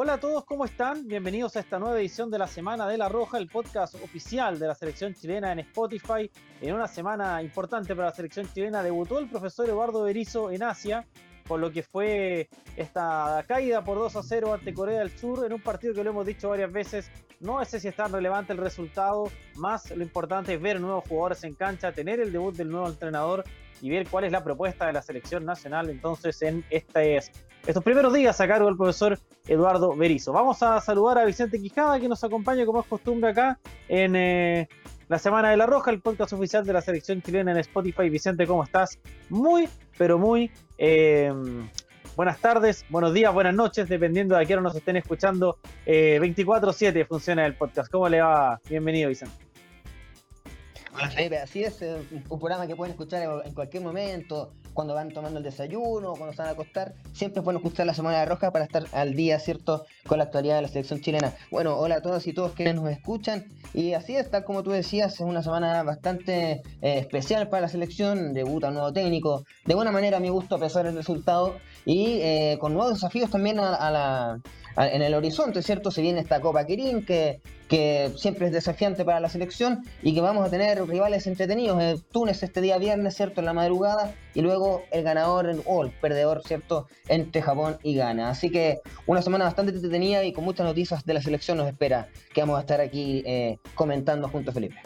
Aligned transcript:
Hola 0.00 0.12
a 0.12 0.20
todos, 0.20 0.44
¿cómo 0.44 0.64
están? 0.64 1.08
Bienvenidos 1.08 1.56
a 1.56 1.58
esta 1.58 1.80
nueva 1.80 1.98
edición 1.98 2.30
de 2.30 2.38
la 2.38 2.46
Semana 2.46 2.86
de 2.86 2.96
la 2.96 3.08
Roja, 3.08 3.36
el 3.36 3.48
podcast 3.48 3.96
oficial 3.96 4.56
de 4.56 4.68
la 4.68 4.76
selección 4.76 5.12
chilena 5.12 5.50
en 5.50 5.58
Spotify. 5.58 6.30
En 6.60 6.76
una 6.76 6.86
semana 6.86 7.42
importante 7.42 7.96
para 7.96 8.10
la 8.10 8.14
selección 8.14 8.48
chilena 8.54 8.80
debutó 8.84 9.18
el 9.18 9.28
profesor 9.28 9.68
Eduardo 9.68 10.04
Berizo 10.04 10.52
en 10.52 10.62
Asia, 10.62 11.04
por 11.48 11.58
lo 11.58 11.72
que 11.72 11.82
fue 11.82 12.48
esta 12.76 13.44
caída 13.48 13.82
por 13.82 13.98
2 13.98 14.14
a 14.14 14.22
0 14.22 14.54
ante 14.54 14.72
Corea 14.72 15.00
del 15.00 15.10
Sur 15.18 15.44
en 15.44 15.52
un 15.52 15.60
partido 15.60 15.92
que 15.94 16.04
lo 16.04 16.10
hemos 16.10 16.24
dicho 16.24 16.50
varias 16.50 16.70
veces. 16.70 17.10
No 17.40 17.64
sé 17.64 17.80
si 17.80 17.88
es 17.88 17.96
tan 17.96 18.12
relevante 18.12 18.52
el 18.52 18.60
resultado, 18.60 19.32
más 19.56 19.90
lo 19.90 20.04
importante 20.04 20.54
es 20.54 20.60
ver 20.60 20.80
nuevos 20.80 21.08
jugadores 21.08 21.42
en 21.42 21.54
cancha, 21.54 21.90
tener 21.90 22.20
el 22.20 22.30
debut 22.30 22.54
del 22.54 22.70
nuevo 22.70 22.86
entrenador 22.86 23.42
y 23.82 23.90
ver 23.90 24.06
cuál 24.06 24.22
es 24.22 24.30
la 24.30 24.44
propuesta 24.44 24.86
de 24.86 24.92
la 24.92 25.02
selección 25.02 25.44
nacional 25.44 25.90
entonces 25.90 26.40
en 26.42 26.64
este 26.70 27.18
estos 27.66 27.84
primeros 27.84 28.12
días 28.12 28.40
a 28.40 28.48
cargo 28.48 28.66
del 28.66 28.76
profesor 28.76 29.18
Eduardo 29.46 29.94
Berizo. 29.96 30.32
Vamos 30.32 30.62
a 30.62 30.80
saludar 30.80 31.18
a 31.18 31.24
Vicente 31.24 31.60
Quijada, 31.60 31.98
que 32.00 32.08
nos 32.08 32.22
acompaña 32.24 32.64
como 32.64 32.80
es 32.80 32.86
costumbre 32.86 33.30
acá 33.30 33.58
en 33.88 34.16
eh, 34.16 34.68
la 35.08 35.18
Semana 35.18 35.50
de 35.50 35.56
la 35.56 35.66
Roja, 35.66 35.90
el 35.90 36.00
podcast 36.00 36.32
oficial 36.32 36.64
de 36.64 36.72
la 36.72 36.80
selección 36.80 37.22
chilena 37.22 37.52
en 37.52 37.58
Spotify. 37.58 38.08
Vicente, 38.08 38.46
¿cómo 38.46 38.64
estás? 38.64 38.98
Muy, 39.28 39.68
pero 39.96 40.18
muy 40.18 40.50
eh, 40.78 41.32
buenas 42.16 42.38
tardes, 42.40 42.84
buenos 42.88 43.12
días, 43.12 43.32
buenas 43.32 43.54
noches, 43.54 43.88
dependiendo 43.88 44.36
de 44.36 44.42
a 44.42 44.46
qué 44.46 44.54
hora 44.54 44.62
nos 44.62 44.76
estén 44.76 44.96
escuchando. 44.96 45.58
24-7 45.86 46.96
eh, 46.96 47.04
funciona 47.04 47.44
el 47.44 47.54
podcast. 47.54 47.90
¿Cómo 47.90 48.08
le 48.08 48.20
va? 48.20 48.60
Bienvenido, 48.68 49.08
Vicente. 49.08 49.48
Así 51.42 51.62
es, 51.62 51.80
un 52.28 52.38
programa 52.38 52.66
que 52.66 52.74
pueden 52.74 52.92
escuchar 52.92 53.42
en 53.44 53.54
cualquier 53.54 53.82
momento, 53.82 54.52
cuando 54.78 54.94
van 54.94 55.10
tomando 55.10 55.38
el 55.38 55.44
desayuno, 55.44 56.12
cuando 56.12 56.30
se 56.30 56.38
van 56.40 56.50
a 56.50 56.52
acostar, 56.52 56.94
siempre 57.12 57.42
pueden 57.42 57.56
escuchar 57.56 57.84
la 57.84 57.94
Semana 57.94 58.24
Roja 58.24 58.52
para 58.52 58.64
estar 58.64 58.84
al 58.92 59.14
día, 59.14 59.40
¿cierto?, 59.40 59.86
con 60.06 60.18
la 60.18 60.24
actualidad 60.26 60.54
de 60.54 60.62
la 60.62 60.68
selección 60.68 61.00
chilena. 61.00 61.34
Bueno, 61.50 61.76
hola 61.76 61.96
a 61.96 62.00
todos 62.00 62.24
y 62.28 62.32
todos 62.32 62.52
que 62.52 62.72
nos 62.72 62.88
escuchan, 62.88 63.48
y 63.74 63.94
así 63.94 64.14
es, 64.14 64.30
tal 64.30 64.44
como 64.44 64.62
tú 64.62 64.70
decías, 64.70 65.14
es 65.14 65.20
una 65.20 65.42
semana 65.42 65.82
bastante 65.82 66.62
eh, 66.80 66.98
especial 67.00 67.48
para 67.48 67.62
la 67.62 67.68
selección, 67.68 68.32
debuta 68.32 68.68
un 68.68 68.74
nuevo 68.74 68.92
técnico, 68.92 69.44
de 69.66 69.74
buena 69.74 69.90
manera 69.90 70.18
a 70.18 70.20
mi 70.20 70.28
gusto 70.28 70.54
a 70.54 70.60
pesar 70.60 70.84
del 70.84 70.94
resultado, 70.94 71.56
y 71.84 72.20
eh, 72.20 72.56
con 72.60 72.72
nuevos 72.72 72.94
desafíos 72.94 73.30
también 73.30 73.58
a 73.58 73.90
la 73.90 74.40
en 74.86 75.02
el 75.02 75.14
horizonte, 75.14 75.62
¿cierto? 75.62 75.90
Se 75.90 76.02
viene 76.02 76.20
esta 76.20 76.40
Copa 76.40 76.64
Quirín, 76.64 77.04
que, 77.04 77.40
que 77.68 78.12
siempre 78.16 78.46
es 78.46 78.52
desafiante 78.52 79.04
para 79.04 79.20
la 79.20 79.28
selección 79.28 79.82
y 80.02 80.14
que 80.14 80.20
vamos 80.20 80.46
a 80.46 80.50
tener 80.50 80.80
rivales 80.86 81.26
entretenidos. 81.26 81.82
El 81.82 82.02
Túnez 82.04 82.42
este 82.42 82.60
día 82.60 82.78
viernes, 82.78 83.16
¿cierto? 83.16 83.40
En 83.40 83.46
la 83.46 83.52
madrugada 83.52 84.14
y 84.34 84.40
luego 84.40 84.67
el 84.90 85.02
ganador 85.02 85.62
o 85.64 85.82
el 85.82 85.90
perdedor, 85.90 86.42
¿cierto? 86.44 86.86
Entre 87.08 87.42
Japón 87.42 87.78
y 87.82 87.96
Ghana. 87.96 88.30
Así 88.30 88.50
que 88.50 88.80
una 89.06 89.22
semana 89.22 89.44
bastante 89.44 89.72
entretenida 89.72 90.24
y 90.24 90.32
con 90.32 90.44
muchas 90.44 90.66
noticias 90.66 91.04
de 91.04 91.14
la 91.14 91.22
selección 91.22 91.58
nos 91.58 91.68
espera 91.68 92.08
que 92.32 92.40
vamos 92.40 92.58
a 92.58 92.60
estar 92.60 92.80
aquí 92.80 93.22
eh, 93.26 93.58
comentando 93.74 94.28
junto 94.28 94.50
a 94.50 94.54
Felipe. 94.54 94.80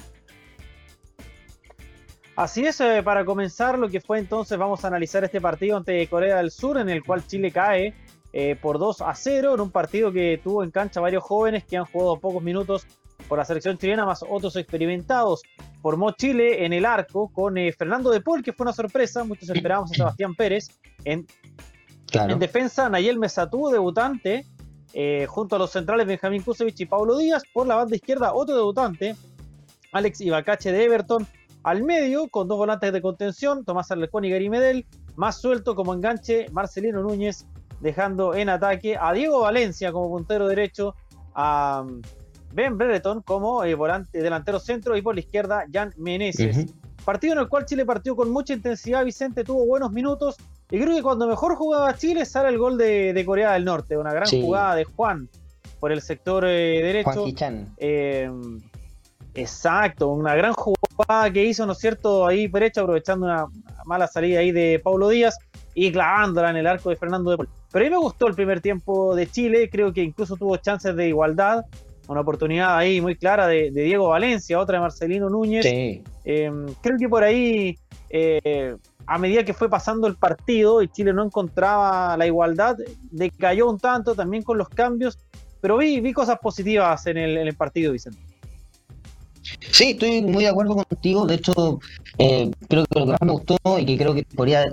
Así 2.34 2.64
es, 2.64 2.80
eh, 2.80 3.02
para 3.04 3.24
comenzar 3.24 3.78
lo 3.78 3.88
que 3.88 4.00
fue 4.00 4.18
entonces, 4.18 4.56
vamos 4.56 4.84
a 4.84 4.88
analizar 4.88 5.22
este 5.22 5.40
partido 5.40 5.76
ante 5.76 6.06
Corea 6.06 6.38
del 6.38 6.50
Sur, 6.50 6.78
en 6.78 6.88
el 6.88 7.04
cual 7.04 7.26
Chile 7.26 7.52
cae 7.52 7.94
eh, 8.32 8.56
por 8.60 8.78
2 8.78 9.02
a 9.02 9.14
0 9.14 9.54
en 9.54 9.60
un 9.60 9.70
partido 9.70 10.10
que 10.10 10.40
tuvo 10.42 10.64
en 10.64 10.70
cancha 10.70 11.00
varios 11.00 11.22
jóvenes 11.22 11.64
que 11.64 11.76
han 11.76 11.84
jugado 11.84 12.18
pocos 12.18 12.42
minutos 12.42 12.86
por 13.28 13.38
la 13.38 13.44
selección 13.44 13.78
chilena, 13.78 14.04
más 14.04 14.24
otros 14.28 14.56
experimentados. 14.56 15.42
Formó 15.80 16.12
Chile 16.12 16.64
en 16.64 16.72
el 16.72 16.84
arco 16.84 17.28
con 17.32 17.58
eh, 17.58 17.72
Fernando 17.72 18.10
de 18.10 18.20
Paul, 18.20 18.42
que 18.42 18.52
fue 18.52 18.64
una 18.64 18.72
sorpresa, 18.72 19.24
muchos 19.24 19.50
esperábamos 19.50 19.92
a 19.92 19.94
Sebastián 19.94 20.34
Pérez. 20.34 20.68
En, 21.04 21.26
en 22.12 22.38
defensa, 22.38 22.88
Nayel 22.88 23.18
Mesatú, 23.18 23.68
debutante, 23.68 24.46
eh, 24.94 25.26
junto 25.28 25.56
a 25.56 25.58
los 25.58 25.70
centrales 25.70 26.06
Benjamín 26.06 26.42
Kusevich 26.42 26.80
y 26.80 26.86
Pablo 26.86 27.16
Díaz. 27.16 27.42
Por 27.52 27.66
la 27.66 27.76
banda 27.76 27.96
izquierda, 27.96 28.34
otro 28.34 28.54
debutante, 28.54 29.16
Alex 29.92 30.20
Ibacache 30.20 30.72
de 30.72 30.84
Everton. 30.84 31.26
Al 31.64 31.84
medio, 31.84 32.28
con 32.28 32.48
dos 32.48 32.58
volantes 32.58 32.92
de 32.92 33.00
contención, 33.00 33.64
Tomás 33.64 33.90
Arlecón 33.90 34.24
y 34.24 34.30
Gary 34.30 34.50
Medel. 34.50 34.86
Más 35.14 35.40
suelto 35.40 35.74
como 35.74 35.94
enganche, 35.94 36.46
Marcelino 36.50 37.02
Núñez 37.02 37.46
dejando 37.82 38.34
en 38.34 38.48
ataque 38.48 38.96
a 38.98 39.12
Diego 39.12 39.40
Valencia 39.40 39.92
como 39.92 40.08
puntero 40.08 40.46
derecho, 40.46 40.94
a 41.34 41.84
Ben 42.52 42.76
Brereton 42.76 43.22
como 43.22 43.64
eh, 43.64 43.74
volante 43.74 44.22
delantero 44.22 44.58
centro 44.60 44.96
y 44.96 45.02
por 45.02 45.14
la 45.14 45.20
izquierda 45.20 45.64
Jan 45.72 45.92
Meneses. 45.96 46.66
Partido 47.04 47.32
en 47.34 47.40
el 47.40 47.48
cual 47.48 47.64
Chile 47.66 47.84
partió 47.84 48.14
con 48.14 48.30
mucha 48.30 48.54
intensidad, 48.54 49.04
Vicente 49.04 49.42
tuvo 49.42 49.66
buenos 49.66 49.90
minutos 49.90 50.36
y 50.70 50.80
creo 50.80 50.94
que 50.96 51.02
cuando 51.02 51.26
mejor 51.26 51.56
jugaba 51.56 51.94
Chile 51.96 52.24
sale 52.24 52.48
el 52.48 52.58
gol 52.58 52.78
de, 52.78 53.22
Corea 53.26 53.52
del 53.52 53.64
Norte, 53.64 53.96
una 53.96 54.12
gran 54.12 54.28
jugada 54.28 54.74
de 54.76 54.84
Juan 54.84 55.28
por 55.80 55.90
el 55.92 56.00
sector 56.00 56.44
eh, 56.46 56.80
derecho. 56.82 57.26
Eh, 57.76 58.30
exacto, 59.34 60.08
una 60.08 60.34
gran 60.34 60.52
jugada 60.52 61.30
que 61.32 61.44
hizo, 61.44 61.66
¿no 61.66 61.72
es 61.72 61.78
cierto?, 61.78 62.26
ahí 62.26 62.46
derecho 62.46 62.82
aprovechando 62.82 63.26
una 63.26 63.46
mala 63.84 64.06
salida 64.06 64.40
ahí 64.40 64.52
de 64.52 64.80
Paulo 64.82 65.08
Díaz 65.08 65.38
y 65.74 65.90
clavándola 65.90 66.50
en 66.50 66.56
el 66.56 66.66
arco 66.66 66.90
de 66.90 66.96
Fernando 66.96 67.30
de 67.30 67.36
Pol. 67.36 67.48
Pero 67.72 67.84
a 67.84 67.88
mí 67.88 67.90
me 67.90 68.00
gustó 68.00 68.28
el 68.28 68.34
primer 68.34 68.60
tiempo 68.60 69.14
de 69.16 69.26
Chile, 69.26 69.68
creo 69.70 69.92
que 69.92 70.02
incluso 70.02 70.36
tuvo 70.36 70.56
chances 70.58 70.94
de 70.94 71.08
igualdad, 71.08 71.64
una 72.12 72.20
oportunidad 72.20 72.76
ahí 72.76 73.00
muy 73.00 73.16
clara 73.16 73.46
de, 73.46 73.70
Diego 73.70 74.08
Valencia, 74.08 74.58
otra 74.58 74.76
de 74.76 74.82
Marcelino 74.82 75.28
Núñez. 75.28 75.66
Em, 76.24 76.66
creo 76.80 76.98
que 76.98 77.08
por 77.08 77.24
ahí, 77.24 77.76
eh, 78.10 78.76
a 79.06 79.18
medida 79.18 79.44
que 79.44 79.54
fue 79.54 79.68
pasando 79.68 80.06
el 80.06 80.16
partido 80.16 80.82
y 80.82 80.88
Chile 80.88 81.12
no 81.12 81.24
encontraba 81.24 82.16
la 82.16 82.26
igualdad, 82.26 82.76
decayó 83.10 83.68
un 83.68 83.78
tanto 83.78 84.14
también 84.14 84.42
con 84.42 84.58
los 84.58 84.68
cambios, 84.68 85.18
pero 85.60 85.78
vi, 85.78 86.00
vi 86.00 86.12
cosas 86.12 86.38
positivas 86.38 87.06
en 87.06 87.16
el, 87.16 87.36
en 87.36 87.48
el 87.48 87.54
partido, 87.54 87.92
Vicente. 87.92 88.31
Sí, 89.70 89.90
estoy 89.90 90.22
muy 90.22 90.44
de 90.44 90.50
acuerdo 90.50 90.76
contigo. 90.76 91.26
De 91.26 91.34
hecho, 91.34 91.80
eh, 92.18 92.50
creo 92.68 92.84
que 92.84 93.00
lo 93.00 93.06
que 93.06 93.12
más 93.12 93.22
me 93.22 93.32
gustó 93.32 93.56
y 93.78 93.84
que 93.84 93.96
creo 93.98 94.14
que 94.14 94.24
podría 94.24 94.72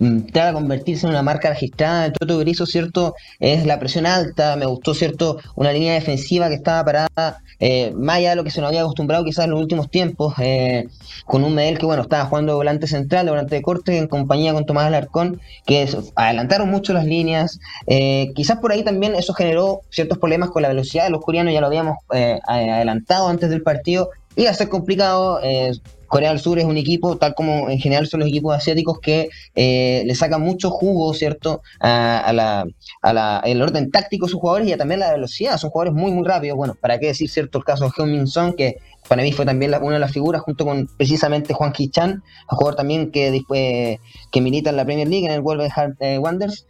entrar 0.00 0.48
a 0.48 0.52
convertirse 0.52 1.06
en 1.06 1.10
una 1.10 1.22
marca 1.22 1.50
registrada 1.50 2.04
de 2.04 2.10
Toto 2.12 2.38
Griso, 2.38 2.66
¿cierto? 2.66 3.14
Es 3.40 3.66
la 3.66 3.78
presión 3.80 4.06
alta. 4.06 4.56
Me 4.56 4.66
gustó, 4.66 4.94
¿cierto? 4.94 5.38
Una 5.56 5.72
línea 5.72 5.94
defensiva 5.94 6.48
que 6.48 6.54
estaba 6.54 6.84
parada 6.84 7.38
eh, 7.58 7.92
más 7.96 8.16
allá 8.16 8.30
de 8.30 8.36
lo 8.36 8.44
que 8.44 8.50
se 8.50 8.60
nos 8.60 8.68
había 8.68 8.82
acostumbrado 8.82 9.24
quizás 9.24 9.46
en 9.46 9.52
los 9.52 9.60
últimos 9.60 9.90
tiempos, 9.90 10.34
eh, 10.38 10.88
con 11.24 11.42
un 11.42 11.54
Medel 11.54 11.78
que, 11.78 11.86
bueno, 11.86 12.02
estaba 12.02 12.26
jugando 12.26 12.52
de 12.52 12.56
volante 12.56 12.86
central, 12.86 13.24
de 13.24 13.30
volante 13.32 13.54
de 13.54 13.62
corte, 13.62 13.96
en 13.96 14.08
compañía 14.08 14.52
con 14.52 14.66
Tomás 14.66 14.86
Alarcón, 14.86 15.40
que 15.64 15.88
adelantaron 16.14 16.68
mucho 16.70 16.92
las 16.92 17.06
líneas. 17.06 17.58
quizás 18.34 18.58
por 18.58 18.72
ahí 18.72 18.84
también 18.84 19.14
eso 19.14 19.32
generó 19.32 19.80
ciertos 19.90 20.18
problemas 20.18 20.50
con 20.50 20.62
la 20.62 20.68
velocidad 20.68 21.04
de 21.04 21.10
los 21.10 21.22
coreanos, 21.22 21.54
ya 21.54 21.60
lo 21.60 21.68
habíamos 21.68 21.96
adelantado 22.46 23.28
antes 23.28 23.48
del 23.48 23.62
partido 23.62 23.95
Iba 24.36 24.50
a 24.50 24.54
ser 24.54 24.68
complicado. 24.68 25.40
Eh, 25.42 25.72
Corea 26.06 26.30
del 26.30 26.38
Sur 26.38 26.58
es 26.60 26.64
un 26.64 26.76
equipo, 26.76 27.16
tal 27.16 27.34
como 27.34 27.68
en 27.68 27.80
general 27.80 28.06
son 28.06 28.20
los 28.20 28.28
equipos 28.28 28.54
asiáticos, 28.54 29.00
que 29.00 29.28
eh, 29.56 30.04
le 30.06 30.14
sacan 30.14 30.40
mucho 30.40 30.70
jugo, 30.70 31.12
¿cierto?, 31.14 31.62
a, 31.80 32.32
la, 32.32 32.64
a 33.02 33.42
el 33.44 33.60
orden 33.60 33.90
táctico 33.90 34.26
de 34.26 34.30
sus 34.30 34.40
jugadores 34.40 34.68
y 34.68 34.76
también 34.76 35.00
la 35.00 35.10
velocidad. 35.10 35.58
Son 35.58 35.70
jugadores 35.70 36.00
muy, 36.00 36.12
muy 36.12 36.24
rápidos. 36.24 36.56
Bueno, 36.56 36.76
para 36.80 37.00
qué 37.00 37.06
decir, 37.08 37.28
¿cierto?, 37.28 37.58
el 37.58 37.64
caso 37.64 37.86
de 37.86 37.90
Heung 37.96 38.10
Min 38.12 38.26
Son, 38.28 38.54
que 38.54 38.76
para 39.08 39.22
mí 39.22 39.32
fue 39.32 39.44
también 39.44 39.72
una 39.80 39.94
de 39.94 40.00
las 40.00 40.12
figuras, 40.12 40.42
junto 40.42 40.64
con 40.64 40.88
precisamente 40.96 41.54
Juan 41.54 41.72
Kichan, 41.72 42.22
un 42.50 42.56
jugador 42.56 42.76
también 42.76 43.10
que 43.10 43.30
después 43.30 43.98
que 44.30 44.40
milita 44.40 44.70
en 44.70 44.76
la 44.76 44.84
Premier 44.84 45.08
League, 45.08 45.26
en 45.26 45.32
el 45.32 45.40
Wolverhampton 45.40 45.96
eh, 46.00 46.18
Wanderers. 46.18 46.66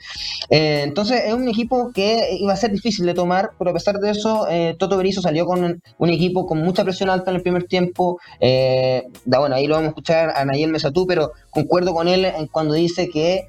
Eh, 0.51 0.83
entonces 0.85 1.23
es 1.27 1.33
un 1.33 1.49
equipo 1.49 1.91
que 1.93 2.37
iba 2.39 2.53
a 2.53 2.57
ser 2.57 2.73
difícil 2.73 3.07
de 3.07 3.15
tomar, 3.15 3.51
pero 3.59 3.71
a 3.71 3.75
pesar 3.75 3.99
de 3.99 4.11
eso, 4.11 4.47
eh, 4.51 4.77
Toto 4.79 4.97
Berizzo 4.97 5.23
salió 5.23 5.47
con 5.47 5.81
un 5.99 6.11
equipo 6.11 6.47
con 6.47 6.59
mucha 6.59 6.85
presión 6.85 7.11
alta 7.11 7.31
en 7.31 7.37
el 7.37 7.43
primer 7.43 7.65
tiempo. 7.65 8.19
Da, 8.41 9.39
bueno, 9.39 9.55
ahí 9.55 9.67
lo 9.67 9.75
vamos 9.75 9.87
a 9.87 9.91
escuchar 9.91 10.33
a 10.37 10.45
Nayel 10.45 10.73
Mesatú, 10.73 11.07
pero 11.07 11.33
concuerdo 11.51 11.95
con 11.95 12.09
él 12.09 12.25
en 12.25 12.47
cuando 12.49 12.75
dice 12.75 13.09
que 13.09 13.47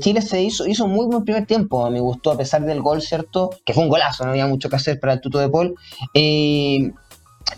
Chile 0.00 0.22
se 0.22 0.42
hizo, 0.42 0.66
hizo 0.66 0.88
muy 0.88 1.06
buen 1.06 1.24
primer 1.24 1.46
tiempo, 1.46 1.88
me 1.90 2.00
gustó 2.00 2.32
a 2.32 2.36
pesar 2.36 2.64
del 2.64 2.82
gol, 2.82 3.00
¿cierto? 3.02 3.50
Que 3.64 3.72
fue 3.74 3.84
un 3.84 3.90
golazo, 3.90 4.24
no 4.24 4.30
había 4.30 4.46
mucho 4.46 4.68
que 4.68 4.76
hacer 4.76 4.98
para 4.98 5.12
el 5.12 5.20
tuto 5.20 5.38
de 5.38 5.48
Paul 5.48 5.74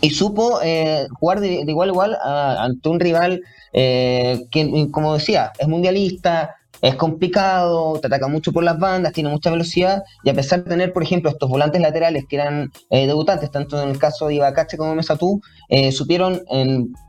y 0.01 0.09
supo 0.11 0.59
eh, 0.63 1.07
jugar 1.19 1.39
de, 1.39 1.63
igual 1.67 1.89
a 1.89 1.91
igual 1.91 2.17
ante 2.23 2.89
un 2.89 2.99
rival 2.99 3.41
eh, 3.73 4.45
que, 4.51 4.87
como 4.91 5.13
decía, 5.13 5.51
es 5.59 5.67
mundialista, 5.67 6.55
es 6.81 6.95
complicado, 6.95 7.99
te 7.99 8.07
ataca 8.07 8.27
mucho 8.27 8.51
por 8.51 8.63
las 8.63 8.77
bandas, 8.79 9.13
tiene 9.13 9.29
mucha 9.29 9.49
velocidad 9.49 10.03
y 10.23 10.29
a 10.29 10.33
pesar 10.33 10.63
de 10.63 10.69
tener, 10.69 10.93
por 10.93 11.03
ejemplo, 11.03 11.29
estos 11.29 11.49
volantes 11.49 11.81
laterales 11.81 12.25
que 12.29 12.35
eran 12.35 12.71
eh, 12.89 13.07
debutantes, 13.07 13.51
tanto 13.51 13.81
en 13.81 13.89
el 13.89 13.99
caso 13.99 14.27
de 14.27 14.35
Ibacache 14.35 14.77
como 14.77 14.95
Mesatú, 14.95 15.41
eh, 15.69 15.91
supieron 15.91 16.41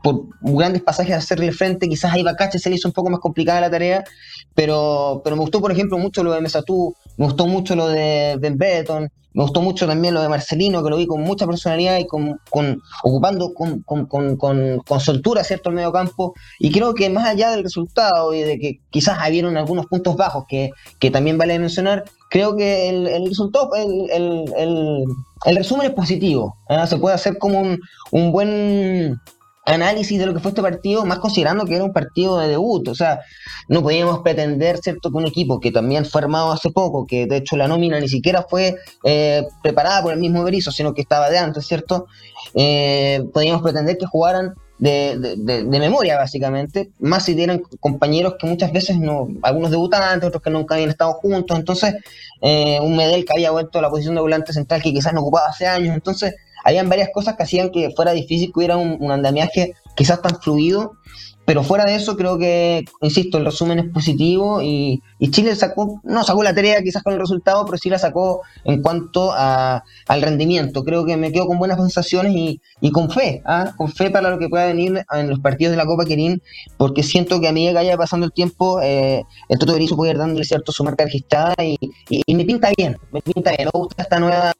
por 0.03 0.25
grandes 0.41 0.81
pasajes 0.81 1.15
hacerle 1.15 1.51
frente, 1.51 1.87
quizás 1.87 2.13
a 2.13 2.19
Ibacache 2.19 2.59
se 2.59 2.69
le 2.69 2.75
hizo 2.75 2.87
un 2.87 2.93
poco 2.93 3.09
más 3.09 3.19
complicada 3.19 3.61
la 3.61 3.69
tarea, 3.69 4.03
pero, 4.57 5.21
pero 5.23 5.35
me 5.35 5.43
gustó, 5.43 5.61
por 5.61 5.71
ejemplo, 5.71 5.99
mucho 5.99 6.23
lo 6.23 6.31
de 6.31 6.41
Mesatú, 6.41 6.95
me 7.17 7.25
gustó 7.25 7.45
mucho 7.45 7.75
lo 7.75 7.87
de 7.89 8.37
Ben 8.39 8.57
Beton, 8.57 9.07
me 9.33 9.43
gustó 9.43 9.61
mucho 9.61 9.85
también 9.85 10.15
lo 10.15 10.21
de 10.23 10.29
Marcelino, 10.29 10.83
que 10.83 10.89
lo 10.89 10.97
vi 10.97 11.05
con 11.05 11.21
mucha 11.21 11.45
personalidad 11.45 11.99
y 11.99 12.07
con, 12.07 12.39
con 12.49 12.81
ocupando 13.03 13.53
con, 13.53 13.83
con, 13.83 14.07
con, 14.07 14.99
soltura 14.99 15.43
cierto 15.43 15.69
el 15.69 15.75
medio 15.75 15.91
campo. 15.91 16.33
Y 16.57 16.71
creo 16.71 16.95
que 16.95 17.07
más 17.11 17.27
allá 17.27 17.51
del 17.51 17.61
resultado 17.61 18.33
y 18.33 18.41
de 18.41 18.57
que 18.57 18.79
quizás 18.89 19.19
habieron 19.21 19.57
algunos 19.57 19.85
puntos 19.85 20.15
bajos 20.17 20.45
que, 20.49 20.71
que 20.97 21.11
también 21.11 21.37
vale 21.37 21.59
mencionar, 21.59 22.05
creo 22.31 22.55
que 22.55 22.89
el, 22.89 23.05
el 23.05 23.27
resultado, 23.27 23.75
el, 23.75 24.09
el, 24.09 25.05
el, 25.45 25.55
resumen 25.55 25.85
es 25.85 25.93
positivo. 25.93 26.57
¿eh? 26.67 26.87
Se 26.87 26.97
puede 26.97 27.13
hacer 27.13 27.37
como 27.37 27.61
un, 27.61 27.79
un 28.09 28.31
buen 28.31 29.19
análisis 29.67 30.17
de 30.17 30.25
lo 30.25 30.33
que 30.33 30.39
fue 30.39 30.49
este 30.49 30.61
partido, 30.61 31.05
más 31.05 31.19
considerando 31.19 31.65
que 31.65 31.75
era 31.75 31.83
un 31.83 31.93
partido 31.93 32.39
de 32.39 32.47
debut. 32.47 32.87
O 32.87 32.95
sea, 32.95 33.19
no 33.67 33.81
podíamos 33.81 34.19
pretender, 34.19 34.77
¿cierto?, 34.77 35.11
que 35.11 35.17
un 35.17 35.27
equipo 35.27 35.59
que 35.59 35.71
también 35.71 36.05
fue 36.05 36.21
armado 36.21 36.51
hace 36.51 36.71
poco, 36.71 37.05
que 37.05 37.27
de 37.27 37.37
hecho 37.37 37.57
la 37.57 37.67
nómina 37.67 37.99
ni 37.99 38.07
siquiera 38.07 38.45
fue 38.49 38.75
eh, 39.03 39.45
preparada 39.61 40.01
por 40.01 40.13
el 40.13 40.19
mismo 40.19 40.43
Berizzo, 40.43 40.71
sino 40.71 40.93
que 40.93 41.01
estaba 41.01 41.29
de 41.29 41.37
antes, 41.37 41.67
¿cierto? 41.67 42.07
Eh, 42.53 43.23
podíamos 43.33 43.61
pretender 43.61 43.97
que 43.97 44.05
jugaran 44.05 44.55
de, 44.79 45.35
de, 45.37 45.79
memoria, 45.79 46.17
básicamente, 46.17 46.91
más 46.99 47.25
si 47.25 47.35
tienen 47.35 47.63
compañeros 47.79 48.35
que 48.39 48.45
muchas 48.45 48.71
veces 48.71 48.97
no, 48.99 49.27
algunos 49.41 49.71
debutantes, 49.71 50.27
otros 50.27 50.43
que 50.43 50.51
nunca 50.51 50.75
habían 50.75 50.91
estado 50.91 51.13
juntos, 51.13 51.57
entonces, 51.57 51.95
eh, 52.41 52.79
un 52.81 52.95
Medel 52.95 53.25
que 53.25 53.33
había 53.33 53.49
vuelto 53.49 53.79
a 53.79 53.81
la 53.81 53.89
posición 53.89 54.15
de 54.15 54.21
volante 54.21 54.53
central 54.53 54.81
que 54.81 54.93
quizás 54.93 55.13
no 55.13 55.21
ocupaba 55.21 55.47
hace 55.47 55.65
años, 55.65 55.95
entonces, 55.95 56.35
habían 56.67 56.89
varias 56.89 57.09
cosas 57.13 57.37
que 57.37 57.43
hacían 57.43 57.71
que 57.71 57.91
fuera 57.95 58.11
difícil 58.11 58.51
que 58.51 58.59
hubiera 58.59 58.75
un, 58.75 58.97
un 58.99 59.11
andamiaje 59.11 59.73
quizás 59.95 60.21
tan 60.21 60.35
fluido 60.41 60.97
pero 61.47 61.63
fuera 61.63 61.85
de 61.85 61.95
eso, 61.95 62.17
creo 62.17 62.37
que, 62.37 62.83
insisto, 62.99 63.37
el 63.37 63.45
resumen 63.45 63.79
es 63.79 63.85
positivo 63.93 64.61
y, 64.61 65.01
Chile 65.31 65.55
sacó, 65.55 66.01
no 66.03 66.25
sacó 66.25 66.43
la 66.43 66.53
tarea 66.53 66.83
quizás 66.83 67.01
con 67.03 67.13
el 67.13 67.19
resultado, 67.21 67.63
pero 67.63 67.77
sí 67.77 67.89
la 67.89 67.97
sacó 67.97 68.41
en 68.65 68.81
cuanto 68.81 69.31
a, 69.31 69.81
al 70.09 70.21
rendimiento. 70.21 70.83
Creo 70.83 71.05
que 71.05 71.15
me 71.15 71.31
quedo 71.31 71.47
con 71.47 71.57
buenas 71.57 71.77
sensaciones 71.79 72.35
y, 72.35 72.59
y 72.81 72.91
con 72.91 73.09
fe, 73.09 73.41
¿ah? 73.45 73.71
con 73.77 73.89
fe 73.89 74.09
para 74.09 74.29
lo 74.29 74.39
que 74.39 74.49
pueda 74.49 74.65
venir 74.65 75.05
en 75.13 75.29
los 75.29 75.39
partidos 75.39 75.71
de 75.71 75.77
la 75.77 75.85
Copa 75.85 76.03
Querín, 76.03 76.41
porque 76.75 77.01
siento 77.01 77.39
que 77.39 77.47
a 77.47 77.53
medida 77.53 77.71
que 77.71 77.75
vaya 77.75 77.97
pasando 77.97 78.25
el 78.25 78.33
tiempo, 78.33 78.81
eh, 78.81 79.23
el 79.47 79.57
Toto 79.57 79.71
Berizzo 79.71 79.95
puede 79.95 80.11
ir 80.11 80.17
dándole 80.17 80.43
cierto 80.43 80.73
su 80.73 80.83
marca 80.83 81.05
registrada 81.05 81.55
y, 81.63 81.77
y, 82.09 82.35
me 82.35 82.43
pinta 82.43 82.71
bien, 82.77 82.97
me 83.13 83.21
pinta 83.21 83.51
bien. 83.51 83.69
Me 83.73 83.79
gusta 83.79 84.03
esta 84.03 84.19
nueva 84.19 84.53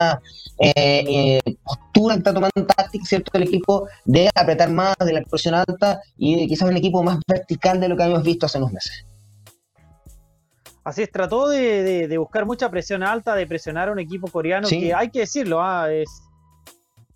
eh, 0.57 1.41
eh, 1.45 1.55
postura 1.63 2.15
que 2.15 2.19
está 2.19 2.33
tomando 2.33 2.65
táctica, 2.65 3.05
¿cierto? 3.05 3.31
El 3.33 3.43
equipo 3.43 3.87
de 4.05 4.29
apretar 4.33 4.69
más, 4.69 4.95
de 4.99 5.11
la 5.11 5.21
presión 5.21 5.53
alta 5.53 5.99
y 6.17 6.47
quizás 6.47 6.76
equipo 6.77 7.03
más 7.03 7.19
vertical 7.27 7.79
de 7.79 7.89
lo 7.89 7.97
que 7.97 8.03
habíamos 8.03 8.23
visto 8.23 8.45
hace 8.45 8.57
unos 8.57 8.71
meses. 8.71 9.05
Así 10.83 11.01
es, 11.01 11.11
trató 11.11 11.49
de, 11.49 12.15
buscar 12.17 12.45
mucha 12.45 12.69
presión 12.69 13.03
alta, 13.03 13.35
de 13.35 13.45
presionar 13.45 13.89
a 13.89 13.91
un 13.91 13.99
equipo 13.99 14.27
coreano 14.27 14.69
que 14.69 14.93
hay 14.93 15.09
que 15.09 15.19
decirlo, 15.19 15.61
ah, 15.61 15.91
es 15.91 16.07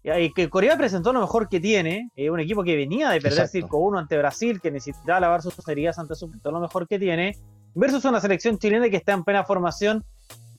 y 0.03 0.33
que 0.33 0.49
Corea 0.49 0.77
presentó 0.77 1.13
lo 1.13 1.21
mejor 1.21 1.47
que 1.47 1.59
tiene, 1.59 2.09
eh, 2.15 2.31
un 2.31 2.39
equipo 2.39 2.63
que 2.63 2.75
venía 2.75 3.09
de 3.09 3.21
perder 3.21 3.47
5-1 3.47 3.99
ante 3.99 4.17
Brasil, 4.17 4.59
que 4.59 4.71
necesitaba 4.71 5.19
lavar 5.19 5.43
sus 5.43 5.55
heridas 5.67 5.99
ante 5.99 6.15
su 6.15 6.31
lo 6.43 6.59
mejor 6.59 6.87
que 6.87 6.97
tiene, 6.97 7.37
versus 7.75 8.03
una 8.05 8.19
selección 8.19 8.57
chilena 8.57 8.89
que 8.89 8.97
está 8.97 9.13
en 9.13 9.23
plena 9.23 9.43
formación, 9.43 10.03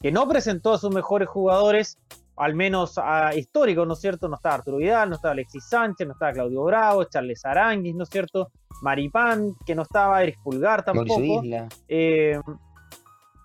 que 0.00 0.12
no 0.12 0.28
presentó 0.28 0.74
a 0.74 0.78
sus 0.78 0.94
mejores 0.94 1.28
jugadores, 1.28 1.98
al 2.36 2.54
menos 2.54 2.98
a 2.98 3.34
históricos, 3.34 3.86
¿no 3.86 3.94
es 3.94 4.00
cierto? 4.00 4.28
No 4.28 4.36
estaba 4.36 4.56
Arturo 4.56 4.78
Vidal, 4.78 5.10
no 5.10 5.16
estaba 5.16 5.32
Alexis 5.32 5.64
Sánchez, 5.64 6.06
no 6.06 6.14
estaba 6.14 6.32
Claudio 6.32 6.64
Bravo, 6.64 7.04
Charles 7.04 7.44
Aranguis, 7.44 7.94
¿no 7.94 8.04
es 8.04 8.08
cierto? 8.08 8.50
Maripán, 8.80 9.54
que 9.66 9.74
no 9.74 9.82
estaba 9.82 10.22
Eric 10.22 10.38
Pulgar 10.42 10.84
tampoco. 10.84 11.20
Isla. 11.20 11.68
Eh, 11.88 12.40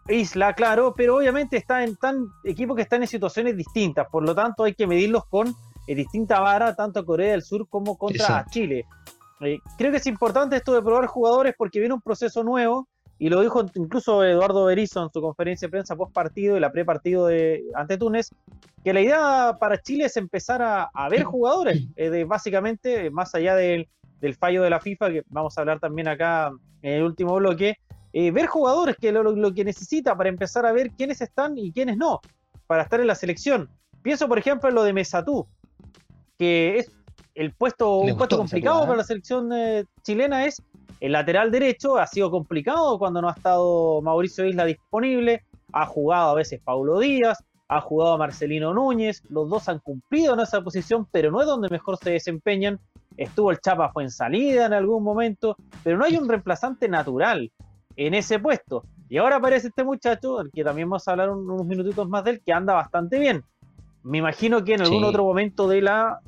Isla, 0.08 0.54
claro, 0.54 0.94
pero 0.96 1.18
obviamente 1.18 1.58
está 1.58 1.84
en 1.84 1.98
tan 1.98 2.28
equipos 2.46 2.76
que 2.76 2.84
están 2.84 3.02
en 3.02 3.08
situaciones 3.08 3.58
distintas, 3.58 4.08
por 4.10 4.24
lo 4.24 4.34
tanto 4.34 4.64
hay 4.64 4.74
que 4.74 4.88
medirlos 4.88 5.26
con 5.26 5.54
eh, 5.86 5.96
distinta 5.96 6.40
vara, 6.40 6.76
tanto 6.76 7.00
a 7.02 7.06
Corea 7.06 7.32
del 7.32 7.44
Sur 7.44 7.68
como 7.68 7.98
contra 7.98 8.46
Chile. 8.50 8.86
Eh, 9.42 9.60
creo 9.78 9.92
que 9.92 9.98
es 9.98 10.08
importante 10.08 10.56
esto 10.56 10.74
de 10.74 10.82
probar 10.82 11.06
jugadores 11.08 11.54
porque 11.58 11.80
viene 11.80 11.94
un 11.94 12.02
proceso 12.02 12.44
nuevo 12.44 12.88
y 13.20 13.30
lo 13.30 13.42
dijo 13.42 13.66
incluso 13.76 14.24
Eduardo 14.24 14.66
Berizzo 14.66 15.04
en 15.04 15.10
su 15.12 15.22
conferencia 15.22 15.68
de 15.68 15.72
prensa 15.72 15.96
post 15.96 16.14
partido 16.14 16.56
y 16.56 16.60
la 16.60 16.72
pre 16.72 16.86
partido 16.86 17.28
de 17.28 17.64
ante 17.74 17.98
Túnez, 17.98 18.30
que 18.84 18.94
la 18.94 19.02
idea 19.02 19.58
para 19.60 19.82
Chile 19.82 20.06
es 20.06 20.18
empezar 20.18 20.62
a, 20.62 21.10
ver 21.10 21.24
jugadores, 21.24 21.94
de, 21.96 22.24
básicamente, 22.26 23.10
más 23.10 23.34
allá 23.34 23.56
del, 23.56 23.88
fallo 24.40 24.62
de 24.62 24.70
la 24.70 24.80
FIFA, 24.80 25.10
que 25.10 25.24
vamos 25.30 25.58
a 25.58 25.62
hablar 25.62 25.80
también 25.80 26.08
acá 26.08 26.52
en 26.82 26.94
el 26.94 27.04
último 27.04 27.36
bloque, 27.36 27.78
eh, 28.14 28.32
ver 28.32 28.46
jugadores 28.46 28.96
que 28.98 29.12
lo, 29.12 29.24
lo, 29.24 29.54
que 29.54 29.66
necesita 29.66 30.16
para 30.16 30.30
empezar 30.30 30.66
a 30.66 30.72
ver 30.72 30.92
quiénes 30.92 31.22
están 31.22 31.58
y 31.58 31.72
quiénes 31.72 31.98
no, 31.98 32.22
para 32.68 32.84
estar 32.84 33.00
en 33.00 33.08
la 33.08 33.16
selección. 33.16 33.70
Pienso, 34.04 34.28
por 34.28 34.38
ejemplo, 34.38 34.70
en 34.70 34.76
lo 34.76 34.84
de 34.84 34.94
Mesatú, 34.94 35.48
que 36.38 36.78
es 36.78 36.92
el 37.34 37.52
puesto, 37.54 38.00
un 38.00 38.18
puesto 38.18 38.38
complicado 38.38 38.82
para 38.82 38.98
la 38.98 39.04
selección 39.04 39.52
eh, 39.54 39.86
chilena, 40.04 40.46
es 40.46 40.62
el 41.00 41.12
lateral 41.12 41.52
derecho 41.52 41.98
ha 41.98 42.08
sido 42.08 42.32
complicado 42.32 42.98
cuando 42.98 43.22
no 43.22 43.30
ha 43.30 43.34
estado 43.34 44.02
Mauricio 44.02 44.46
Isla 44.46 44.66
disponible. 44.66 45.44
Ha 45.74 45.86
jugado 45.86 46.32
a 46.32 46.36
veces 46.36 46.60
Paulo 46.64 47.00
Díaz, 47.00 47.44
ha 47.68 47.82
jugado 47.82 48.18
Marcelino 48.18 48.74
Núñez. 48.74 49.24
Los 49.30 49.50
dos 49.50 49.70
han 49.70 49.80
cumplido 49.80 50.34
en 50.34 50.40
esa 50.40 50.62
posición, 50.62 51.08
pero 51.12 51.32
no 51.32 51.42
es 51.42 51.48
donde 51.48 51.70
mejor 51.70 51.98
se 51.98 52.12
desempeñan. 52.12 52.80
Estuvo 53.16 53.52
el 53.52 53.60
Chapa 53.60 53.92
fue 53.92 54.04
en 54.04 54.12
salida 54.12 54.66
en 54.66 54.74
algún 54.74 55.04
momento, 55.04 55.56
pero 55.84 55.98
no 55.98 56.06
hay 56.06 56.18
un 56.18 56.30
reemplazante 56.30 56.88
natural 56.88 57.52
en 57.96 58.14
ese 58.14 58.40
puesto. 58.40 58.84
Y 59.10 59.18
ahora 59.18 59.38
aparece 59.38 59.68
este 59.68 59.84
muchacho, 59.84 60.40
al 60.40 60.52
que 60.52 60.64
también 60.64 60.90
vamos 60.90 61.08
a 61.08 61.12
hablar 61.12 61.30
unos 61.30 61.66
minutitos 61.66 62.08
más 62.10 62.24
de 62.24 62.32
él, 62.32 62.42
que 62.46 62.54
anda 62.54 62.74
bastante 62.74 63.20
bien. 63.20 63.44
Me 64.04 64.20
imagino 64.20 64.64
que 64.64 64.74
en 64.74 64.82
algún 64.82 65.04
otro 65.04 65.24
momento 65.24 65.68
de 65.68 65.82
la, 65.82 66.20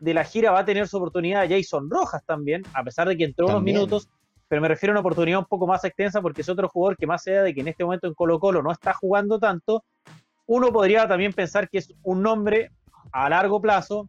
de 0.00 0.14
la 0.14 0.24
gira 0.24 0.50
va 0.50 0.60
a 0.60 0.64
tener 0.64 0.88
su 0.88 0.96
oportunidad 0.96 1.48
Jason 1.48 1.90
Rojas 1.90 2.24
también, 2.24 2.62
a 2.74 2.82
pesar 2.82 3.08
de 3.08 3.16
que 3.16 3.24
entró 3.24 3.46
unos 3.46 3.62
minutos, 3.62 4.08
pero 4.48 4.62
me 4.62 4.68
refiero 4.68 4.92
a 4.92 4.94
una 4.94 5.00
oportunidad 5.00 5.38
un 5.38 5.44
poco 5.44 5.66
más 5.66 5.84
extensa 5.84 6.20
porque 6.22 6.40
es 6.40 6.48
otro 6.48 6.68
jugador 6.68 6.96
que 6.96 7.06
más 7.06 7.26
allá 7.26 7.42
de 7.42 7.54
que 7.54 7.60
en 7.60 7.68
este 7.68 7.84
momento 7.84 8.06
en 8.06 8.14
Colo 8.14 8.40
Colo 8.40 8.62
no 8.62 8.72
está 8.72 8.94
jugando 8.94 9.38
tanto, 9.38 9.84
uno 10.46 10.72
podría 10.72 11.06
también 11.06 11.32
pensar 11.32 11.68
que 11.68 11.78
es 11.78 11.94
un 12.02 12.22
nombre 12.22 12.70
a 13.12 13.28
largo 13.28 13.60
plazo, 13.60 14.08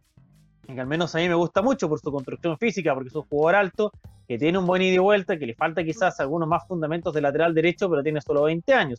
que 0.66 0.80
al 0.80 0.86
menos 0.86 1.14
a 1.14 1.18
mí 1.18 1.28
me 1.28 1.34
gusta 1.34 1.62
mucho 1.62 1.88
por 1.88 2.00
su 2.00 2.10
construcción 2.10 2.56
física, 2.56 2.94
porque 2.94 3.08
es 3.08 3.14
un 3.14 3.22
jugador 3.22 3.56
alto, 3.56 3.92
que 4.26 4.38
tiene 4.38 4.58
un 4.58 4.66
buen 4.66 4.80
ida 4.80 4.94
y 4.94 4.98
vuelta, 4.98 5.38
que 5.38 5.46
le 5.46 5.54
falta 5.54 5.84
quizás 5.84 6.18
algunos 6.20 6.48
más 6.48 6.66
fundamentos 6.66 7.12
de 7.12 7.20
lateral 7.20 7.52
derecho, 7.52 7.90
pero 7.90 8.02
tiene 8.02 8.20
solo 8.20 8.44
20 8.44 8.72
años. 8.72 8.98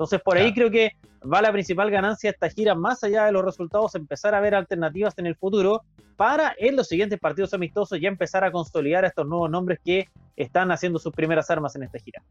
Entonces, 0.00 0.22
por 0.24 0.38
ahí 0.38 0.54
creo 0.54 0.70
que 0.70 0.92
va 1.30 1.42
la 1.42 1.52
principal 1.52 1.90
ganancia 1.90 2.30
de 2.30 2.32
esta 2.32 2.48
gira, 2.48 2.74
más 2.74 3.04
allá 3.04 3.26
de 3.26 3.32
los 3.32 3.44
resultados, 3.44 3.94
empezar 3.94 4.34
a 4.34 4.40
ver 4.40 4.54
alternativas 4.54 5.12
en 5.18 5.26
el 5.26 5.36
futuro 5.36 5.82
para 6.16 6.54
en 6.58 6.74
los 6.74 6.88
siguientes 6.88 7.20
partidos 7.20 7.52
amistosos 7.52 8.00
ya 8.00 8.08
empezar 8.08 8.42
a 8.42 8.50
consolidar 8.50 9.04
a 9.04 9.08
estos 9.08 9.26
nuevos 9.26 9.50
nombres 9.50 9.78
que 9.84 10.08
están 10.36 10.72
haciendo 10.72 10.98
sus 10.98 11.12
primeras 11.12 11.50
armas 11.50 11.76
en 11.76 11.82
esta 11.82 11.98
gira. 11.98 12.22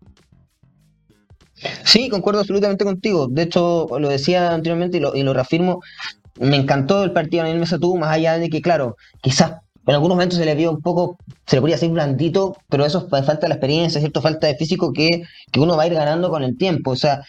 Sí, 1.83 2.09
concuerdo 2.09 2.39
absolutamente 2.39 2.83
contigo. 2.83 3.27
De 3.27 3.43
hecho, 3.43 3.85
lo 3.99 4.09
decía 4.09 4.51
anteriormente 4.51 4.97
y 4.97 5.01
lo, 5.01 5.15
y 5.15 5.21
lo 5.21 5.35
reafirmo. 5.35 5.79
Me 6.39 6.55
encantó 6.55 7.03
el 7.03 7.11
partido 7.11 7.45
en 7.45 7.51
el 7.51 7.59
Mesa 7.59 7.77
más 7.99 8.09
allá 8.09 8.39
de 8.39 8.49
que, 8.49 8.63
claro, 8.63 8.97
quizás 9.21 9.57
en 9.89 9.95
algunos 9.95 10.15
momentos 10.15 10.37
se 10.37 10.45
le 10.45 10.53
vio 10.53 10.71
un 10.71 10.81
poco, 10.81 11.17
se 11.47 11.55
le 11.55 11.61
podría 11.61 11.75
decir 11.75 11.89
blandito, 11.89 12.55
pero 12.69 12.85
eso 12.85 12.99
es 12.99 13.25
falta 13.25 13.41
de 13.41 13.47
la 13.47 13.55
experiencia, 13.55 13.99
cierto 13.99 14.21
falta 14.21 14.45
de 14.45 14.55
físico 14.55 14.93
que, 14.93 15.23
que, 15.51 15.59
uno 15.59 15.75
va 15.75 15.83
a 15.83 15.87
ir 15.87 15.95
ganando 15.95 16.29
con 16.29 16.43
el 16.43 16.57
tiempo. 16.57 16.91
O 16.91 16.95
sea, 16.95 17.23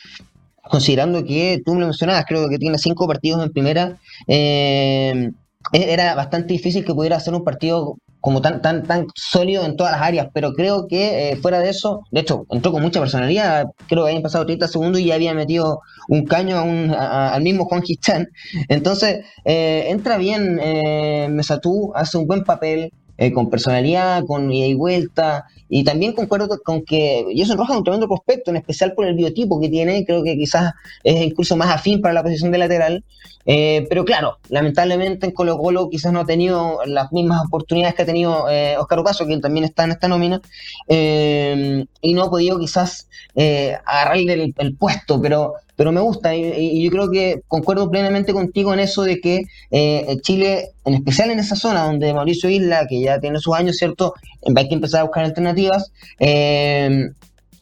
considerando 0.69 1.25
que 1.25 1.61
tú 1.65 1.75
me 1.75 1.81
lo 1.81 1.87
mencionabas, 1.87 2.25
creo 2.27 2.49
que 2.49 2.59
tiene 2.59 2.79
cinco 2.79 3.07
partidos 3.07 3.43
en 3.45 3.53
primera, 3.53 3.99
eh, 4.29 5.31
era 5.73 6.15
bastante 6.15 6.53
difícil 6.53 6.85
que 6.85 6.95
pudiera 6.95 7.17
hacer 7.17 7.35
un 7.35 7.45
partido 7.45 7.97
como 8.21 8.43
tan, 8.43 8.61
tan, 8.61 8.83
tan 8.83 9.07
sólido 9.15 9.65
en 9.65 9.77
todas 9.77 9.93
las 9.93 10.03
áreas, 10.03 10.29
pero 10.35 10.53
creo 10.53 10.87
que 10.87 11.31
eh, 11.31 11.37
fuera 11.37 11.61
de 11.61 11.71
eso, 11.71 12.03
de 12.11 12.21
hecho, 12.21 12.45
entró 12.51 12.71
con 12.71 12.83
mucha 12.83 13.01
personalidad, 13.01 13.67
creo 13.89 14.05
que 14.05 14.11
habían 14.11 14.23
pasado 14.23 14.45
30 14.45 14.69
segundos 14.69 15.01
y 15.01 15.07
ya 15.07 15.15
había 15.15 15.33
metido 15.33 15.81
un 16.09 16.27
caño 16.27 16.59
a 16.59 16.63
un, 16.63 16.91
al 16.91 17.43
mismo 17.43 17.65
Juan 17.65 17.83
Chan. 17.83 18.29
Entonces, 18.69 19.25
eh, 19.45 19.87
entra 19.89 20.19
bien 20.19 20.61
eh, 20.63 21.29
Mesatú, 21.31 21.93
hace 21.95 22.19
un 22.19 22.27
buen 22.27 22.45
papel, 22.45 22.93
eh, 23.21 23.35
con 23.35 23.51
personalidad, 23.51 24.25
con 24.25 24.51
ida 24.51 24.67
y 24.67 24.73
vuelta, 24.73 25.45
y 25.69 25.85
también 25.85 26.15
concuerdo 26.15 26.59
con 26.65 26.83
que 26.87 27.27
Jason 27.37 27.59
Rojas 27.59 27.73
es 27.75 27.79
un 27.79 27.85
tremendo 27.85 28.09
prospecto, 28.09 28.51
en 28.51 28.57
especial 28.57 28.95
por 28.95 29.05
el 29.05 29.15
biotipo 29.15 29.61
que 29.61 29.69
tiene, 29.69 30.07
creo 30.07 30.25
que 30.25 30.39
quizás 30.39 30.73
es 31.05 31.21
incluso 31.21 31.55
más 31.55 31.69
afín 31.69 32.01
para 32.01 32.15
la 32.15 32.23
posición 32.23 32.51
de 32.51 32.57
lateral, 32.57 33.05
eh, 33.45 33.85
pero 33.91 34.07
claro, 34.07 34.39
lamentablemente 34.49 35.27
en 35.27 35.33
Colo 35.33 35.59
Colo 35.59 35.91
quizás 35.91 36.15
no 36.15 36.21
ha 36.21 36.25
tenido 36.25 36.81
las 36.87 37.13
mismas 37.13 37.43
oportunidades 37.47 37.95
que 37.95 38.03
ha 38.03 38.07
tenido 38.07 38.49
eh, 38.49 38.79
Oscar 38.79 39.01
Ocaso, 39.01 39.27
que 39.27 39.37
también 39.37 39.65
está 39.65 39.85
en 39.85 39.91
esta 39.91 40.09
nómina, 40.09 40.41
y 40.89 42.15
no 42.15 42.23
ha 42.23 42.31
podido 42.31 42.59
quizás 42.59 43.07
agarrarle 43.85 44.55
el 44.57 44.77
puesto, 44.77 45.21
pero 45.21 45.57
pero 45.81 45.93
me 45.93 46.03
gusta 46.03 46.37
y, 46.37 46.85
yo 46.85 46.91
creo 46.91 47.11
que 47.11 47.41
concuerdo 47.49 47.91
plenamente 47.91 48.35
contigo 48.35 48.75
en 48.75 48.81
eso 48.81 49.03
de 49.03 49.19
que 49.19 49.45
eh, 49.71 50.19
Chile, 50.21 50.73
en 50.85 50.93
especial 50.93 51.31
en 51.31 51.39
esa 51.39 51.57
zona 51.57 51.85
donde 51.85 52.13
Mauricio 52.13 52.51
Isla, 52.51 52.87
que 52.87 53.01
ya 53.01 53.19
tiene 53.19 53.39
sus 53.39 53.55
años, 53.55 53.79
¿cierto? 53.79 54.13
Hay 54.55 54.69
que 54.69 54.75
empezar 54.75 55.01
a 55.01 55.05
buscar 55.05 55.25
alternativas. 55.25 55.91
Eh, 56.19 57.09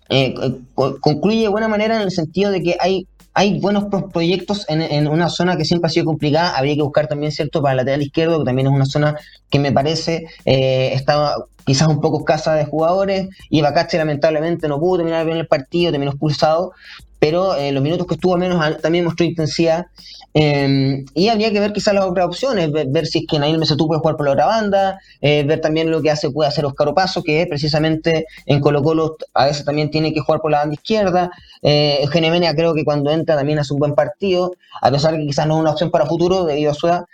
eh, 0.08 0.34
concluye 0.74 1.42
de 1.42 1.48
buena 1.48 1.68
manera 1.68 1.94
en 1.94 2.02
el 2.02 2.10
sentido 2.10 2.50
de 2.50 2.60
que 2.60 2.76
hay 2.80 3.06
hay 3.34 3.60
buenos 3.60 3.84
proyectos 4.12 4.66
en, 4.68 5.06
una 5.06 5.28
zona 5.28 5.56
que 5.56 5.64
siempre 5.64 5.86
ha 5.86 5.90
sido 5.90 6.06
complicada. 6.06 6.56
Habría 6.56 6.74
que 6.74 6.82
buscar 6.82 7.06
también, 7.06 7.30
¿cierto?, 7.30 7.62
para 7.62 7.74
el 7.74 7.76
lateral 7.76 8.02
izquierdo, 8.02 8.40
que 8.40 8.44
también 8.44 8.66
es 8.66 8.72
una 8.72 8.84
zona 8.84 9.16
que 9.48 9.60
me 9.60 9.70
parece 9.70 10.26
eh, 10.44 10.90
está 10.92 11.36
quizás 11.68 11.86
un 11.86 12.00
poco 12.00 12.20
escasa 12.20 12.54
de 12.54 12.64
jugadores, 12.64 13.28
y 13.50 13.60
Bacache 13.60 13.98
lamentablemente 13.98 14.68
no 14.68 14.80
pudo 14.80 14.98
terminar 14.98 15.26
bien 15.26 15.36
el 15.36 15.46
partido, 15.46 15.90
terminó 15.90 16.12
expulsado, 16.12 16.72
pero 17.18 17.54
en 17.56 17.74
los 17.74 17.82
minutos 17.82 18.06
que 18.06 18.14
estuvo 18.14 18.38
menos 18.38 18.80
también 18.80 19.04
mostró 19.04 19.26
intensidad. 19.26 19.86
Em, 20.32 21.04
y 21.14 21.28
habría 21.28 21.50
que 21.50 21.60
ver 21.60 21.74
quizás 21.74 21.92
las 21.92 22.04
otras 22.04 22.26
opciones, 22.26 22.70
ver, 22.72 23.06
si 23.06 23.18
es 23.18 23.24
que 23.28 23.38
Nail 23.38 23.58
Mesatú 23.58 23.86
puede 23.86 24.00
jugar 24.00 24.16
por 24.16 24.24
la 24.24 24.32
otra 24.32 24.46
banda, 24.46 24.98
eh, 25.20 25.42
ver 25.42 25.60
también 25.60 25.90
lo 25.90 26.00
que 26.00 26.10
hace 26.10 26.30
puede 26.30 26.48
hacer 26.48 26.64
Oscar 26.64 26.88
Opaso, 26.88 27.22
que 27.22 27.46
precisamente 27.46 28.24
en 28.46 28.60
Colo 28.60 28.82
Colo 28.82 29.16
a 29.34 29.44
veces 29.46 29.64
también 29.66 29.90
tiene 29.90 30.14
que 30.14 30.20
jugar 30.20 30.40
por 30.40 30.50
la 30.50 30.60
banda 30.60 30.74
izquierda. 30.74 31.30
Eh, 31.60 32.06
creo 32.10 32.74
que 32.74 32.84
cuando 32.84 33.10
entra 33.10 33.36
también 33.36 33.58
hace 33.58 33.74
un 33.74 33.80
buen 33.80 33.94
partido, 33.94 34.52
a 34.80 34.90
pesar 34.90 35.12
de 35.12 35.18
que 35.18 35.26
quizás 35.26 35.46
no 35.46 35.56
es 35.56 35.60
una 35.60 35.72
opción 35.72 35.90
para 35.90 36.06
futuro 36.06 36.44
debido 36.44 36.70
a 36.70 36.74
su 36.74 36.86
edad. 36.86 37.04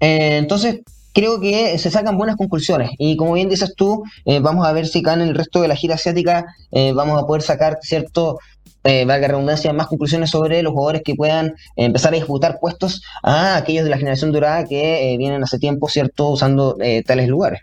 Eh, 0.00 0.36
entonces, 0.36 0.80
creo 1.12 1.40
que 1.40 1.78
se 1.78 1.90
sacan 1.90 2.16
buenas 2.16 2.36
conclusiones. 2.36 2.90
Y 2.98 3.16
como 3.16 3.34
bien 3.34 3.48
dices 3.48 3.74
tú, 3.76 4.02
eh, 4.24 4.40
vamos 4.40 4.66
a 4.66 4.72
ver 4.72 4.86
si 4.86 5.00
acá 5.00 5.14
en 5.14 5.22
el 5.22 5.34
resto 5.34 5.60
de 5.60 5.68
la 5.68 5.76
gira 5.76 5.94
asiática 5.94 6.46
eh, 6.70 6.92
vamos 6.92 7.20
a 7.20 7.26
poder 7.26 7.42
sacar, 7.42 7.78
cierto, 7.82 8.38
eh, 8.84 9.04
valga 9.04 9.28
redundancia, 9.28 9.72
más 9.72 9.88
conclusiones 9.88 10.30
sobre 10.30 10.62
los 10.62 10.72
jugadores 10.72 11.02
que 11.04 11.14
puedan 11.14 11.54
empezar 11.76 12.12
a 12.12 12.16
disputar 12.16 12.58
puestos 12.60 13.02
a 13.22 13.56
aquellos 13.56 13.84
de 13.84 13.90
la 13.90 13.98
generación 13.98 14.32
dorada 14.32 14.64
que 14.64 15.16
vienen 15.18 15.42
hace 15.42 15.58
tiempo, 15.58 15.88
cierto, 15.88 16.28
usando 16.28 16.76
tales 17.04 17.28
lugares. 17.28 17.60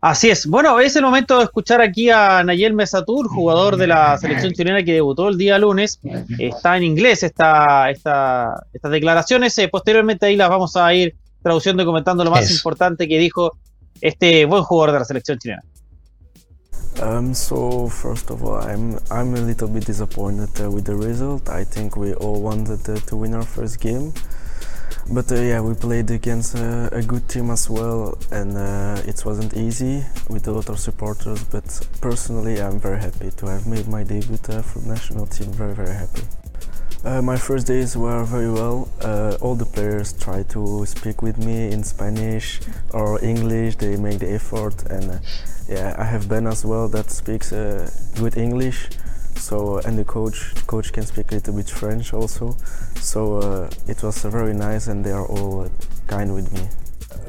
Así 0.00 0.30
es. 0.30 0.46
Bueno, 0.46 0.80
es 0.80 0.96
el 0.96 1.02
momento 1.02 1.38
de 1.38 1.44
escuchar 1.44 1.82
aquí 1.82 2.08
a 2.08 2.42
Nayel 2.42 2.72
Mesatur, 2.72 3.28
jugador 3.28 3.76
de 3.76 3.86
la 3.86 4.16
selección 4.16 4.54
chilena 4.54 4.82
que 4.82 4.94
debutó 4.94 5.28
el 5.28 5.36
día 5.36 5.58
lunes. 5.58 6.00
Está 6.38 6.78
en 6.78 6.84
inglés 6.84 7.22
esta, 7.22 7.90
esta, 7.90 8.64
estas 8.72 8.90
declaraciones. 8.90 9.58
Eh, 9.58 9.68
posteriormente 9.68 10.24
ahí 10.24 10.36
las 10.36 10.48
vamos 10.48 10.74
a 10.76 10.94
ir 10.94 11.16
traduciendo 11.42 11.82
y 11.82 11.86
comentando 11.86 12.24
lo 12.24 12.30
más 12.30 12.50
importante 12.50 13.06
que 13.06 13.18
dijo 13.18 13.52
este 14.00 14.46
buen 14.46 14.62
jugador 14.62 14.92
de 14.92 14.98
la 15.00 15.04
selección 15.04 15.38
chilena. 15.38 15.62
Um, 17.02 17.34
so 17.34 17.88
first 17.88 18.30
of 18.30 18.42
all, 18.42 18.60
I'm 18.60 18.98
I'm 19.10 19.34
a 19.34 19.40
little 19.40 19.68
bit 19.68 19.86
disappointed 19.86 20.50
uh, 20.60 20.70
with 20.70 20.84
the 20.84 20.94
result. 20.94 21.48
I 21.48 21.64
think 21.64 21.96
we 21.96 22.14
all 22.14 22.42
wanted 22.42 22.80
uh, 22.88 22.98
to 23.06 23.16
win 23.16 23.34
our 23.34 23.44
first 23.44 23.80
game. 23.80 24.12
But 25.12 25.32
uh, 25.32 25.40
yeah, 25.40 25.60
we 25.60 25.74
played 25.74 26.08
against 26.12 26.54
uh, 26.54 26.88
a 26.92 27.02
good 27.02 27.28
team 27.28 27.50
as 27.50 27.68
well, 27.68 28.16
and 28.30 28.56
uh, 28.56 29.02
it 29.04 29.24
wasn't 29.26 29.56
easy 29.56 30.04
with 30.28 30.46
a 30.46 30.52
lot 30.52 30.68
of 30.68 30.78
supporters. 30.78 31.42
But 31.42 31.64
personally, 32.00 32.62
I'm 32.62 32.78
very 32.78 33.00
happy 33.00 33.32
to 33.32 33.46
have 33.46 33.66
made 33.66 33.88
my 33.88 34.04
debut 34.04 34.38
uh, 34.48 34.62
for 34.62 34.78
the 34.78 34.88
national 34.88 35.26
team. 35.26 35.50
Very, 35.50 35.74
very 35.74 35.92
happy. 35.92 36.22
Uh, 37.04 37.20
my 37.22 37.36
first 37.36 37.66
days 37.66 37.96
were 37.96 38.22
very 38.22 38.52
well. 38.52 38.88
Uh, 39.00 39.36
all 39.40 39.56
the 39.56 39.64
players 39.64 40.12
try 40.12 40.44
to 40.44 40.86
speak 40.86 41.22
with 41.22 41.38
me 41.38 41.72
in 41.72 41.82
Spanish 41.82 42.60
or 42.92 43.20
English. 43.24 43.76
They 43.76 43.96
make 43.96 44.20
the 44.20 44.30
effort, 44.30 44.86
and 44.90 45.20
yeah, 45.68 45.96
I 45.98 46.04
have 46.04 46.28
Ben 46.28 46.46
as 46.46 46.64
well 46.64 46.86
that 46.88 47.10
speaks 47.10 47.50
good 47.50 48.36
English. 48.36 48.90
So 49.40 49.78
and 49.78 49.98
the 49.98 50.04
coach 50.04 50.54
the 50.54 50.62
coach 50.62 50.92
can 50.92 51.06
speak 51.06 51.32
a 51.32 51.36
little 51.36 51.54
bit 51.54 51.70
French 51.70 52.12
also. 52.12 52.56
So 53.00 53.38
uh, 53.38 53.70
it 53.88 54.02
was 54.02 54.22
very 54.24 54.52
nice, 54.54 54.86
and 54.86 55.04
they 55.04 55.12
are 55.12 55.26
all 55.26 55.70
kind 56.06 56.34
with 56.34 56.52
me. 56.52 56.68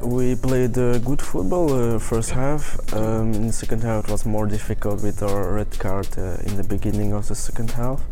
We 0.04 0.34
played 0.34 0.76
uh, 0.76 0.98
good 0.98 1.22
football 1.22 1.72
uh, 1.72 1.98
first 2.00 2.30
half. 2.30 2.76
Um, 2.92 3.32
in 3.34 3.46
the 3.46 3.52
second 3.52 3.84
half, 3.84 4.04
it 4.04 4.10
was 4.10 4.26
more 4.26 4.46
difficult 4.46 5.00
with 5.00 5.22
our 5.22 5.52
red 5.54 5.70
card 5.78 6.08
uh, 6.18 6.38
in 6.44 6.56
the 6.56 6.64
beginning 6.64 7.12
of 7.12 7.28
the 7.28 7.36
second 7.36 7.70
half. 7.70 8.02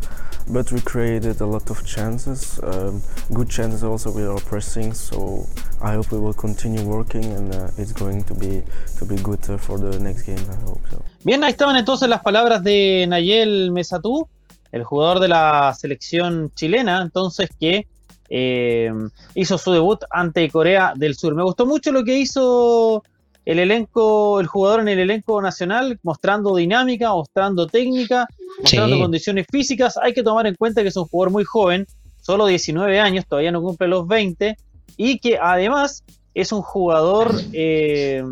But 0.47 0.71
we 0.71 0.79
created 0.79 1.41
a 1.41 1.45
lot 1.45 1.69
of 1.69 1.85
chances, 1.85 2.59
um, 2.63 3.01
good 3.33 3.49
chances 3.49 3.83
also 3.83 4.09
with 4.09 4.25
our 4.25 4.39
pressing. 4.39 4.93
So 4.93 5.45
I 5.81 5.93
hope 5.95 6.13
we 6.13 6.19
will 6.19 6.33
continue 6.33 6.81
working, 6.81 7.25
and 7.25 7.53
uh, 7.53 7.69
it's 7.77 7.91
going 7.91 8.23
to 8.23 8.33
be 8.35 8.63
to 8.97 9.05
be 9.05 9.17
good 9.17 9.49
uh, 9.49 9.57
for 9.57 9.77
the 9.77 9.99
next 9.99 10.23
game. 10.23 10.39
I 10.49 10.55
hope 10.65 10.81
so. 10.89 11.03
Bien, 11.25 11.43
ahí 11.43 11.51
estaban 11.51 11.75
entonces 11.75 12.07
las 12.07 12.21
palabras 12.21 12.63
de 12.63 13.05
Nayel 13.07 13.71
Mesatú, 13.71 14.29
el 14.71 14.85
jugador 14.85 15.19
de 15.19 15.27
la 15.27 15.73
selección 15.77 16.51
chilena, 16.55 17.01
entonces 17.01 17.49
que 17.59 17.85
eh, 18.33 18.89
hizo 19.35 19.57
su 19.57 19.73
debut 19.73 19.99
ante 20.09 20.49
Corea 20.49 20.93
del 20.95 21.15
Sur. 21.15 21.35
Me 21.35 21.43
gustó 21.43 21.65
mucho 21.65 21.91
lo 21.91 22.05
que 22.05 22.17
hizo 22.17 23.03
el 23.43 23.59
elenco, 23.59 24.39
el 24.39 24.47
jugador 24.47 24.79
en 24.79 24.87
el 24.87 24.99
elenco 24.99 25.41
nacional, 25.41 25.99
mostrando 26.01 26.55
dinámica, 26.55 27.09
mostrando 27.09 27.67
técnica, 27.67 28.25
mostrando 28.61 28.99
condiciones 28.99 29.47
físicas. 29.51 29.97
Hay 30.01 30.13
que 30.13 30.23
tomar 30.23 30.47
en 30.47 30.55
cuenta 30.55 30.81
que 30.81 30.87
es 30.87 30.95
un 30.95 31.05
jugador 31.05 31.33
muy 31.33 31.43
joven, 31.43 31.85
solo 32.21 32.45
19 32.45 33.01
años, 33.01 33.25
todavía 33.27 33.51
no 33.51 33.61
cumple 33.61 33.89
los 33.89 34.07
20, 34.07 34.55
y 34.95 35.19
que 35.19 35.37
además 35.37 36.03
es 36.33 36.53
un 36.53 36.61
jugador 36.61 37.33
eh, 37.51 38.23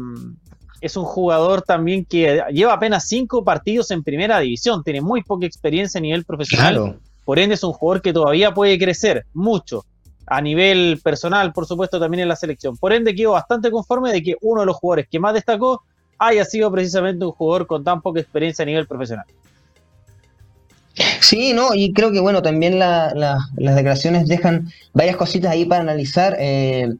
es 0.79 0.95
un 0.95 1.03
jugador 1.03 1.61
también 1.61 2.05
que 2.05 2.41
lleva 2.53 2.73
apenas 2.73 3.05
cinco 3.05 3.43
partidos 3.43 3.91
en 3.91 4.01
primera 4.01 4.39
división, 4.39 4.81
tiene 4.81 5.01
muy 5.01 5.23
poca 5.23 5.45
experiencia 5.45 5.97
a 5.97 6.01
nivel 6.01 6.23
profesional. 6.23 6.99
Por 7.29 7.37
ende, 7.37 7.53
es 7.53 7.63
un 7.63 7.73
jugador 7.73 8.01
que 8.01 8.11
todavía 8.11 8.55
puede 8.55 8.79
crecer 8.79 9.27
mucho 9.35 9.85
a 10.25 10.41
nivel 10.41 10.99
personal, 11.03 11.53
por 11.53 11.67
supuesto, 11.67 11.99
también 11.99 12.21
en 12.21 12.27
la 12.27 12.35
selección. 12.35 12.75
Por 12.75 12.91
ende, 12.91 13.13
quedo 13.13 13.33
bastante 13.33 13.69
conforme 13.69 14.11
de 14.11 14.23
que 14.23 14.35
uno 14.41 14.61
de 14.61 14.65
los 14.65 14.77
jugadores 14.77 15.07
que 15.11 15.19
más 15.19 15.35
destacó 15.35 15.83
haya 16.17 16.43
sido 16.43 16.71
precisamente 16.71 17.23
un 17.23 17.31
jugador 17.31 17.67
con 17.67 17.83
tan 17.83 18.01
poca 18.01 18.19
experiencia 18.19 18.63
a 18.63 18.65
nivel 18.65 18.87
profesional. 18.87 19.27
Sí, 21.21 21.53
no, 21.53 21.75
y 21.75 21.93
creo 21.93 22.11
que 22.11 22.19
bueno, 22.19 22.41
también 22.41 22.79
las 22.79 23.45
declaraciones 23.55 24.27
dejan 24.27 24.67
varias 24.95 25.15
cositas 25.15 25.51
ahí 25.51 25.65
para 25.65 25.81
analizar. 25.81 26.35
Eh, 26.39 26.95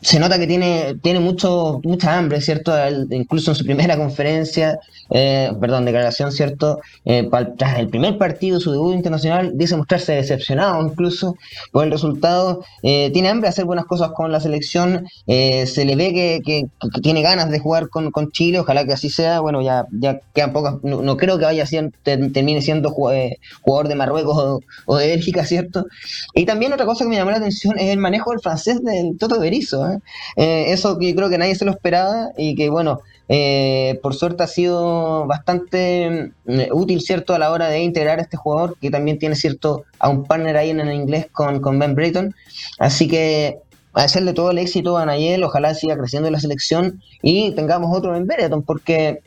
se 0.00 0.20
nota 0.20 0.38
que 0.38 0.46
tiene, 0.46 0.96
tiene 1.02 1.18
mucho, 1.18 1.80
mucha 1.82 2.16
hambre, 2.16 2.40
¿cierto? 2.40 2.72
incluso 3.10 3.50
en 3.50 3.54
su 3.56 3.64
primera 3.64 3.96
conferencia, 3.98 4.78
eh, 5.10 5.50
perdón, 5.60 5.84
declaración, 5.86 6.30
¿cierto? 6.32 6.80
Eh, 7.04 7.28
tras 7.56 7.78
el 7.78 7.88
primer 7.88 8.16
partido, 8.16 8.60
su 8.60 8.70
debut 8.70 8.94
internacional, 8.94 9.52
dice 9.54 9.76
mostrarse 9.76 10.12
decepcionado 10.12 10.86
incluso 10.86 11.36
por 11.72 11.84
el 11.84 11.90
resultado. 11.90 12.64
Eh, 12.82 13.10
tiene 13.12 13.28
hambre 13.28 13.46
de 13.46 13.50
hacer 13.50 13.64
buenas 13.64 13.86
cosas 13.86 14.10
con 14.12 14.30
la 14.30 14.40
selección, 14.40 15.06
se 15.26 15.84
le 15.84 15.96
ve 15.96 16.42
que, 16.44 16.66
tiene 17.02 17.22
ganas 17.22 17.50
de 17.50 17.58
jugar 17.58 17.88
con, 17.88 18.12
Chile, 18.30 18.60
ojalá 18.60 18.84
que 18.84 18.92
así 18.92 19.10
sea. 19.10 19.40
Bueno, 19.40 19.62
ya, 19.62 19.86
ya 19.92 20.20
quedan 20.34 20.52
pocas, 20.52 20.76
no, 20.82 21.16
creo 21.16 21.38
que 21.38 21.44
vaya 21.44 21.66
siendo, 21.66 21.96
termine 22.02 22.60
siendo 22.62 22.90
jugador 22.90 23.88
de 23.88 23.94
Marruecos 23.94 24.60
o, 24.86 24.96
de 24.96 25.08
Bélgica, 25.08 25.44
¿cierto? 25.44 25.86
Y 26.34 26.44
también 26.44 26.72
otra 26.72 26.86
cosa 26.86 27.04
que 27.04 27.10
me 27.10 27.16
llamó 27.16 27.30
la 27.30 27.38
atención 27.38 27.78
es 27.78 27.88
el 27.90 27.98
manejo 27.98 28.30
del 28.30 28.40
francés 28.40 28.82
del 28.82 29.16
Toto 29.18 29.40
Berizzo. 29.40 29.87
Eh, 30.36 30.66
eso 30.72 30.98
que 30.98 31.14
creo 31.14 31.28
que 31.28 31.38
nadie 31.38 31.54
se 31.54 31.64
lo 31.64 31.70
esperaba 31.70 32.30
y 32.36 32.54
que 32.54 32.70
bueno, 32.70 33.00
eh, 33.28 33.98
por 34.02 34.14
suerte 34.14 34.42
ha 34.42 34.46
sido 34.46 35.26
bastante 35.26 36.32
mm, 36.46 36.60
útil, 36.72 37.00
¿cierto? 37.00 37.34
A 37.34 37.38
la 37.38 37.50
hora 37.50 37.68
de 37.68 37.80
integrar 37.80 38.18
a 38.18 38.22
este 38.22 38.36
jugador 38.36 38.76
que 38.80 38.90
también 38.90 39.18
tiene, 39.18 39.34
¿cierto? 39.34 39.84
A 39.98 40.08
un 40.08 40.24
partner 40.24 40.56
ahí 40.56 40.70
en 40.70 40.80
el 40.80 40.92
inglés 40.92 41.26
con, 41.30 41.60
con 41.60 41.78
Ben 41.78 41.94
Brayton. 41.94 42.34
Así 42.78 43.08
que 43.08 43.58
hacerle 43.92 44.32
todo 44.32 44.50
el 44.50 44.58
éxito 44.58 44.96
a 44.96 45.06
Nayel, 45.06 45.44
ojalá 45.44 45.74
siga 45.74 45.96
creciendo 45.96 46.28
en 46.28 46.34
la 46.34 46.40
selección 46.40 47.02
y 47.22 47.52
tengamos 47.52 47.96
otro 47.96 48.12
Ben 48.12 48.26
Brayton 48.26 48.62
porque 48.62 49.22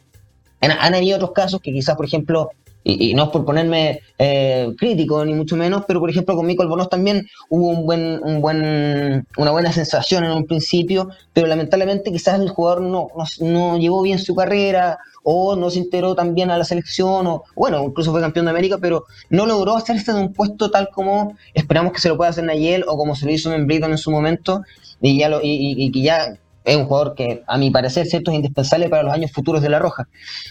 han 0.62 0.94
habido 0.94 1.16
otros 1.18 1.32
casos 1.32 1.60
que 1.60 1.72
quizás, 1.72 1.96
por 1.96 2.06
ejemplo, 2.06 2.52
y, 2.84 3.14
no 3.14 3.24
es 3.26 3.30
por 3.30 3.46
ponerme 3.46 4.02
eh, 4.18 4.74
crítico 4.78 5.24
ni 5.24 5.34
mucho 5.34 5.56
menos, 5.56 5.84
pero 5.88 6.00
por 6.00 6.10
ejemplo 6.10 6.36
con 6.36 6.46
Michael 6.46 6.70
Bonos 6.70 6.90
también 6.90 7.28
hubo 7.50 7.68
un 7.68 7.86
buen, 7.86 8.20
un 8.24 8.42
buen, 8.42 9.28
una 9.38 9.52
buena 9.52 9.72
sensación 9.72 10.24
en 10.24 10.32
un 10.32 10.46
principio, 10.46 11.10
pero 11.34 11.48
lamentablemente 11.48 12.12
quizás 12.12 12.40
el 12.40 12.50
jugador 12.50 12.82
no, 12.82 13.08
no, 13.40 13.78
llevó 13.78 14.02
bien 14.02 14.20
su 14.20 14.36
carrera 14.36 14.98
o 15.24 15.56
no 15.56 15.70
se 15.70 15.80
integró 15.80 16.16
tan 16.16 16.34
bien 16.34 16.50
a 16.50 16.58
la 16.58 16.66
selección, 16.66 17.28
o 17.28 17.44
bueno, 17.56 17.84
incluso 17.84 18.12
fue 18.12 18.22
campeón 18.22 18.46
de 18.46 18.52
América, 18.52 18.80
pero 18.82 19.06
no 19.30 19.46
logró 19.46 19.76
hacerse 19.76 20.14
de 20.14 20.20
un 20.20 20.34
puesto 20.34 20.72
tal 20.72 20.90
como 20.90 21.36
esperamos 21.54 21.94
que 21.94 22.00
se 22.00 22.10
lo 22.10 22.18
pueda 22.18 22.32
hacer 22.32 22.44
Nayel 22.44 22.84
o 22.88 22.98
como 22.98 23.16
se 23.16 23.26
lo 23.26 23.32
hizo 23.32 23.54
en 23.54 23.68
Britton 23.68 23.92
en 23.92 23.98
su 24.00 24.10
momento, 24.10 24.64
y 25.00 25.20
ya 25.20 25.30
lo, 25.30 25.42
y, 25.42 25.92
y 25.94 26.04
ya 26.04 26.38
es 26.64 26.76
un 26.76 26.86
jugador 26.86 27.16
que, 27.16 27.44
a 27.48 27.58
mi 27.58 27.72
parecer, 27.72 28.06
cierto, 28.06 28.32
es 28.32 28.36
indispensable 28.36 28.90
para 28.90 29.04
los 29.04 29.14
años 29.14 29.32
futuros 29.32 29.62
de 29.62 29.70
La 29.70 29.80
Roja. 29.80 30.08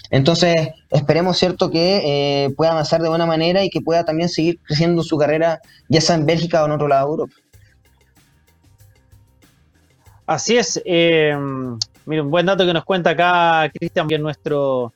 Entonces, 0.09 0.69
esperemos, 0.89 1.37
cierto, 1.37 1.71
que 1.71 2.01
eh, 2.45 2.49
pueda 2.55 2.71
avanzar 2.71 3.01
de 3.01 3.09
buena 3.09 3.25
manera 3.25 3.63
y 3.63 3.69
que 3.69 3.81
pueda 3.81 4.03
también 4.03 4.29
seguir 4.29 4.59
creciendo 4.63 5.03
su 5.03 5.17
carrera, 5.17 5.61
ya 5.87 6.01
sea 6.01 6.15
en 6.15 6.25
Bélgica 6.25 6.61
o 6.63 6.65
en 6.65 6.71
otro 6.71 6.87
lado 6.87 7.07
de 7.07 7.11
Europa. 7.11 7.33
Así 10.25 10.57
es. 10.57 10.81
Eh, 10.85 11.35
mira, 12.05 12.23
un 12.23 12.31
buen 12.31 12.45
dato 12.45 12.65
que 12.65 12.73
nos 12.73 12.85
cuenta 12.85 13.11
acá 13.11 13.69
Cristian, 13.73 14.07
que 14.07 14.15
es 14.15 14.21
nuestro 14.21 14.93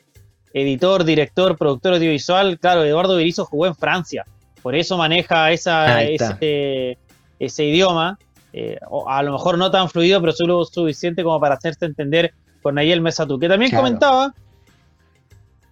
editor, 0.53 1.03
director, 1.03 1.57
productor 1.57 1.93
audiovisual. 1.93 2.60
Claro, 2.60 2.84
Eduardo 2.84 3.15
Berizzo 3.15 3.45
jugó 3.45 3.67
en 3.67 3.75
Francia, 3.75 4.25
por 4.62 4.75
eso 4.75 4.98
maneja 4.98 5.51
esa, 5.51 6.03
ese, 6.03 6.98
ese 7.39 7.65
idioma. 7.65 8.17
Eh, 8.57 8.79
a 9.07 9.21
lo 9.21 9.33
mejor 9.33 9.57
no 9.57 9.69
tan 9.69 9.89
fluido, 9.89 10.21
pero 10.21 10.31
solo 10.31 10.63
suficiente 10.63 11.25
como 11.25 11.41
para 11.41 11.55
hacerse 11.55 11.83
entender 11.83 12.33
con 12.62 12.75
Nayel 12.75 13.01
Mesatú, 13.01 13.38
que 13.38 13.50
también 13.50 13.69
comentaba, 13.75 14.33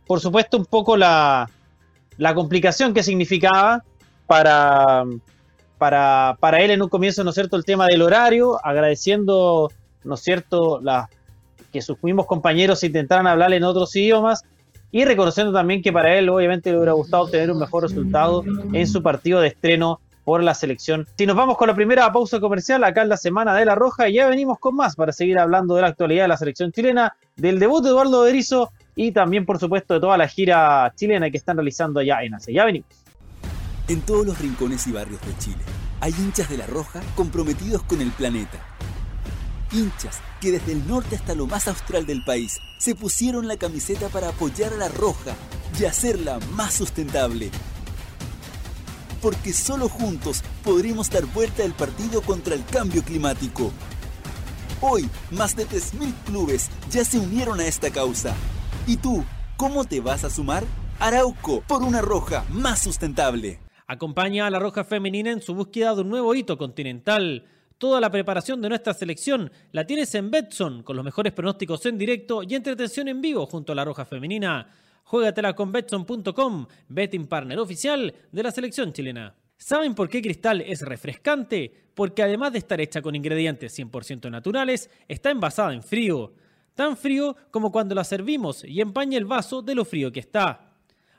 por 0.05 0.19
supuesto, 0.19 0.57
un 0.57 0.65
poco 0.65 0.97
la, 0.97 1.49
complicación 2.35 2.93
que 2.93 3.01
significaba 3.01 3.85
para, 4.27 5.05
para, 5.77 6.35
para, 6.41 6.59
él 6.59 6.71
en 6.71 6.81
un 6.81 6.89
comienzo, 6.89 7.23
¿no 7.23 7.29
es 7.29 7.35
cierto?, 7.35 7.55
el 7.55 7.63
tema 7.63 7.87
del 7.87 8.01
horario, 8.01 8.59
agradeciendo, 8.61 9.71
¿no 10.03 10.15
es 10.15 10.19
cierto?, 10.19 10.81
la, 10.81 11.09
que 11.71 11.81
sus 11.81 12.03
mismos 12.03 12.25
compañeros 12.25 12.83
intentaran 12.83 13.27
hablar 13.27 13.53
en 13.53 13.63
otros 13.63 13.95
idiomas 13.95 14.43
y 14.91 15.05
reconociendo 15.05 15.53
también 15.53 15.81
que 15.81 15.93
para 15.93 16.17
él 16.17 16.27
obviamente 16.27 16.69
le 16.69 16.79
hubiera 16.79 16.91
gustado 16.91 17.23
obtener 17.23 17.49
un 17.49 17.59
mejor 17.59 17.83
resultado 17.83 18.43
en 18.73 18.87
su 18.87 19.01
partido 19.01 19.39
de 19.39 19.47
estreno 19.47 20.01
por 20.23 20.43
la 20.43 20.53
selección. 20.53 21.07
Si 21.17 21.25
nos 21.25 21.35
vamos 21.35 21.57
con 21.57 21.67
la 21.67 21.75
primera 21.75 22.11
pausa 22.11 22.39
comercial, 22.39 22.83
acá 22.83 23.01
en 23.01 23.09
la 23.09 23.17
Semana 23.17 23.55
de 23.55 23.65
la 23.65 23.75
Roja, 23.75 24.09
y 24.09 24.13
ya 24.13 24.27
venimos 24.27 24.59
con 24.59 24.75
más 24.75 24.95
para 24.95 25.11
seguir 25.11 25.37
hablando 25.39 25.75
de 25.75 25.81
la 25.81 25.87
actualidad 25.87 26.23
de 26.23 26.27
la 26.29 26.37
selección 26.37 26.71
chilena, 26.71 27.15
del 27.35 27.59
debut 27.59 27.83
de 27.83 27.89
Eduardo 27.89 28.21
Berizzo 28.21 28.71
y 28.95 29.11
también, 29.11 29.45
por 29.45 29.59
supuesto, 29.59 29.95
de 29.95 29.99
toda 29.99 30.17
la 30.17 30.27
gira 30.27 30.91
chilena 30.95 31.29
que 31.29 31.37
están 31.37 31.57
realizando 31.57 31.99
allá 31.99 32.23
en 32.23 32.35
Asia. 32.35 32.53
Ya 32.53 32.65
venimos. 32.65 32.89
En 33.87 34.01
todos 34.01 34.25
los 34.25 34.39
rincones 34.39 34.87
y 34.87 34.91
barrios 34.91 35.19
de 35.25 35.37
Chile 35.39 35.61
hay 35.99 36.13
hinchas 36.17 36.49
de 36.49 36.57
la 36.57 36.67
Roja 36.67 37.01
comprometidos 37.15 37.83
con 37.83 38.01
el 38.01 38.11
planeta. 38.11 38.59
Hinchas 39.71 40.21
que 40.39 40.51
desde 40.51 40.73
el 40.73 40.87
norte 40.87 41.15
hasta 41.15 41.33
lo 41.33 41.47
más 41.47 41.67
austral 41.67 42.05
del 42.05 42.23
país 42.25 42.59
se 42.77 42.95
pusieron 42.95 43.47
la 43.47 43.57
camiseta 43.57 44.09
para 44.09 44.29
apoyar 44.29 44.73
a 44.73 44.77
la 44.77 44.89
Roja 44.89 45.33
y 45.79 45.85
hacerla 45.85 46.39
más 46.55 46.73
sustentable. 46.73 47.49
Porque 49.23 49.53
solo 49.53 49.87
juntos 49.87 50.43
podremos 50.65 51.09
dar 51.09 51.25
vuelta 51.27 51.63
al 51.63 51.73
partido 51.73 52.21
contra 52.21 52.55
el 52.55 52.65
cambio 52.65 53.01
climático. 53.03 53.71
Hoy, 54.81 55.09
más 55.31 55.55
de 55.55 55.65
3.000 55.65 56.13
clubes 56.25 56.69
ya 56.91 57.05
se 57.05 57.19
unieron 57.19 57.61
a 57.61 57.65
esta 57.65 57.89
causa. 57.89 58.35
¿Y 58.85 58.97
tú, 58.97 59.23
cómo 59.55 59.85
te 59.85 60.01
vas 60.01 60.25
a 60.25 60.29
sumar? 60.29 60.65
Arauco, 60.99 61.61
por 61.61 61.83
una 61.83 62.01
roja 62.01 62.43
más 62.49 62.81
sustentable. 62.81 63.61
Acompaña 63.87 64.45
a 64.45 64.49
la 64.49 64.59
roja 64.59 64.83
femenina 64.83 65.31
en 65.31 65.41
su 65.41 65.55
búsqueda 65.55 65.95
de 65.95 66.01
un 66.01 66.09
nuevo 66.09 66.35
hito 66.35 66.57
continental. 66.57 67.45
Toda 67.77 68.01
la 68.01 68.11
preparación 68.11 68.61
de 68.61 68.67
nuestra 68.67 68.93
selección 68.93 69.53
la 69.71 69.87
tienes 69.87 70.13
en 70.15 70.31
Betson, 70.31 70.83
con 70.83 70.97
los 70.97 71.05
mejores 71.05 71.31
pronósticos 71.31 71.85
en 71.85 71.97
directo 71.97 72.43
y 72.43 72.55
entretención 72.55 73.07
en 73.07 73.21
vivo 73.21 73.45
junto 73.45 73.71
a 73.71 73.75
la 73.75 73.85
roja 73.85 74.03
femenina. 74.03 74.67
Juégatela 75.03 75.53
con 75.53 75.71
Betson.com, 75.71 76.67
betting 76.87 77.27
partner 77.27 77.59
oficial 77.59 78.13
de 78.31 78.43
la 78.43 78.51
selección 78.51 78.93
chilena. 78.93 79.35
¿Saben 79.57 79.95
por 79.95 80.09
qué 80.09 80.21
Cristal 80.21 80.61
es 80.61 80.81
refrescante? 80.81 81.71
Porque 81.93 82.23
además 82.23 82.51
de 82.51 82.59
estar 82.59 82.81
hecha 82.81 83.01
con 83.01 83.15
ingredientes 83.15 83.77
100% 83.77 84.29
naturales, 84.29 84.89
está 85.07 85.29
envasada 85.29 85.73
en 85.73 85.83
frío 85.83 86.33
tan 86.75 86.97
frío 86.97 87.35
como 87.51 87.71
cuando 87.71 87.95
la 87.95 88.03
servimos 88.03 88.63
y 88.63 88.81
empaña 88.81 89.17
el 89.17 89.25
vaso 89.25 89.61
de 89.61 89.75
lo 89.75 89.85
frío 89.85 90.11
que 90.11 90.19
está. 90.19 90.73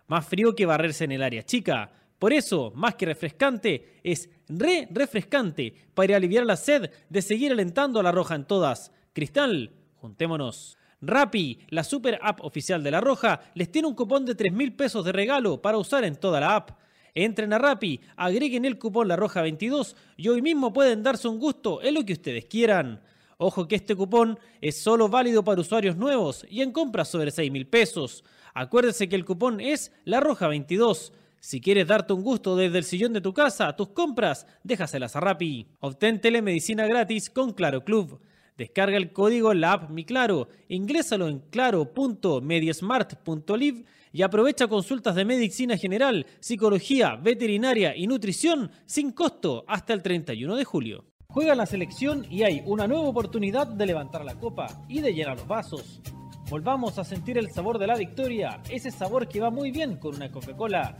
Más 0.06 0.26
frío 0.26 0.54
que 0.54 0.66
barrerse 0.66 1.04
en 1.04 1.12
el 1.12 1.22
área 1.22 1.44
chica. 1.44 1.90
Por 2.18 2.32
eso, 2.32 2.72
más 2.74 2.94
que 2.94 3.06
refrescante, 3.06 4.00
es 4.02 4.28
re 4.48 4.88
refrescante 4.90 5.74
para 5.94 6.16
aliviar 6.16 6.44
la 6.44 6.56
sed 6.56 6.90
de 7.08 7.22
seguir 7.22 7.52
alentando 7.52 8.00
a 8.00 8.02
la 8.02 8.12
Roja 8.12 8.34
en 8.34 8.44
todas. 8.44 8.92
Cristal, 9.12 9.72
juntémonos. 9.96 10.76
Rappi, 11.06 11.58
la 11.68 11.84
super 11.84 12.18
app 12.22 12.40
oficial 12.44 12.82
de 12.82 12.90
La 12.90 13.00
Roja, 13.00 13.40
les 13.54 13.70
tiene 13.70 13.88
un 13.88 13.94
cupón 13.94 14.24
de 14.24 14.34
3 14.34 14.52
mil 14.52 14.72
pesos 14.72 15.04
de 15.04 15.12
regalo 15.12 15.60
para 15.60 15.78
usar 15.78 16.04
en 16.04 16.16
toda 16.16 16.40
la 16.40 16.56
app. 16.56 16.70
Entren 17.14 17.52
a 17.52 17.58
Rappi, 17.58 18.00
agreguen 18.16 18.64
el 18.64 18.78
cupón 18.78 19.08
La 19.08 19.16
Roja 19.16 19.42
22 19.42 19.94
y 20.16 20.28
hoy 20.28 20.42
mismo 20.42 20.72
pueden 20.72 21.02
darse 21.02 21.28
un 21.28 21.38
gusto 21.38 21.82
en 21.82 21.94
lo 21.94 22.04
que 22.04 22.14
ustedes 22.14 22.46
quieran. 22.46 23.00
Ojo 23.38 23.68
que 23.68 23.76
este 23.76 23.94
cupón 23.94 24.38
es 24.60 24.78
solo 24.78 25.08
válido 25.08 25.44
para 25.44 25.60
usuarios 25.60 25.96
nuevos 25.96 26.46
y 26.48 26.62
en 26.62 26.72
compras 26.72 27.08
sobre 27.08 27.30
6 27.30 27.52
mil 27.52 27.66
pesos. 27.66 28.24
Acuérdese 28.52 29.08
que 29.08 29.16
el 29.16 29.24
cupón 29.24 29.60
es 29.60 29.92
La 30.04 30.20
Roja 30.20 30.48
22. 30.48 31.12
Si 31.40 31.60
quieres 31.60 31.86
darte 31.86 32.14
un 32.14 32.22
gusto 32.22 32.56
desde 32.56 32.78
el 32.78 32.84
sillón 32.84 33.12
de 33.12 33.20
tu 33.20 33.34
casa, 33.34 33.76
tus 33.76 33.88
compras, 33.88 34.46
déjaselas 34.62 35.14
a 35.14 35.20
Rappi. 35.20 35.66
Obtén 35.80 36.20
telemedicina 36.20 36.86
gratis 36.86 37.28
con 37.28 37.52
Claro 37.52 37.84
Club. 37.84 38.18
Descarga 38.56 38.96
el 38.96 39.12
código 39.12 39.52
la 39.52 39.72
app 39.72 39.90
Mi 39.90 40.04
Claro, 40.04 40.46
ingrésalo 40.68 41.26
en 41.26 41.40
claro.mediasmart.live 41.50 43.84
y 44.12 44.22
aprovecha 44.22 44.68
consultas 44.68 45.16
de 45.16 45.24
medicina 45.24 45.76
general, 45.76 46.24
psicología, 46.38 47.16
veterinaria 47.16 47.96
y 47.96 48.06
nutrición 48.06 48.70
sin 48.86 49.10
costo 49.10 49.64
hasta 49.66 49.92
el 49.92 50.02
31 50.02 50.54
de 50.54 50.64
julio. 50.64 51.04
Juega 51.26 51.56
la 51.56 51.66
selección 51.66 52.24
y 52.30 52.44
hay 52.44 52.62
una 52.64 52.86
nueva 52.86 53.08
oportunidad 53.08 53.66
de 53.66 53.86
levantar 53.86 54.24
la 54.24 54.36
copa 54.36 54.68
y 54.88 55.00
de 55.00 55.12
llenar 55.12 55.36
los 55.36 55.48
vasos. 55.48 56.00
Volvamos 56.48 57.00
a 57.00 57.04
sentir 57.04 57.36
el 57.38 57.50
sabor 57.50 57.78
de 57.78 57.88
la 57.88 57.96
victoria, 57.96 58.62
ese 58.70 58.92
sabor 58.92 59.26
que 59.26 59.40
va 59.40 59.50
muy 59.50 59.72
bien 59.72 59.96
con 59.96 60.14
una 60.14 60.30
Coca-Cola. 60.30 60.96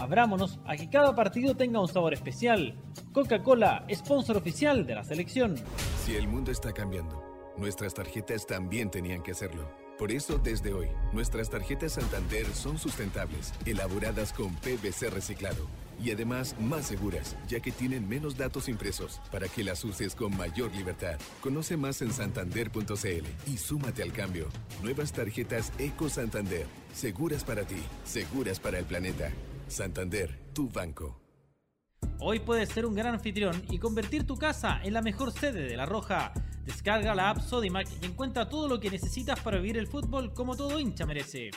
Abrámonos 0.00 0.58
a 0.66 0.76
que 0.76 0.88
cada 0.88 1.14
partido 1.14 1.54
tenga 1.54 1.80
un 1.80 1.88
sabor 1.88 2.14
especial. 2.14 2.74
Coca-Cola, 3.12 3.86
sponsor 3.94 4.38
oficial 4.38 4.86
de 4.86 4.94
la 4.94 5.04
selección. 5.04 5.56
Si 6.04 6.14
el 6.14 6.26
mundo 6.26 6.50
está 6.50 6.72
cambiando, 6.72 7.22
nuestras 7.58 7.92
tarjetas 7.92 8.46
también 8.46 8.90
tenían 8.90 9.22
que 9.22 9.32
hacerlo. 9.32 9.70
Por 9.98 10.10
eso, 10.10 10.38
desde 10.38 10.72
hoy, 10.72 10.88
nuestras 11.12 11.50
tarjetas 11.50 11.92
Santander 11.92 12.46
son 12.46 12.78
sustentables, 12.78 13.52
elaboradas 13.66 14.32
con 14.32 14.54
PVC 14.56 15.10
reciclado 15.10 15.66
y 16.02 16.10
además 16.10 16.56
más 16.58 16.86
seguras, 16.86 17.36
ya 17.46 17.60
que 17.60 17.70
tienen 17.70 18.08
menos 18.08 18.38
datos 18.38 18.68
impresos 18.70 19.20
para 19.30 19.48
que 19.48 19.62
las 19.62 19.84
uses 19.84 20.14
con 20.14 20.34
mayor 20.34 20.74
libertad. 20.74 21.18
Conoce 21.42 21.76
más 21.76 22.00
en 22.00 22.12
santander.cl 22.12 23.26
y 23.46 23.56
súmate 23.58 24.02
al 24.02 24.12
cambio. 24.12 24.48
Nuevas 24.82 25.12
tarjetas 25.12 25.70
Eco 25.78 26.08
Santander, 26.08 26.66
seguras 26.94 27.44
para 27.44 27.64
ti, 27.64 27.82
seguras 28.04 28.58
para 28.58 28.78
el 28.78 28.86
planeta. 28.86 29.30
Santander, 29.70 30.36
tu 30.52 30.68
banco. 30.68 31.20
Hoy 32.18 32.40
puedes 32.40 32.68
ser 32.68 32.84
un 32.86 32.94
gran 32.94 33.14
anfitrión 33.14 33.62
y 33.70 33.78
convertir 33.78 34.26
tu 34.26 34.36
casa 34.36 34.80
en 34.82 34.92
la 34.92 35.00
mejor 35.00 35.32
sede 35.32 35.62
de 35.62 35.76
La 35.76 35.86
Roja. 35.86 36.32
Descarga 36.64 37.14
la 37.14 37.30
app 37.30 37.40
Sodimac 37.40 37.88
y 38.02 38.06
encuentra 38.06 38.48
todo 38.48 38.68
lo 38.68 38.80
que 38.80 38.90
necesitas 38.90 39.40
para 39.40 39.58
vivir 39.58 39.78
el 39.78 39.86
fútbol 39.86 40.32
como 40.34 40.56
todo 40.56 40.78
hincha 40.78 41.06
merece. 41.06 41.50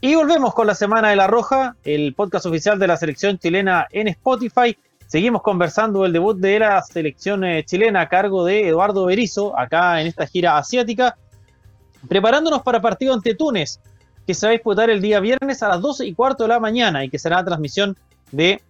Y 0.00 0.14
volvemos 0.14 0.54
con 0.54 0.66
la 0.66 0.74
Semana 0.74 1.10
de 1.10 1.16
la 1.16 1.26
Roja, 1.26 1.76
el 1.84 2.14
podcast 2.14 2.46
oficial 2.46 2.78
de 2.78 2.86
la 2.86 2.96
selección 2.96 3.38
chilena 3.38 3.86
en 3.90 4.08
Spotify. 4.08 4.76
Seguimos 5.06 5.42
conversando 5.42 6.02
del 6.02 6.12
debut 6.12 6.36
de 6.36 6.58
la 6.58 6.82
selección 6.82 7.44
eh, 7.44 7.64
chilena 7.64 8.02
a 8.02 8.08
cargo 8.08 8.44
de 8.44 8.68
Eduardo 8.68 9.06
Berizzo, 9.06 9.58
acá 9.58 10.00
en 10.00 10.08
esta 10.08 10.26
gira 10.26 10.58
asiática, 10.58 11.16
preparándonos 12.08 12.62
para 12.62 12.82
partido 12.82 13.14
ante 13.14 13.34
Túnez, 13.34 13.80
que 14.28 14.34
se 14.34 14.44
va 14.44 14.50
a 14.50 14.52
disputar 14.52 14.90
el 14.90 15.00
día 15.00 15.20
viernes 15.20 15.62
a 15.62 15.68
las 15.68 15.80
12 15.80 16.04
y 16.04 16.12
cuarto 16.12 16.44
de 16.44 16.50
la 16.50 16.60
mañana 16.60 17.02
y 17.02 17.08
que 17.08 17.18
será 17.18 17.42
transmisión 17.42 17.96
de 18.30 18.60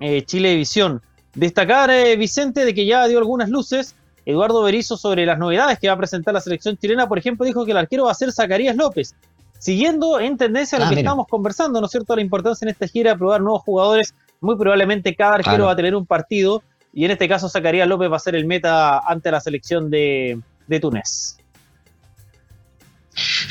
eh, 0.00 0.22
Chilevisión. 0.22 1.00
Destacar, 1.36 1.88
eh, 1.90 2.16
Vicente, 2.16 2.64
de 2.64 2.74
que 2.74 2.84
ya 2.84 3.06
dio 3.06 3.18
algunas 3.18 3.48
luces 3.48 3.94
Eduardo 4.26 4.60
Berizzo 4.64 4.96
sobre 4.96 5.24
las 5.24 5.38
novedades 5.38 5.78
que 5.78 5.86
va 5.86 5.94
a 5.94 5.96
presentar 5.96 6.34
la 6.34 6.40
selección 6.40 6.76
chilena. 6.76 7.08
Por 7.08 7.16
ejemplo, 7.16 7.46
dijo 7.46 7.64
que 7.64 7.70
el 7.70 7.76
arquero 7.76 8.06
va 8.06 8.10
a 8.10 8.14
ser 8.14 8.32
Zacarías 8.32 8.74
López, 8.74 9.14
siguiendo 9.60 10.18
en 10.18 10.36
tendencia 10.36 10.78
a 10.78 10.80
lo 10.80 10.86
ah, 10.86 10.90
que 10.90 10.98
estamos 10.98 11.28
conversando, 11.28 11.78
¿no 11.78 11.86
es 11.86 11.92
cierto? 11.92 12.16
La 12.16 12.22
importancia 12.22 12.64
en 12.64 12.70
esta 12.70 12.88
gira 12.88 13.12
de 13.12 13.18
probar 13.18 13.40
nuevos 13.40 13.62
jugadores. 13.62 14.16
Muy 14.40 14.56
probablemente 14.56 15.14
cada 15.14 15.34
arquero 15.36 15.66
va 15.66 15.72
a 15.72 15.76
tener 15.76 15.94
un 15.94 16.06
partido 16.06 16.64
y 16.92 17.04
en 17.04 17.12
este 17.12 17.28
caso 17.28 17.48
Zacarías 17.48 17.86
López 17.86 18.10
va 18.10 18.16
a 18.16 18.18
ser 18.18 18.34
el 18.34 18.46
meta 18.46 18.98
ante 18.98 19.30
la 19.30 19.40
selección 19.40 19.90
de, 19.90 20.42
Túnez. 20.80 21.38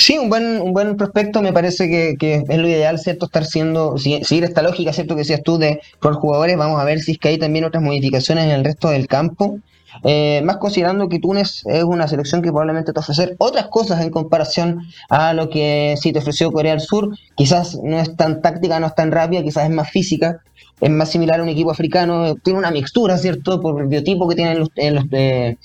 Sí, 0.01 0.17
un 0.17 0.29
buen, 0.29 0.59
un 0.59 0.73
buen 0.73 0.97
prospecto, 0.97 1.43
me 1.43 1.53
parece 1.53 1.87
que, 2.17 2.43
es 2.49 2.57
lo 2.57 2.67
ideal, 2.67 2.97
¿cierto? 2.97 3.27
Estar 3.27 3.45
siendo, 3.45 3.99
seguir 3.99 4.43
esta 4.43 4.63
lógica, 4.63 4.93
¿cierto? 4.93 5.13
Que 5.13 5.19
decías 5.19 5.43
tú 5.43 5.59
de 5.59 5.79
por 5.99 6.15
jugadores, 6.15 6.57
vamos 6.57 6.81
a 6.81 6.85
ver 6.85 7.01
si 7.01 7.11
es 7.11 7.17
que 7.19 7.27
hay 7.27 7.37
también 7.37 7.65
otras 7.65 7.83
modificaciones 7.83 8.45
en 8.45 8.49
el 8.49 8.63
resto 8.63 8.89
del 8.89 9.05
campo. 9.05 9.59
Eh, 10.03 10.41
más 10.43 10.57
considerando 10.57 11.07
que 11.07 11.19
Túnez 11.19 11.61
es 11.67 11.83
una 11.83 12.07
selección 12.07 12.41
que 12.41 12.49
probablemente 12.49 12.93
te 12.93 12.99
ofrecer 12.99 13.35
otras 13.37 13.67
cosas 13.67 14.01
en 14.01 14.09
comparación 14.09 14.87
a 15.07 15.33
lo 15.33 15.51
que 15.51 15.93
sí 16.01 16.11
te 16.11 16.17
ofreció 16.17 16.51
Corea 16.51 16.71
del 16.71 16.81
Sur. 16.81 17.15
Quizás 17.35 17.77
no 17.83 17.99
es 17.99 18.15
tan 18.15 18.41
táctica, 18.41 18.79
no 18.79 18.87
es 18.87 18.95
tan 18.95 19.11
rápida, 19.11 19.43
quizás 19.43 19.65
es 19.65 19.69
más 19.69 19.91
física, 19.91 20.41
es 20.79 20.89
más 20.89 21.09
similar 21.09 21.41
a 21.41 21.43
un 21.43 21.49
equipo 21.49 21.69
africano, 21.69 22.33
tiene 22.37 22.57
una 22.57 22.71
mixtura, 22.71 23.19
¿cierto? 23.19 23.61
Por 23.61 23.79
el 23.79 23.87
biotipo 23.87 24.27
que 24.27 24.35
tienen 24.35 24.57
los, 24.57 24.69
los, 24.75 25.05
eh, 25.11 25.57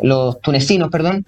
los 0.00 0.40
tunecinos, 0.40 0.90
perdón. 0.90 1.24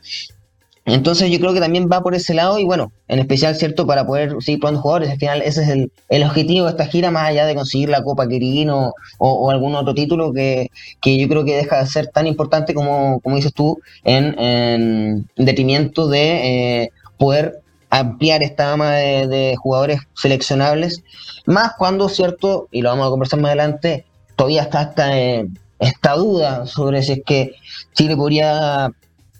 Entonces 0.88 1.30
yo 1.30 1.38
creo 1.38 1.52
que 1.52 1.60
también 1.60 1.86
va 1.92 2.02
por 2.02 2.14
ese 2.14 2.32
lado 2.32 2.58
y 2.58 2.64
bueno, 2.64 2.92
en 3.08 3.18
especial, 3.18 3.54
¿cierto? 3.54 3.86
Para 3.86 4.06
poder 4.06 4.36
seguir 4.40 4.60
probando 4.60 4.80
jugadores, 4.80 5.10
al 5.10 5.18
final 5.18 5.42
ese 5.42 5.62
es 5.62 5.68
el, 6.08 6.22
objetivo 6.22 6.64
de 6.64 6.70
esta 6.70 6.86
gira, 6.86 7.10
más 7.10 7.28
allá 7.28 7.44
de 7.44 7.54
conseguir 7.54 7.90
la 7.90 8.02
Copa 8.02 8.26
Querino 8.26 8.94
o, 9.18 9.50
algún 9.50 9.74
otro 9.74 9.92
título 9.92 10.32
que, 10.32 10.70
yo 11.04 11.28
creo 11.28 11.44
que 11.44 11.56
deja 11.56 11.80
de 11.80 11.86
ser 11.86 12.06
tan 12.06 12.26
importante 12.26 12.72
como, 12.72 13.20
como 13.20 13.36
dices 13.36 13.52
tú, 13.52 13.78
en, 14.02 15.28
detrimento 15.36 16.08
de 16.08 16.84
eh, 16.84 16.90
poder 17.18 17.60
ampliar 17.90 18.42
esta 18.42 18.70
gama 18.70 18.92
de, 18.92 19.56
jugadores 19.58 20.00
seleccionables, 20.14 21.04
más 21.44 21.72
cuando, 21.76 22.08
¿cierto? 22.08 22.68
Y 22.70 22.80
lo 22.80 22.88
vamos 22.88 23.08
a 23.08 23.10
conversar 23.10 23.40
más 23.40 23.50
adelante, 23.50 24.06
todavía 24.36 24.62
está 24.62 24.82
esta, 24.82 25.18
eh, 25.18 25.46
esta 25.80 26.14
duda 26.14 26.64
sobre 26.64 27.02
si 27.02 27.12
es 27.12 27.20
que 27.26 27.52
Chile 27.92 28.16
podría 28.16 28.90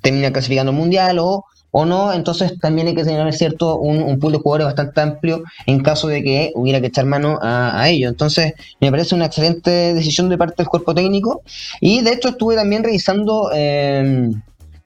termina 0.01 0.33
clasificando 0.33 0.73
mundial 0.73 1.19
o, 1.19 1.45
o 1.71 1.85
no, 1.85 2.13
entonces 2.13 2.59
también 2.59 2.89
hay 2.89 2.95
que 2.95 3.05
tener 3.05 3.33
cierto 3.35 3.77
un, 3.77 4.19
pool 4.19 4.33
de 4.33 4.39
jugadores 4.39 4.67
bastante 4.67 5.01
amplio 5.01 5.43
en 5.67 5.83
caso 5.83 6.09
de 6.09 6.23
que 6.23 6.53
hubiera 6.55 6.81
que 6.81 6.87
echar 6.87 7.05
mano 7.05 7.39
a, 7.43 7.89
ello. 7.89 8.09
Entonces, 8.09 8.55
me 8.81 8.91
parece 8.91 9.15
una 9.15 9.27
excelente 9.27 9.71
decisión 9.95 10.29
de 10.29 10.39
parte 10.39 10.55
del 10.57 10.69
cuerpo 10.69 10.95
técnico. 10.95 11.43
Y 11.81 12.01
de 12.01 12.13
hecho 12.13 12.31
estuve 12.31 12.57
también 12.57 12.83
revisando 12.83 13.51
eh, 13.55 14.31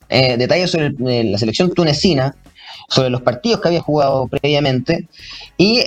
eh, 0.09 0.37
detalles 0.37 0.71
sobre 0.73 0.93
eh, 1.07 1.25
la 1.25 1.39
selección 1.39 1.73
tunecina, 1.73 2.35
sobre 2.89 3.11
los 3.11 3.23
partidos 3.23 3.61
que 3.61 3.69
había 3.69 3.81
jugado 3.81 4.27
previamente, 4.27 5.09
y 5.57 5.81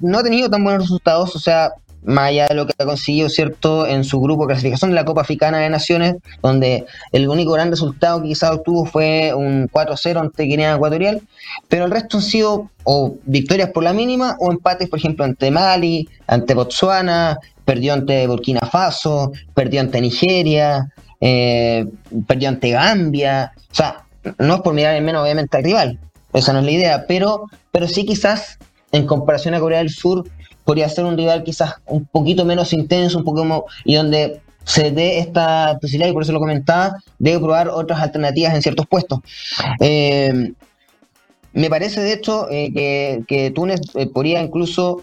no 0.00 0.18
ha 0.18 0.22
tenido 0.22 0.48
tan 0.48 0.64
buenos 0.64 0.82
resultados, 0.82 1.36
o 1.36 1.38
sea, 1.38 1.70
más 2.04 2.28
allá 2.28 2.46
de 2.48 2.54
lo 2.54 2.66
que 2.66 2.74
ha 2.78 2.84
conseguido, 2.84 3.28
¿cierto?, 3.28 3.86
en 3.86 4.04
su 4.04 4.20
grupo 4.20 4.42
de 4.42 4.48
clasificación 4.48 4.90
de 4.90 4.96
la 4.96 5.04
Copa 5.04 5.22
Africana 5.22 5.58
de 5.58 5.70
Naciones, 5.70 6.16
donde 6.42 6.84
el 7.12 7.28
único 7.28 7.52
gran 7.52 7.70
resultado 7.70 8.22
que 8.22 8.28
quizás 8.28 8.50
obtuvo 8.52 8.84
fue 8.84 9.32
un 9.34 9.68
4-0 9.68 10.20
ante 10.20 10.44
Guinea 10.44 10.74
Ecuatorial, 10.74 11.22
pero 11.68 11.86
el 11.86 11.90
resto 11.90 12.18
han 12.18 12.22
sido 12.22 12.70
o 12.84 13.14
victorias 13.24 13.70
por 13.70 13.82
la 13.82 13.92
mínima 13.92 14.36
o 14.38 14.52
empates, 14.52 14.88
por 14.88 14.98
ejemplo, 14.98 15.24
ante 15.24 15.50
Mali, 15.50 16.08
ante 16.26 16.54
Botswana, 16.54 17.38
perdió 17.64 17.94
ante 17.94 18.26
Burkina 18.26 18.60
Faso, 18.60 19.32
perdió 19.54 19.80
ante 19.80 20.00
Nigeria, 20.00 20.92
eh, 21.20 21.86
perdió 22.26 22.50
ante 22.50 22.70
Gambia, 22.70 23.52
o 23.70 23.74
sea, 23.74 24.04
no 24.38 24.56
es 24.56 24.60
por 24.60 24.74
mirar 24.74 24.94
en 24.94 25.04
menos 25.04 25.22
obviamente 25.22 25.56
al 25.56 25.64
rival, 25.64 25.98
esa 26.34 26.52
no 26.52 26.58
es 26.58 26.64
la 26.66 26.70
idea, 26.70 27.04
pero, 27.08 27.46
pero 27.70 27.88
sí 27.88 28.04
quizás 28.04 28.58
en 28.92 29.06
comparación 29.06 29.54
a 29.54 29.60
Corea 29.60 29.78
del 29.78 29.90
Sur 29.90 30.24
podría 30.64 30.88
ser 30.88 31.04
un 31.04 31.16
rival 31.16 31.44
quizás 31.44 31.74
un 31.86 32.06
poquito 32.06 32.44
menos 32.44 32.72
intenso, 32.72 33.18
un 33.18 33.24
poco 33.24 33.66
y 33.84 33.94
donde 33.94 34.40
se 34.64 34.90
dé 34.90 35.18
esta 35.18 35.78
posibilidad, 35.80 36.10
y 36.10 36.12
por 36.12 36.22
eso 36.22 36.32
lo 36.32 36.40
comentaba, 36.40 36.96
de 37.18 37.38
probar 37.38 37.68
otras 37.68 38.00
alternativas 38.00 38.54
en 38.54 38.62
ciertos 38.62 38.86
puestos. 38.86 39.20
Eh, 39.80 40.52
me 41.52 41.70
parece, 41.70 42.00
de 42.00 42.12
hecho, 42.14 42.50
eh, 42.50 42.72
que, 42.74 43.22
que, 43.28 43.50
Túnez 43.50 43.80
eh, 43.94 44.06
podría 44.06 44.42
incluso, 44.42 45.02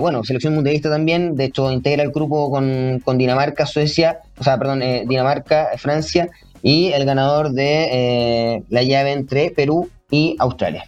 bueno, 0.00 0.24
selección 0.24 0.54
mundialista 0.54 0.90
también, 0.90 1.36
de 1.36 1.44
hecho, 1.44 1.70
integra 1.70 2.02
el 2.02 2.10
grupo 2.10 2.50
con, 2.50 3.00
con 3.04 3.16
Dinamarca, 3.16 3.64
Suecia, 3.66 4.18
o 4.36 4.42
sea, 4.42 4.58
perdón, 4.58 4.82
Dinamarca, 5.06 5.70
Francia, 5.76 6.28
y 6.60 6.88
el 6.88 7.04
ganador 7.04 7.52
de 7.52 8.64
la 8.68 8.82
llave 8.82 9.12
entre 9.12 9.50
Perú 9.52 9.88
y 10.10 10.34
Australia. 10.40 10.84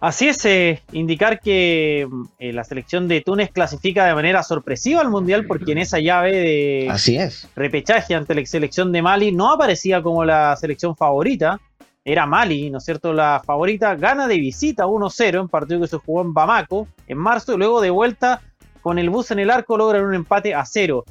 Así 0.00 0.28
es, 0.28 0.44
eh, 0.44 0.80
indicar 0.92 1.40
que 1.40 2.06
eh, 2.38 2.52
la 2.52 2.62
selección 2.62 3.08
de 3.08 3.20
Túnez 3.20 3.50
clasifica 3.50 4.06
de 4.06 4.14
manera 4.14 4.44
sorpresiva 4.44 5.00
al 5.00 5.10
Mundial 5.10 5.44
porque 5.46 5.72
en 5.72 5.78
esa 5.78 5.98
llave 5.98 6.36
de 6.36 6.88
Así 6.88 7.16
es. 7.16 7.48
repechaje 7.56 8.14
ante 8.14 8.34
la 8.34 8.46
selección 8.46 8.92
de 8.92 9.02
Mali 9.02 9.32
no 9.32 9.50
aparecía 9.50 10.00
como 10.00 10.24
la 10.24 10.54
selección 10.54 10.96
favorita, 10.96 11.60
era 12.04 12.26
Mali, 12.26 12.70
¿no 12.70 12.78
es 12.78 12.84
cierto? 12.84 13.12
La 13.12 13.42
favorita 13.44 13.96
gana 13.96 14.28
de 14.28 14.38
visita 14.38 14.86
1-0 14.86 15.40
en 15.40 15.48
partido 15.48 15.80
que 15.80 15.88
se 15.88 15.98
jugó 15.98 16.22
en 16.22 16.32
Bamako 16.32 16.86
en 17.08 17.18
marzo 17.18 17.54
y 17.54 17.58
luego 17.58 17.80
de 17.80 17.90
vuelta 17.90 18.40
con 18.80 19.00
el 19.00 19.10
bus 19.10 19.32
en 19.32 19.40
el 19.40 19.50
arco 19.50 19.76
logran 19.76 20.04
un 20.04 20.14
empate 20.14 20.54
a 20.54 20.64
cero. 20.64 21.04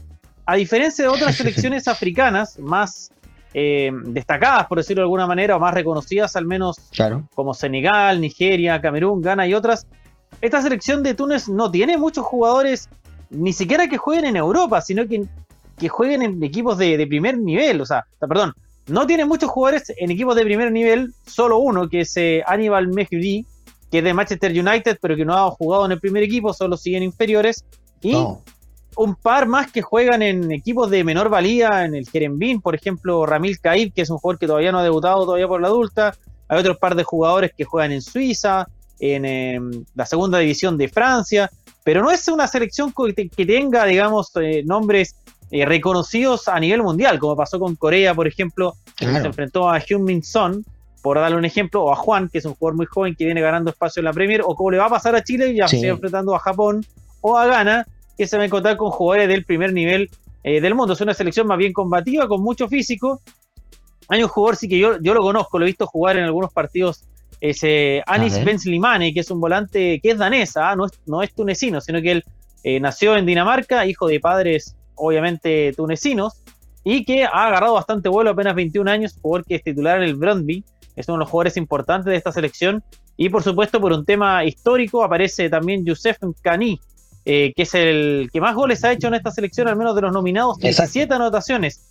A 0.45 0.55
diferencia 0.55 1.03
de 1.03 1.09
otras 1.09 1.35
selecciones 1.37 1.89
africanas 1.89 2.57
más 2.57 3.11
eh, 3.59 3.91
destacadas, 4.03 4.67
por 4.67 4.77
decirlo 4.77 5.01
de 5.01 5.05
alguna 5.05 5.25
manera, 5.25 5.55
o 5.55 5.59
más 5.59 5.73
reconocidas 5.73 6.35
al 6.35 6.45
menos, 6.45 6.77
como 7.33 7.55
Senegal, 7.55 8.21
Nigeria, 8.21 8.79
Camerún, 8.79 9.19
Ghana 9.19 9.47
y 9.47 9.55
otras. 9.55 9.87
Esta 10.41 10.61
selección 10.61 11.01
de 11.01 11.15
Túnez 11.15 11.49
no 11.49 11.71
tiene 11.71 11.97
muchos 11.97 12.23
jugadores, 12.23 12.87
ni 13.31 13.53
siquiera 13.53 13.87
que 13.87 13.97
jueguen 13.97 14.25
en 14.25 14.35
Europa, 14.35 14.79
sino 14.81 15.07
que, 15.07 15.25
que 15.75 15.89
jueguen 15.89 16.21
en 16.21 16.43
equipos 16.43 16.77
de, 16.77 17.03
primer 17.07 17.39
nivel. 17.39 17.81
O 17.81 17.85
sea, 17.87 18.05
perdón, 18.19 18.53
no 18.85 19.07
tiene 19.07 19.25
muchos 19.25 19.49
jugadores 19.49 19.91
en 19.97 20.11
equipos 20.11 20.35
de 20.35 20.43
primer 20.43 20.71
nivel, 20.71 21.15
solo 21.25 21.57
uno, 21.57 21.89
que 21.89 22.01
es 22.01 22.15
eh, 22.15 22.43
Aníbal 22.45 22.89
Mehdi, 22.89 23.43
que 23.89 23.97
es 23.97 24.03
de 24.03 24.13
Manchester 24.13 24.51
United, 24.51 24.99
pero 25.01 25.15
que 25.15 25.25
no 25.25 25.35
ha 25.35 25.49
jugado 25.49 25.87
en 25.87 25.93
el 25.93 25.99
primer 25.99 26.21
equipo, 26.21 26.53
solo 26.53 26.77
siguen 26.77 27.01
inferiores. 27.01 27.65
Y 28.03 28.15
un 28.97 29.15
par 29.15 29.47
más 29.47 29.71
que 29.71 29.81
juegan 29.81 30.21
en 30.21 30.51
equipos 30.51 30.89
de 30.89 31.03
menor 31.03 31.29
valía, 31.29 31.85
en 31.85 31.95
el 31.95 32.09
Jerembín, 32.09 32.61
por 32.61 32.75
ejemplo, 32.75 33.25
Ramil 33.25 33.59
Caib, 33.59 33.93
que 33.93 34.01
es 34.01 34.09
un 34.09 34.17
jugador 34.17 34.39
que 34.39 34.47
todavía 34.47 34.71
no 34.71 34.79
ha 34.79 34.83
debutado 34.83 35.23
todavía 35.23 35.47
por 35.47 35.61
la 35.61 35.67
adulta. 35.67 36.15
Hay 36.47 36.59
otros 36.59 36.77
par 36.77 36.95
de 36.95 37.03
jugadores 37.03 37.51
que 37.55 37.63
juegan 37.63 37.91
en 37.91 38.01
Suiza, 38.01 38.67
en 38.99 39.25
em, 39.25 39.85
la 39.93 40.05
segunda 40.05 40.39
división 40.39 40.77
de 40.77 40.89
Francia, 40.89 41.49
pero 41.83 42.01
no 42.01 42.11
es 42.11 42.27
una 42.27 42.47
selección 42.47 42.91
que, 42.91 43.45
tenga, 43.45 43.85
digamos, 43.85 44.31
eh, 44.41 44.63
nombres 44.65 45.15
eh, 45.51 45.65
reconocidos 45.65 46.47
a 46.47 46.59
nivel 46.59 46.81
mundial, 46.81 47.19
como 47.19 47.35
pasó 47.35 47.59
con 47.59 47.75
Corea, 47.75 48.15
por 48.15 48.27
ejemplo, 48.27 48.75
que 48.97 49.05
se 49.05 49.27
enfrentó 49.27 49.69
a 49.69 49.79
Hyun 49.79 50.03
Min 50.03 50.23
Son, 50.23 50.65
por 51.03 51.19
darle 51.19 51.37
un 51.37 51.45
ejemplo, 51.45 51.83
o 51.83 51.93
a 51.93 51.95
Juan, 51.95 52.29
que 52.29 52.39
es 52.39 52.45
un 52.45 52.55
jugador 52.55 52.77
muy 52.77 52.87
joven 52.87 53.15
que 53.15 53.25
viene 53.25 53.41
ganando 53.41 53.69
espacio 53.69 54.01
en 54.01 54.05
la 54.05 54.13
Premier, 54.13 54.41
o 54.43 54.55
como 54.55 54.71
le 54.71 54.79
va 54.79 54.85
a 54.85 54.89
pasar 54.89 55.15
a 55.15 55.23
Chile, 55.23 55.53
ya 55.55 55.67
se 55.67 55.75
está 55.75 55.87
enfrentando 55.87 56.35
a 56.35 56.39
Japón 56.39 56.83
o 57.21 57.37
a 57.37 57.45
Ghana, 57.45 57.85
que 58.17 58.27
se 58.27 58.37
va 58.37 58.43
a 58.43 58.45
encontrar 58.45 58.77
con 58.77 58.91
jugadores 58.91 59.27
del 59.27 59.45
primer 59.45 59.73
nivel 59.73 60.09
eh, 60.43 60.61
del 60.61 60.75
mundo. 60.75 60.93
Es 60.93 61.01
una 61.01 61.13
selección 61.13 61.47
más 61.47 61.57
bien 61.57 61.73
combativa, 61.73 62.27
con 62.27 62.41
mucho 62.41 62.67
físico. 62.67 63.21
Hay 64.09 64.23
un 64.23 64.29
jugador, 64.29 64.55
sí 64.55 64.67
que 64.67 64.79
yo, 64.79 64.99
yo 65.01 65.13
lo 65.13 65.21
conozco, 65.21 65.59
lo 65.59 65.65
he 65.65 65.67
visto 65.67 65.85
jugar 65.85 66.17
en 66.17 66.23
algunos 66.23 66.51
partidos, 66.51 67.03
ese 67.41 68.01
Anis 68.07 68.43
Benzlimane, 68.43 69.13
que 69.13 69.19
es 69.19 69.29
un 69.29 69.39
volante 69.39 69.99
que 70.01 70.11
es 70.11 70.17
danesa, 70.17 70.71
¿ah? 70.71 70.75
no, 70.75 70.85
es, 70.85 70.93
no 71.05 71.21
es 71.21 71.33
tunecino, 71.35 71.81
sino 71.81 72.01
que 72.01 72.11
él 72.13 72.23
eh, 72.63 72.79
nació 72.79 73.15
en 73.15 73.25
Dinamarca, 73.25 73.85
hijo 73.85 74.07
de 74.07 74.19
padres 74.19 74.75
obviamente 74.95 75.73
tunecinos, 75.75 76.41
y 76.83 77.05
que 77.05 77.25
ha 77.25 77.47
agarrado 77.47 77.73
bastante 77.73 78.09
vuelo, 78.09 78.31
apenas 78.31 78.55
21 78.55 78.89
años, 78.89 79.17
jugador 79.21 79.45
que 79.45 79.55
es 79.55 79.63
titular 79.63 79.97
en 79.97 80.05
el 80.05 80.15
Brøndby, 80.15 80.63
es 80.95 81.07
uno 81.07 81.17
de 81.17 81.19
los 81.19 81.29
jugadores 81.29 81.57
importantes 81.57 82.11
de 82.11 82.15
esta 82.15 82.31
selección. 82.31 82.83
Y 83.17 83.29
por 83.29 83.43
supuesto, 83.43 83.79
por 83.79 83.93
un 83.93 84.05
tema 84.05 84.43
histórico, 84.45 85.03
aparece 85.03 85.49
también 85.49 85.85
Youssef 85.85 86.17
Kani, 86.41 86.79
eh, 87.29 87.51
que 87.57 87.63
es 87.63 87.75
el 87.75 88.29
que 88.31 88.39
más 88.39 88.55
goles 88.55 88.85
ha 88.85 88.93
hecho 88.93 89.09
en 89.09 89.15
esta 89.15 89.31
selección, 89.31 89.67
al 89.67 89.75
menos 89.75 89.93
de 89.95 90.01
los 90.01 90.13
nominados, 90.13 90.59
17 90.59 91.13
anotaciones 91.13 91.81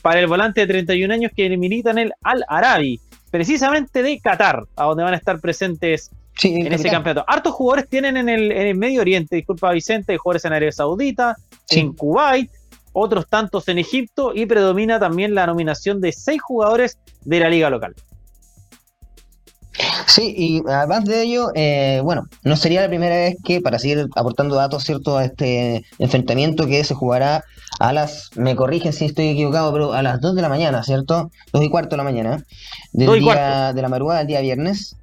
para 0.00 0.18
el 0.18 0.26
volante 0.26 0.62
de 0.62 0.66
31 0.66 1.12
años 1.12 1.30
que 1.36 1.54
milita 1.58 1.90
en 1.90 1.98
el 1.98 2.12
Al 2.22 2.42
Arabi, 2.48 2.98
precisamente 3.30 4.02
de 4.02 4.18
Qatar, 4.18 4.64
a 4.74 4.84
donde 4.84 5.02
van 5.04 5.12
a 5.12 5.18
estar 5.18 5.38
presentes 5.40 6.10
en, 6.42 6.72
ese 6.72 6.88
campeonato. 6.88 7.22
Hartos 7.28 7.52
jugadores 7.52 7.86
tienen 7.86 8.16
en 8.16 8.30
el, 8.30 8.74
Medio 8.74 9.02
Oriente, 9.02 9.36
disculpa 9.36 9.72
Vicente, 9.72 10.16
jugadores 10.16 10.46
en 10.46 10.54
Arabia 10.54 10.72
Saudita, 10.72 11.36
en 11.68 11.92
Kuwait, 11.92 12.50
otros 12.94 13.28
tantos 13.28 13.68
en 13.68 13.76
Egipto 13.76 14.32
y 14.34 14.46
predomina 14.46 14.98
también 14.98 15.34
la 15.34 15.46
nominación 15.46 16.00
de 16.00 16.12
seis 16.12 16.40
jugadores 16.40 16.98
de 17.26 17.40
la 17.40 17.50
liga 17.50 17.68
local. 17.68 17.94
Sí, 20.06 20.34
y 20.36 20.62
además 20.68 21.04
de 21.04 21.22
ello, 21.22 21.50
eh, 21.54 22.00
bueno, 22.02 22.28
no 22.44 22.56
sería 22.56 22.82
la 22.82 22.88
primera 22.88 23.14
vez 23.14 23.36
que, 23.44 23.60
para 23.60 23.78
seguir 23.78 24.08
aportando 24.16 24.54
datos, 24.54 24.84
¿cierto?, 24.84 25.16
a 25.16 25.24
este 25.24 25.84
enfrentamiento 25.98 26.66
que 26.66 26.84
se 26.84 26.94
jugará 26.94 27.44
a 27.78 27.92
las, 27.92 28.30
me 28.36 28.54
corrigen 28.56 28.92
si 28.92 29.06
estoy 29.06 29.28
equivocado, 29.28 29.72
pero 29.72 29.92
a 29.92 30.02
las 30.02 30.20
2 30.20 30.34
de 30.34 30.42
la 30.42 30.48
mañana, 30.48 30.82
¿cierto? 30.82 31.30
2 31.52 31.64
y 31.64 31.70
cuarto 31.70 31.90
de 31.90 31.96
la 31.98 32.04
mañana, 32.04 32.44
del 32.92 33.20
día, 33.20 33.72
de 33.72 33.82
la 33.82 33.88
madrugada 33.88 34.20
del 34.20 34.28
día 34.28 34.40
viernes. 34.40 34.96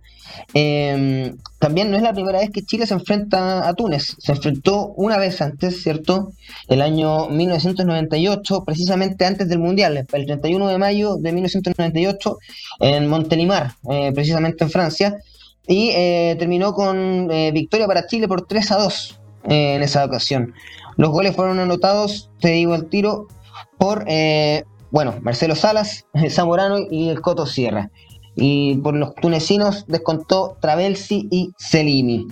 Eh, 0.54 1.34
también 1.60 1.92
no 1.92 1.98
es 1.98 2.04
la 2.04 2.14
primera 2.14 2.40
vez 2.40 2.52
que 2.52 2.64
Chile 2.64 2.88
se 2.88 2.94
enfrenta 2.94 3.68
a 3.68 3.74
Túnez. 3.74 4.16
Se 4.18 4.32
enfrentó 4.32 4.94
una 4.96 5.18
vez 5.18 5.42
antes, 5.42 5.84
¿cierto? 5.84 6.32
El 6.70 6.82
año 6.82 7.28
1998, 7.28 8.64
precisamente 8.66 9.26
antes 9.26 9.50
del 9.50 9.60
Mundial, 9.60 9.98
el 9.98 10.26
31 10.26 10.68
de 10.70 10.78
mayo 10.78 11.18
de 11.18 11.34
1998, 11.34 12.38
en 12.80 13.08
Montelimar, 13.08 13.74
eh, 13.92 14.12
precisamente 14.16 14.64
en 14.64 14.70
Francia. 14.70 15.18
Y 15.68 15.90
eh, 15.90 16.38
terminó 16.40 16.74
con 16.74 17.30
eh, 17.30 17.52
victoria 17.52 17.86
para 17.86 18.08
Chile 18.08 18.28
por 18.28 18.48
3 18.48 18.72
a 18.72 18.78
2 18.78 19.20
en 19.44 19.84
esa 19.84 20.06
ocasión. 20.06 20.54
Los 20.96 21.12
goles 21.12 21.36
fueron 21.36 21.60
anotados, 21.60 22.30
te 22.40 22.50
digo 22.50 22.74
al 22.74 22.86
tiro, 22.88 23.28
por, 23.78 24.06
bueno, 24.92 25.16
Marcelo 25.22 25.56
Salas, 25.56 26.06
Zamorano 26.30 26.78
y 26.90 27.10
el 27.10 27.22
Coto 27.22 27.46
Sierra 27.46 27.92
y 28.40 28.76
por 28.78 28.96
los 28.96 29.16
tunecinos 29.16 29.86
descontó 29.88 30.58
Travelsi 30.62 31.28
y 31.30 31.52
Selimi. 31.58 32.28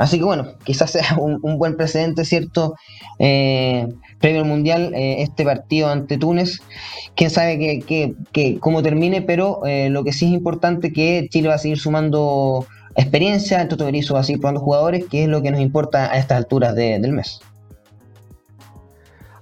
Así 0.00 0.16
que 0.16 0.24
bueno, 0.24 0.46
quizás 0.64 0.92
sea 0.92 1.18
un, 1.18 1.40
buen 1.58 1.76
precedente, 1.76 2.24
¿cierto? 2.24 2.74
Eh, 3.18 3.86
previo 4.18 4.40
al 4.40 4.46
Mundial, 4.46 4.94
eh, 4.94 5.20
este 5.20 5.44
partido 5.44 5.90
ante 5.90 6.16
Túnez. 6.16 6.60
Quién 7.14 7.28
sabe 7.28 7.58
que, 7.58 8.58
cómo 8.60 8.82
termine, 8.82 9.20
pero 9.20 9.60
eh, 9.66 9.90
lo 9.90 10.02
que 10.02 10.14
sí 10.14 10.24
es 10.24 10.32
importante 10.32 10.86
es 10.86 10.94
que 10.94 11.28
Chile 11.30 11.48
va 11.48 11.56
a 11.56 11.58
seguir 11.58 11.78
sumando 11.78 12.66
experiencia, 12.96 13.60
el 13.60 13.68
Toto 13.68 13.84
Berizzo 13.84 14.14
va 14.14 14.20
a 14.20 14.24
seguir 14.24 14.40
probando 14.40 14.62
jugadores, 14.62 15.04
que 15.04 15.24
es 15.24 15.28
lo 15.28 15.42
que 15.42 15.50
nos 15.50 15.60
importa 15.60 16.10
a 16.10 16.16
estas 16.16 16.38
alturas 16.38 16.74
del 16.74 17.12
mes. 17.12 17.40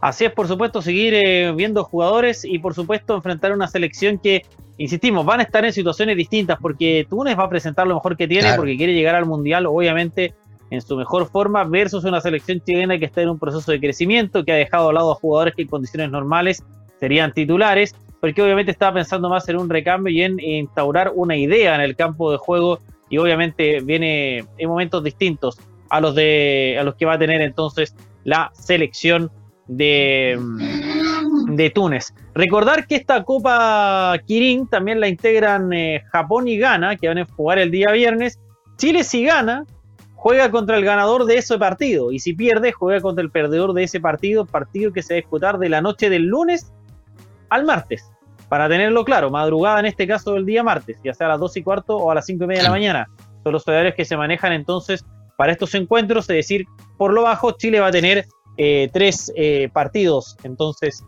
Así 0.01 0.25
es, 0.25 0.33
por 0.33 0.49
supuesto, 0.49 0.83
seguir 0.83 1.55
viendo 1.55 1.85
jugadores 1.85 2.45
y 2.45 2.59
por 2.59 2.75
supuesto 2.75 3.15
enfrentar 3.15 3.53
una 3.53 3.69
selección 3.69 4.19
que 4.19 4.43
insistimos, 4.79 5.27
van 5.27 5.41
a 5.41 5.43
estar 5.43 5.65
en 5.65 5.73
situaciones 5.73 6.17
distintas 6.17 6.59
porque 6.61 7.07
Túnez 7.09 7.39
va 7.39 7.45
a 7.45 7.49
presentar 7.49 7.87
lo 7.87 7.95
mejor 7.95 8.17
que 8.17 8.27
tiene 8.27 8.55
porque 8.57 8.77
quiere 8.77 8.95
llegar 8.95 9.15
al 9.15 9.27
Mundial, 9.27 9.67
obviamente, 9.67 10.35
en 10.71 10.81
su 10.81 10.97
mejor 10.97 11.29
forma, 11.29 11.65
versus 11.65 12.05
una 12.05 12.21
selección 12.21 12.61
chilena 12.65 12.99
que 12.99 13.07
está 13.07 13.23
en 13.23 13.31
un 13.31 13.39
proceso 13.39 13.73
de 13.73 13.81
crecimiento, 13.81 14.45
que 14.45 14.53
ha 14.53 14.57
dejado 14.57 14.89
a 14.89 14.93
lado 14.93 15.13
a 15.13 15.17
jugadores 15.17 15.55
que 15.55 15.63
en 15.63 15.69
condiciones 15.69 16.11
normales 16.11 16.63
serían 17.01 17.33
titulares, 17.33 17.95
porque 18.21 18.43
obviamente 18.43 18.73
estaba 18.73 18.95
pensando 18.95 19.29
más 19.29 19.49
en 19.49 19.57
un 19.57 19.69
recambio 19.69 20.13
y 20.13 20.23
en 20.23 20.41
instaurar 20.41 21.13
una 21.15 21.37
idea 21.37 21.75
en 21.75 21.81
el 21.81 21.97
campo 21.97 22.31
de 22.31 22.39
juego 22.39 22.81
y 23.11 23.19
obviamente 23.19 23.81
viene 23.81 24.45
en 24.59 24.69
momentos 24.69 25.03
distintos 25.03 25.59
a 25.89 26.01
los 26.01 26.15
de 26.15 26.77
a 26.79 26.85
los 26.85 26.97
que 26.97 27.07
va 27.07 27.15
a 27.15 27.19
tener 27.19 27.41
entonces 27.41 27.95
la 28.25 28.51
selección 28.55 29.31
de 29.67 30.39
de 31.49 31.71
Túnez. 31.71 32.15
Recordar 32.35 32.87
que 32.87 32.97
esta 32.97 33.25
Copa 33.25 34.15
Kirin 34.27 34.67
también 34.69 35.01
la 35.01 35.09
integran 35.09 35.73
eh, 35.73 36.05
Japón 36.13 36.49
y 36.49 36.59
Ghana, 36.59 36.97
que 36.97 37.09
van 37.09 37.19
a 37.19 37.25
jugar 37.25 37.59
el 37.59 37.71
día 37.71 37.91
viernes. 37.93 38.39
Chile 38.77 39.03
si 39.03 39.25
gana, 39.25 39.65
juega 40.15 40.51
contra 40.51 40.77
el 40.77 40.85
ganador 40.85 41.25
de 41.25 41.39
ese 41.39 41.59
partido. 41.59 42.13
Y 42.13 42.19
si 42.19 42.35
pierde, 42.35 42.73
juega 42.73 43.01
contra 43.01 43.23
el 43.23 43.31
perdedor 43.31 43.73
de 43.73 43.85
ese 43.85 44.01
partido, 44.01 44.45
partido 44.47 44.93
que 44.93 45.03
se 45.03 45.15
va 45.15 45.19
a 45.19 45.23
disputar 45.23 45.59
de 45.59 45.69
la 45.69 45.81
noche 45.81 46.11
del 46.11 46.27
lunes 46.27 46.73
al 47.49 47.65
martes. 47.65 48.11
Para 48.49 48.69
tenerlo 48.69 49.05
claro, 49.05 49.31
madrugada 49.31 49.81
en 49.81 49.87
este 49.87 50.07
caso 50.07 50.33
del 50.33 50.47
día 50.47 50.63
martes, 50.63 50.99
ya 51.05 51.13
sea 51.13 51.27
a 51.27 51.31
las 51.31 51.41
2 51.41 51.57
y 51.59 51.63
cuarto 51.63 51.97
o 51.97 52.11
a 52.11 52.15
las 52.15 52.27
5 52.27 52.45
y 52.45 52.47
media 52.47 52.63
de 52.63 52.69
la 52.69 52.73
mañana. 52.73 53.09
Son 53.43 53.53
los 53.53 53.67
horarios 53.69 53.95
que 53.95 54.05
se 54.05 54.17
manejan 54.17 54.53
entonces 54.53 55.05
para 55.37 55.53
estos 55.53 55.75
encuentros, 55.75 56.25
es 56.31 56.37
decir, 56.37 56.67
por 56.97 57.13
lo 57.13 57.23
bajo, 57.23 57.53
Chile 57.53 57.79
va 57.79 57.89
a 57.89 57.93
tener 57.93 58.27
eh, 58.57 58.91
tres 58.93 59.33
eh, 59.37 59.69
partidos. 59.73 60.37
Entonces, 60.43 61.05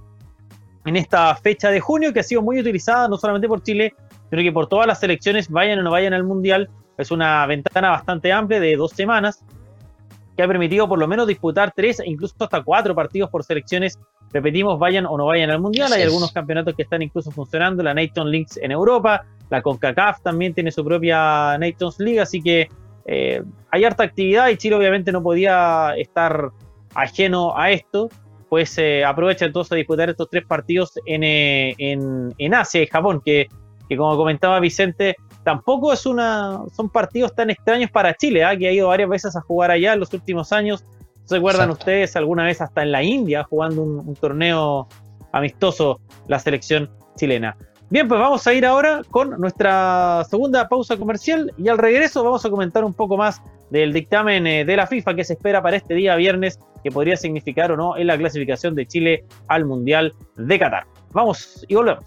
en 0.85 0.97
esta 0.97 1.35
fecha 1.37 1.71
de 1.71 1.81
junio, 1.81 2.13
que 2.13 2.21
ha 2.21 2.25
sido 2.25 2.43
muy 2.43 2.61
utilizada 2.61 3.09
no 3.09 3.17
solamente 3.17 3.49
por 3.49 3.63
Chile, 3.63 3.95
sino 4.31 4.43
que 4.43 4.53
por 4.53 4.69
todas 4.69 4.87
las 4.87 5.01
selecciones, 5.01 5.49
vayan 5.49 5.79
o 5.79 5.83
no 5.83 5.91
vayan 5.91 6.13
al 6.13 6.25
Mundial, 6.25 6.71
es 6.97 7.11
una 7.11 7.47
ventana 7.47 7.91
bastante 7.91 8.33
amplia 8.33 8.61
de 8.61 8.77
dos 8.77 8.93
semanas, 8.93 9.45
que 10.37 10.43
ha 10.43 10.47
permitido 10.47 10.89
por 10.89 10.99
lo 10.99 11.09
menos 11.09 11.27
disputar 11.27 11.73
tres 11.75 12.01
e 12.01 12.09
incluso 12.09 12.35
hasta 12.39 12.63
cuatro 12.63 12.95
partidos 12.95 13.31
por 13.31 13.45
selecciones. 13.45 13.99
Repetimos, 14.33 14.79
vayan 14.79 15.07
o 15.07 15.17
no 15.19 15.27
vayan 15.27 15.51
al 15.51 15.61
Mundial. 15.61 15.93
Hay 15.93 16.03
algunos 16.03 16.33
campeonatos 16.33 16.75
que 16.75 16.83
están 16.83 17.03
incluso 17.03 17.31
funcionando, 17.31 17.83
la 17.83 17.93
Nations 17.93 18.31
Links 18.31 18.57
en 18.59 18.71
Europa, 18.71 19.27
la 19.51 19.61
CONCACAF 19.61 20.23
también 20.23 20.55
tiene 20.55 20.71
su 20.71 20.85
propia 20.85 21.59
Nations 21.59 21.99
League, 21.99 22.21
así 22.21 22.41
que 22.41 22.69
eh, 23.07 23.43
hay 23.71 23.85
harta 23.85 24.05
actividad 24.05 24.49
y 24.49 24.57
Chile 24.57 24.77
obviamente 24.77 25.11
no 25.11 25.23
podía 25.23 25.95
estar 25.97 26.51
ajeno 26.95 27.57
a 27.57 27.71
esto, 27.73 28.09
pues 28.51 28.77
eh, 28.79 29.05
aprovecha 29.05 29.47
entonces 29.47 29.71
a 29.73 29.77
disputar 29.77 30.11
estos 30.11 30.29
tres 30.29 30.45
partidos 30.45 30.93
en, 31.07 31.23
eh, 31.23 31.75
en, 31.79 32.55
Asia 32.55 32.83
y 32.83 32.87
Japón, 32.89 33.23
que, 33.25 33.47
que, 33.89 33.97
como 33.97 34.17
comentaba 34.17 34.59
Vicente, 34.59 35.15
tampoco 35.45 35.93
es 35.93 36.05
una, 36.05 36.61
son 36.75 36.91
partidos 36.91 37.33
tan 37.33 37.51
extraños 37.51 37.93
para 37.93 38.13
Chile, 38.15 38.41
que 38.59 38.67
ha 38.67 38.73
ido 38.73 38.89
varias 38.89 39.09
veces 39.09 39.37
a 39.37 39.41
jugar 39.41 39.71
allá 39.71 39.93
en 39.93 40.01
los 40.01 40.13
últimos 40.13 40.53
años. 40.53 40.85
¿Se 41.27 41.37
acuerdan 41.37 41.71
ustedes 41.71 42.17
alguna 42.17 42.45
vez 42.45 42.61
hasta 42.61 42.83
en 42.83 42.91
la 42.91 43.05
India 43.05 43.45
jugando 43.45 43.85
un, 43.85 44.17
torneo 44.17 44.89
amistoso 45.31 46.01
la 46.27 46.41
selección 46.41 46.91
chilena? 47.15 47.57
Bien, 47.89 48.09
pues 48.09 48.21
vamos 48.21 48.45
a 48.49 48.53
ir 48.53 48.67
ahora 48.67 49.03
con 49.13 49.41
nuestra 49.41 50.25
segunda 50.29 50.69
pausa 50.69 50.97
comercial 50.97 51.53
y 51.57 51.69
al 51.69 51.79
regreso 51.79 52.25
vamos 52.25 52.45
a 52.45 52.51
comentar 52.51 52.85
un 52.85 52.95
poco 52.95 53.17
más 53.17 53.41
del 53.71 53.93
dictamen 53.93 54.45
eh, 54.49 54.65
de 54.65 54.77
la 54.77 54.89
FIFA 54.89 55.15
que 55.15 55.23
se 55.23 55.35
espera 55.35 55.63
para 55.63 55.77
este 55.77 55.95
día 55.95 56.17
viernes, 56.17 56.59
que 56.83 56.91
podría 56.91 57.17
significar 57.17 57.73
o 57.73 57.77
no 57.77 57.97
en 57.97 58.07
la 58.07 58.17
clasificación 58.17 58.75
de 58.75 58.87
Chile 58.87 59.25
al 59.49 59.65
Mundial 59.65 60.15
de 60.37 60.59
Qatar. 60.59 60.87
Vamos 61.13 61.65
y 61.69 61.75
volvemos. 61.75 62.05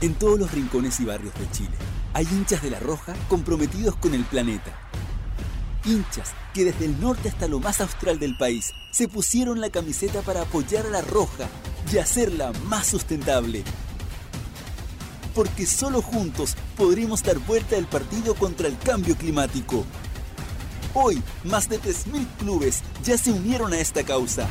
En 0.00 0.14
todos 0.14 0.38
los 0.38 0.52
rincones 0.52 1.00
y 1.00 1.04
barrios 1.04 1.34
de 1.38 1.50
Chile 1.50 1.76
hay 2.12 2.26
hinchas 2.30 2.62
de 2.62 2.70
la 2.70 2.80
Roja 2.80 3.14
comprometidos 3.28 3.96
con 3.96 4.14
el 4.14 4.24
planeta 4.24 4.86
hinchas 5.86 6.34
que 6.52 6.64
desde 6.64 6.86
el 6.86 7.00
norte 7.00 7.28
hasta 7.28 7.48
lo 7.48 7.60
más 7.60 7.80
austral 7.80 8.18
del 8.18 8.36
país 8.36 8.72
se 8.90 9.08
pusieron 9.08 9.60
la 9.60 9.70
camiseta 9.70 10.20
para 10.22 10.42
apoyar 10.42 10.86
a 10.86 10.90
la 10.90 11.02
roja 11.02 11.48
y 11.92 11.98
hacerla 11.98 12.52
más 12.66 12.86
sustentable. 12.86 13.62
Porque 15.34 15.66
solo 15.66 16.02
juntos 16.02 16.56
podremos 16.76 17.22
dar 17.22 17.38
vuelta 17.38 17.76
al 17.76 17.86
partido 17.86 18.34
contra 18.34 18.68
el 18.68 18.78
cambio 18.78 19.16
climático. 19.16 19.84
Hoy, 20.98 21.22
más 21.44 21.68
de 21.68 21.78
3.000 21.78 22.26
clubes 22.38 22.82
ya 23.02 23.18
se 23.18 23.30
unieron 23.30 23.74
a 23.74 23.78
esta 23.78 24.02
causa. 24.02 24.48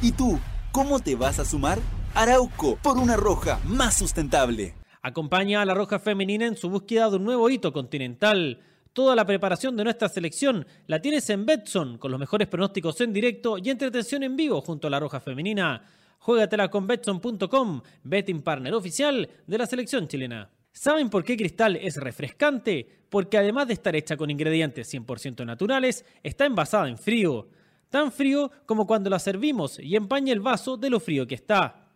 ¿Y 0.00 0.12
tú, 0.12 0.38
cómo 0.70 1.00
te 1.00 1.16
vas 1.16 1.40
a 1.40 1.44
sumar? 1.44 1.80
Arauco, 2.14 2.76
por 2.76 2.98
una 2.98 3.16
roja 3.16 3.58
más 3.64 3.98
sustentable. 3.98 4.76
Acompaña 5.02 5.60
a 5.60 5.64
la 5.64 5.74
Roja 5.74 5.98
Femenina 5.98 6.46
en 6.46 6.56
su 6.56 6.70
búsqueda 6.70 7.10
de 7.10 7.16
un 7.16 7.24
nuevo 7.24 7.50
hito 7.50 7.72
continental. 7.72 8.60
Toda 8.92 9.16
la 9.16 9.24
preparación 9.24 9.76
de 9.76 9.82
nuestra 9.82 10.08
selección 10.08 10.68
la 10.86 11.02
tienes 11.02 11.28
en 11.30 11.44
Betson, 11.44 11.98
con 11.98 12.12
los 12.12 12.20
mejores 12.20 12.46
pronósticos 12.46 13.00
en 13.00 13.12
directo 13.12 13.58
y 13.58 13.68
entretención 13.68 14.22
en 14.22 14.36
vivo 14.36 14.60
junto 14.60 14.86
a 14.86 14.90
la 14.90 15.00
Roja 15.00 15.18
Femenina. 15.18 15.82
Juégatela 16.20 16.70
con 16.70 16.86
Betson.com, 16.86 17.82
betting 18.04 18.42
partner 18.42 18.72
oficial 18.74 19.28
de 19.48 19.58
la 19.58 19.66
selección 19.66 20.06
chilena. 20.06 20.48
¿Saben 20.78 21.10
por 21.10 21.24
qué 21.24 21.36
Cristal 21.36 21.76
es 21.76 21.96
refrescante? 21.96 22.86
Porque 23.10 23.36
además 23.36 23.66
de 23.66 23.74
estar 23.74 23.96
hecha 23.96 24.16
con 24.16 24.30
ingredientes 24.30 24.92
100% 24.94 25.44
naturales, 25.44 26.04
está 26.22 26.46
envasada 26.46 26.88
en 26.88 26.98
frío. 26.98 27.48
Tan 27.90 28.12
frío 28.12 28.50
como 28.64 28.86
cuando 28.86 29.10
la 29.10 29.18
servimos 29.18 29.78
y 29.80 29.96
empaña 29.96 30.32
el 30.32 30.40
vaso 30.40 30.76
de 30.76 30.90
lo 30.90 31.00
frío 31.00 31.26
que 31.26 31.34
está. 31.34 31.88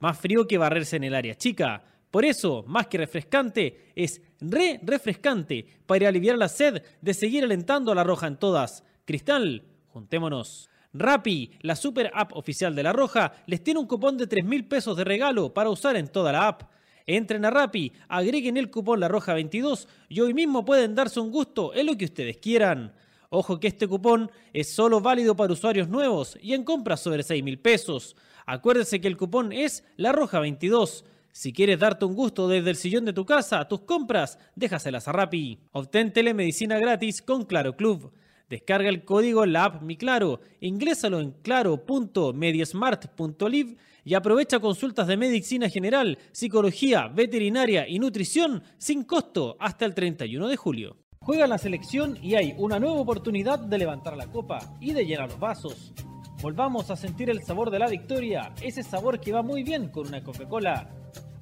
Más 0.00 0.18
frío 0.18 0.46
que 0.46 0.58
barrerse 0.58 0.96
en 0.96 1.04
el 1.04 1.14
área 1.14 1.34
chica 1.34 1.82
por 2.10 2.24
eso, 2.24 2.64
más 2.66 2.86
que 2.86 2.96
refrescante, 2.96 3.92
es 3.94 4.22
re 4.40 4.80
refrescante 4.82 5.66
para 5.84 6.08
aliviar 6.08 6.38
la 6.38 6.48
sed 6.48 6.82
de 7.00 7.12
seguir 7.12 7.44
alentando 7.44 7.92
a 7.92 7.94
la 7.94 8.04
Roja 8.04 8.26
en 8.26 8.38
todas. 8.38 8.84
Cristal, 9.04 9.64
juntémonos. 9.88 10.70
Rappi, 10.94 11.50
la 11.60 11.76
super 11.76 12.10
app 12.14 12.32
oficial 12.34 12.74
de 12.74 12.82
La 12.82 12.94
Roja, 12.94 13.34
les 13.46 13.62
tiene 13.62 13.80
un 13.80 13.86
cupón 13.86 14.16
de 14.16 14.26
3 14.26 14.46
mil 14.46 14.64
pesos 14.64 14.96
de 14.96 15.04
regalo 15.04 15.52
para 15.52 15.68
usar 15.68 15.96
en 15.96 16.08
toda 16.08 16.32
la 16.32 16.48
app. 16.48 16.62
Entren 17.08 17.44
a 17.44 17.50
Rappi, 17.50 17.92
agreguen 18.08 18.56
el 18.56 18.68
cupón 18.68 18.98
La 18.98 19.06
Roja 19.06 19.32
22 19.32 19.86
y 20.08 20.20
hoy 20.20 20.34
mismo 20.34 20.64
pueden 20.64 20.96
darse 20.96 21.20
un 21.20 21.30
gusto 21.30 21.72
en 21.72 21.86
lo 21.86 21.96
que 21.96 22.06
ustedes 22.06 22.38
quieran. 22.38 22.92
Ojo 23.30 23.60
que 23.60 23.68
este 23.68 23.86
cupón 23.86 24.28
es 24.52 24.74
solo 24.74 25.00
válido 25.00 25.36
para 25.36 25.52
usuarios 25.52 25.88
nuevos 25.88 26.36
y 26.42 26.54
en 26.54 26.64
compras 26.64 27.00
sobre 27.00 27.22
6 27.22 27.44
mil 27.44 27.60
pesos. 27.60 28.16
Acuérdense 28.44 29.00
que 29.00 29.06
el 29.06 29.16
cupón 29.16 29.52
es 29.52 29.84
La 29.96 30.10
Roja 30.10 30.40
22. 30.40 31.04
Si 31.30 31.52
quieres 31.52 31.78
darte 31.78 32.06
un 32.06 32.14
gusto 32.14 32.48
desde 32.48 32.70
el 32.70 32.76
sillón 32.76 33.04
de 33.04 33.12
tu 33.12 33.24
casa, 33.24 33.68
tus 33.68 33.82
compras, 33.82 34.38
déjaselas 34.56 35.06
a 35.06 35.12
Rappi. 35.12 35.60
Obtén 35.72 36.12
telemedicina 36.12 36.78
gratis 36.78 37.22
con 37.22 37.44
Claro 37.44 37.76
Club. 37.76 38.10
Descarga 38.48 38.88
el 38.88 39.04
código 39.04 39.44
la 39.44 39.64
app 39.64 39.82
Mi 39.82 39.96
Claro, 39.96 40.38
en 40.60 40.78
claro.mediasmart.live 40.78 43.76
y 44.04 44.14
aprovecha 44.14 44.60
consultas 44.60 45.08
de 45.08 45.16
medicina 45.16 45.68
general, 45.68 46.16
psicología, 46.30 47.08
veterinaria 47.08 47.88
y 47.88 47.98
nutrición 47.98 48.62
sin 48.78 49.02
costo 49.02 49.56
hasta 49.58 49.84
el 49.84 49.94
31 49.94 50.46
de 50.46 50.56
julio. 50.56 50.96
Juega 51.18 51.48
la 51.48 51.58
selección 51.58 52.16
y 52.22 52.36
hay 52.36 52.54
una 52.56 52.78
nueva 52.78 53.00
oportunidad 53.00 53.58
de 53.58 53.78
levantar 53.78 54.16
la 54.16 54.28
copa 54.28 54.60
y 54.80 54.92
de 54.92 55.06
llenar 55.06 55.28
los 55.28 55.40
vasos. 55.40 55.92
Volvamos 56.40 56.92
a 56.92 56.96
sentir 56.96 57.28
el 57.30 57.42
sabor 57.42 57.72
de 57.72 57.80
la 57.80 57.88
victoria, 57.88 58.54
ese 58.62 58.84
sabor 58.84 59.18
que 59.18 59.32
va 59.32 59.42
muy 59.42 59.64
bien 59.64 59.88
con 59.88 60.06
una 60.06 60.22
Coca-Cola. 60.22 60.88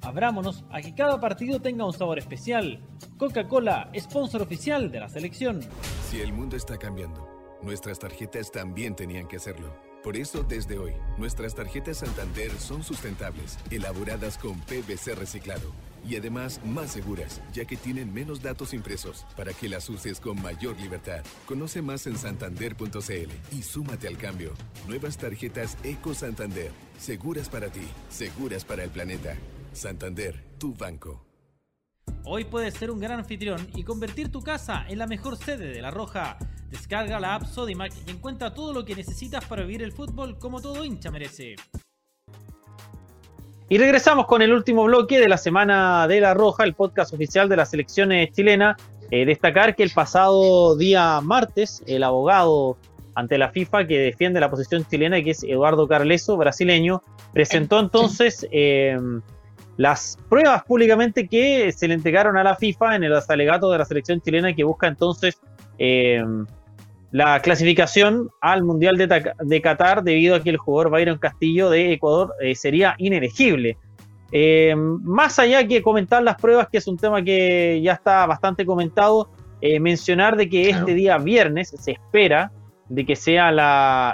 Abrámonos 0.05 0.63
a 0.71 0.81
que 0.81 0.93
cada 0.93 1.19
partido 1.19 1.59
tenga 1.59 1.85
un 1.85 1.93
sabor 1.93 2.19
especial. 2.19 2.79
Coca-Cola, 3.17 3.89
sponsor 3.99 4.41
oficial 4.41 4.91
de 4.91 4.99
la 4.99 5.09
selección. 5.09 5.61
Si 6.09 6.21
el 6.21 6.31
mundo 6.31 6.55
está 6.55 6.77
cambiando, 6.77 7.27
nuestras 7.61 7.99
tarjetas 7.99 8.51
también 8.51 8.95
tenían 8.95 9.27
que 9.27 9.37
hacerlo. 9.37 9.75
Por 10.03 10.15
eso, 10.15 10.43
desde 10.43 10.77
hoy, 10.77 10.93
nuestras 11.17 11.55
tarjetas 11.55 11.97
Santander 11.97 12.51
son 12.51 12.83
sustentables, 12.83 13.57
elaboradas 13.71 14.37
con 14.37 14.59
PVC 14.61 15.15
reciclado 15.15 15.71
y 16.07 16.15
además 16.15 16.61
más 16.65 16.91
seguras, 16.91 17.41
ya 17.53 17.65
que 17.65 17.77
tienen 17.77 18.13
menos 18.13 18.41
datos 18.41 18.73
impresos 18.73 19.25
para 19.35 19.53
que 19.53 19.69
las 19.69 19.89
uses 19.89 20.19
con 20.19 20.41
mayor 20.41 20.79
libertad. 20.79 21.23
Conoce 21.45 21.81
más 21.81 22.07
en 22.07 22.17
santander.cl 22.17 23.55
y 23.55 23.61
súmate 23.61 24.07
al 24.07 24.17
cambio. 24.17 24.53
Nuevas 24.87 25.17
tarjetas 25.17 25.77
Eco 25.83 26.13
Santander, 26.13 26.71
seguras 26.97 27.49
para 27.49 27.69
ti, 27.69 27.87
seguras 28.09 28.65
para 28.65 28.83
el 28.83 28.89
planeta. 28.89 29.35
Santander, 29.73 30.43
tu 30.57 30.73
banco. 30.73 31.25
Hoy 32.23 32.43
puedes 32.43 32.73
ser 32.73 32.89
un 32.89 32.99
gran 32.99 33.19
anfitrión 33.19 33.67
y 33.75 33.83
convertir 33.83 34.31
tu 34.31 34.41
casa 34.41 34.85
en 34.87 34.97
la 34.97 35.07
mejor 35.07 35.37
sede 35.37 35.67
de 35.67 35.81
La 35.81 35.91
Roja. 35.91 36.37
Descarga 36.69 37.19
la 37.19 37.35
app 37.35 37.45
Sodimac 37.45 37.93
y 38.07 38.11
encuentra 38.11 38.53
todo 38.53 38.73
lo 38.73 38.83
que 38.83 38.95
necesitas 38.95 39.45
para 39.45 39.63
vivir 39.63 39.83
el 39.83 39.91
fútbol 39.91 40.37
como 40.39 40.61
todo 40.61 40.83
hincha 40.83 41.11
merece. 41.11 41.55
Y 43.67 43.79
regresamos 43.79 44.27
con 44.27 44.43
el 44.43 44.53
último 44.53 44.83
bloque 44.83 45.19
de 45.19 45.27
la 45.27 45.37
Semana 45.37 46.07
de 46.07 46.21
La 46.21 46.35
Roja, 46.35 46.63
el 46.63 46.75
podcast 46.75 47.13
oficial 47.13 47.49
de 47.49 47.55
la 47.55 47.65
selección 47.65 48.11
chilena. 48.31 48.77
Eh, 49.09 49.25
destacar 49.25 49.75
que 49.75 49.83
el 49.83 49.91
pasado 49.91 50.75
día 50.77 51.19
martes, 51.21 51.83
el 51.87 52.03
abogado 52.03 52.77
ante 53.15 53.37
la 53.37 53.49
FIFA 53.49 53.87
que 53.87 53.99
defiende 53.99 54.39
la 54.39 54.51
posición 54.51 54.85
chilena, 54.85 55.21
que 55.23 55.31
es 55.31 55.43
Eduardo 55.43 55.87
Carleso, 55.87 56.37
brasileño, 56.37 57.01
presentó 57.33 57.79
entonces 57.79 58.47
eh, 58.51 58.99
las 59.77 60.17
pruebas 60.29 60.63
públicamente 60.63 61.27
que 61.27 61.71
se 61.71 61.87
le 61.87 61.95
entregaron 61.95 62.37
a 62.37 62.43
la 62.43 62.55
FIFA 62.55 62.97
en 62.97 63.03
el 63.03 63.13
alegato 63.27 63.71
de 63.71 63.77
la 63.79 63.85
selección 63.85 64.21
chilena 64.21 64.53
que 64.53 64.63
busca 64.63 64.87
entonces 64.87 65.39
eh, 65.79 66.23
la 67.15 67.39
clasificación 67.39 68.29
al 68.41 68.63
Mundial 68.63 68.97
de, 68.97 69.61
Qatar 69.61 70.03
debido 70.03 70.35
a 70.35 70.43
que 70.43 70.49
el 70.49 70.57
jugador 70.57 70.91
Byron 70.91 71.17
Castillo 71.17 71.69
de 71.69 71.93
Ecuador 71.93 72.33
eh, 72.41 72.55
sería 72.55 72.93
inelegible. 72.97 73.77
Eh, 74.33 74.75
más 74.75 75.39
allá 75.39 75.65
que 75.65 75.81
comentar 75.81 76.21
las 76.23 76.35
pruebas, 76.35 76.67
que 76.67 76.79
es 76.79 76.87
un 76.87 76.97
tema 76.97 77.23
que 77.23 77.79
ya 77.81 77.93
está 77.93 78.25
bastante 78.25 78.65
comentado, 78.65 79.29
mencionar 79.79 80.35
de 80.35 80.47
que 80.47 80.69
este 80.69 80.93
día 80.93 81.17
viernes 81.17 81.69
se 81.69 81.93
espera 81.93 82.51
de 82.87 83.03
que 83.03 83.15
sea 83.15 83.49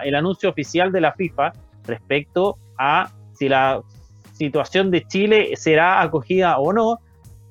el 0.03 0.15
anuncio 0.15 0.49
oficial 0.49 0.93
de 0.93 1.01
la 1.01 1.11
FIFA 1.11 1.51
respecto 1.85 2.57
a 2.77 3.11
si 3.33 3.49
la 3.49 3.81
situación 4.33 4.91
de 4.91 5.05
Chile 5.07 5.53
será 5.55 6.01
acogida 6.01 6.59
o 6.59 6.71
no, 6.71 6.99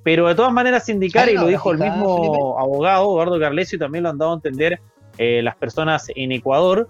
pero 0.05 0.29
de 0.29 0.35
todas 0.37 0.53
maneras 0.53 0.89
indicar, 0.89 1.29
y 1.29 1.35
lo 1.35 1.49
dijo 1.49 1.73
el 1.73 1.79
mismo 1.79 2.57
abogado, 2.59 3.05
Eduardo 3.05 3.41
Carlesio, 3.41 3.77
y 3.77 3.81
también 3.81 4.05
lo 4.05 4.11
han 4.11 4.19
dado 4.19 4.31
a 4.31 4.35
entender 4.37 4.81
eh, 5.23 5.43
las 5.43 5.55
personas 5.55 6.07
en 6.15 6.33
Ecuador, 6.33 6.89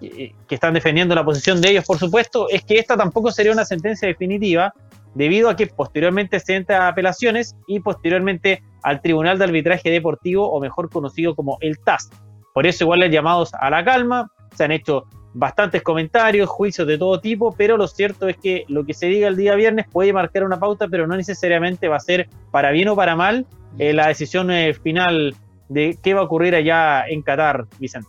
que 0.00 0.34
están 0.48 0.74
defendiendo 0.74 1.14
la 1.14 1.24
posición 1.24 1.60
de 1.60 1.70
ellos, 1.70 1.84
por 1.84 1.96
supuesto, 1.96 2.48
es 2.48 2.64
que 2.64 2.76
esta 2.76 2.96
tampoco 2.96 3.30
sería 3.30 3.52
una 3.52 3.64
sentencia 3.64 4.08
definitiva, 4.08 4.74
debido 5.14 5.48
a 5.48 5.54
que 5.54 5.68
posteriormente 5.68 6.40
se 6.40 6.56
entra 6.56 6.86
a 6.86 6.88
apelaciones 6.88 7.54
y 7.68 7.78
posteriormente 7.78 8.64
al 8.82 9.00
Tribunal 9.00 9.38
de 9.38 9.44
Arbitraje 9.44 9.90
Deportivo, 9.90 10.50
o 10.50 10.58
mejor 10.58 10.90
conocido 10.90 11.36
como 11.36 11.56
el 11.60 11.78
TAS. 11.78 12.10
Por 12.52 12.66
eso 12.66 12.82
igual 12.82 12.98
les 12.98 13.12
llamados 13.12 13.54
a 13.54 13.70
la 13.70 13.84
calma, 13.84 14.32
se 14.56 14.64
han 14.64 14.72
hecho 14.72 15.04
bastantes 15.34 15.82
comentarios, 15.82 16.48
juicios 16.48 16.88
de 16.88 16.98
todo 16.98 17.20
tipo, 17.20 17.54
pero 17.56 17.76
lo 17.76 17.86
cierto 17.86 18.26
es 18.26 18.36
que 18.38 18.64
lo 18.66 18.84
que 18.84 18.92
se 18.92 19.06
diga 19.06 19.28
el 19.28 19.36
día 19.36 19.54
viernes 19.54 19.86
puede 19.88 20.12
marcar 20.12 20.42
una 20.42 20.58
pauta, 20.58 20.88
pero 20.88 21.06
no 21.06 21.16
necesariamente 21.16 21.86
va 21.86 21.96
a 21.96 22.00
ser 22.00 22.28
para 22.50 22.72
bien 22.72 22.88
o 22.88 22.96
para 22.96 23.14
mal 23.14 23.46
eh, 23.78 23.92
la 23.92 24.08
decisión 24.08 24.50
eh, 24.50 24.74
final 24.74 25.36
de 25.68 25.98
qué 26.02 26.14
va 26.14 26.20
a 26.20 26.24
ocurrir 26.24 26.54
allá 26.54 27.06
en 27.08 27.22
Qatar, 27.22 27.66
Vicente. 27.78 28.08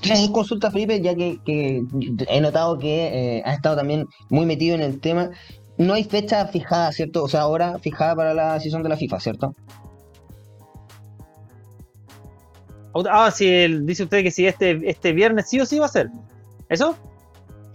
Tienes 0.00 0.30
consulta, 0.30 0.70
Felipe, 0.70 1.00
ya 1.00 1.14
que, 1.14 1.82
he 2.28 2.40
notado 2.40 2.78
que 2.78 3.38
eh, 3.38 3.42
ha 3.44 3.54
estado 3.54 3.76
también 3.76 4.06
muy 4.30 4.46
metido 4.46 4.74
en 4.74 4.82
el 4.82 5.00
tema. 5.00 5.30
No 5.78 5.94
hay 5.94 6.04
fecha 6.04 6.46
fijada, 6.46 6.92
¿cierto? 6.92 7.24
O 7.24 7.28
sea, 7.28 7.42
ahora 7.42 7.78
fijada 7.80 8.14
para 8.14 8.32
la 8.32 8.54
decisión 8.54 8.82
de 8.82 8.88
la 8.88 8.96
FIFA, 8.96 9.20
¿cierto? 9.20 9.54
Ah, 13.10 13.30
si 13.30 13.46
dice 13.84 14.04
usted 14.04 14.22
que 14.22 14.30
si 14.30 14.46
este, 14.46 14.88
este 14.88 15.12
viernes 15.12 15.48
sí 15.48 15.60
o 15.60 15.66
sí 15.66 15.78
va 15.78 15.86
a 15.86 15.90
ser. 15.90 16.08
¿Eso? 16.68 16.96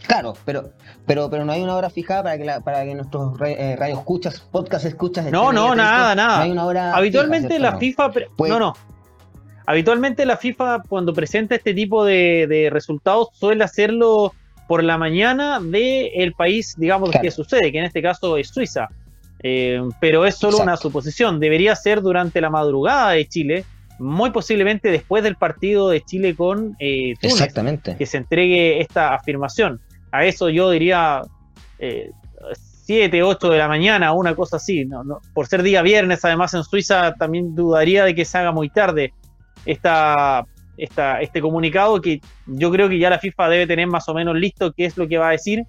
Claro, 0.08 0.34
pero, 0.46 0.72
pero, 1.06 1.30
pero 1.30 1.46
no 1.46 1.52
hay 1.52 1.62
una 1.62 1.76
hora 1.76 1.90
fijada 1.90 2.24
para 2.24 2.38
que, 2.38 2.46
la, 2.46 2.60
para 2.62 2.84
que 2.84 2.96
nuestros 2.96 3.40
eh, 3.46 3.76
radio 3.78 3.96
escuchas, 3.96 4.40
podcast 4.40 4.86
escuchas. 4.86 5.32
No, 5.32 5.52
no, 5.52 5.76
nada, 5.76 6.16
nada. 6.16 6.38
No 6.38 6.44
hay 6.44 6.52
una 6.52 6.66
hora 6.66 6.96
Habitualmente 6.96 7.60
la 7.60 7.78
FIFA. 7.78 8.12
no, 8.48 8.60
no. 8.60 8.74
Habitualmente 9.66 10.26
la 10.26 10.38
FIFA, 10.38 10.84
cuando 10.90 11.14
presenta 11.14 11.56
este 11.56 11.74
tipo 11.74 12.04
de, 12.04 12.70
resultados, 12.72 13.30
suele 13.34 13.64
hacerlo 13.64 14.34
por 14.68 14.84
la 14.84 14.98
mañana 14.98 15.60
del 15.60 16.34
país, 16.34 16.76
digamos, 16.78 17.12
que 17.12 17.32
sucede, 17.32 17.72
que 17.72 17.78
en 17.78 17.86
este 17.86 18.02
caso 18.02 18.38
es 18.38 18.50
Suiza. 18.50 18.90
Eh, 19.44 19.82
pero 20.00 20.26
es 20.26 20.36
solo 20.36 20.60
una 20.60 20.78
suposición. 20.78 21.40
Debería 21.40 21.76
ser 21.76 22.02
durante 22.02 22.42
la 22.42 22.50
madrugada 22.50 23.12
de 23.12 23.28
Chile, 23.28 23.66
muy 24.00 24.32
posiblemente 24.32 24.92
después 24.92 25.24
del 25.24 25.36
partido 25.36 25.90
de 25.90 26.02
Chile 26.02 26.36
con 26.36 26.76
eh, 26.80 27.14
Túnez, 27.20 27.36
Exactamente. 27.36 27.96
que 27.98 28.06
se 28.06 28.18
entregue 28.18 28.82
esta 28.82 29.14
afirmación. 29.14 29.80
A 30.12 30.26
eso 30.26 30.50
yo 30.50 30.70
diría 30.70 31.22
7, 31.78 33.18
eh, 33.18 33.24
8 33.24 33.50
de 33.50 33.58
la 33.58 33.68
mañana, 33.68 34.14
una 34.14 34.36
cosa 34.36 34.58
así. 34.58 34.86
No, 34.86 35.04
por 35.34 35.48
ser 35.48 35.64
día 35.64 35.82
viernes, 35.82 36.24
además 36.26 36.54
en 36.54 36.64
Suiza, 36.64 37.14
también 37.14 37.56
dudaría 37.56 38.06
de 38.06 38.16
que 38.16 38.26
se 38.26 38.38
haga 38.38 38.52
muy 38.52 38.70
tarde 38.70 39.14
esta, 39.66 40.46
esta, 40.78 41.22
este 41.22 41.42
comunicado 41.42 42.02
que 42.02 42.22
yo 42.48 42.72
creo 42.72 42.90
que 42.90 43.00
ya 43.00 43.10
la 43.10 43.20
FIFA 43.20 43.50
debe 43.50 43.68
tener 43.68 43.88
más 43.88 44.08
o 44.10 44.14
menos 44.14 44.36
listo 44.36 44.74
qué 44.74 44.86
es 44.86 44.98
lo 44.98 45.08
que 45.08 45.18
va 45.18 45.30
a 45.30 45.32
decir. 45.32 45.64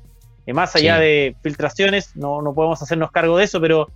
Eh, 0.46 0.52
más 0.52 0.74
allá 0.74 0.98
de 0.98 1.37
filtraciones, 1.42 2.16
no, 2.16 2.42
no 2.42 2.52
podemos 2.52 2.83
hacernos 2.83 3.11
cargo 3.12 3.38
de 3.38 3.44
eso, 3.44 3.61
pero 3.61 3.88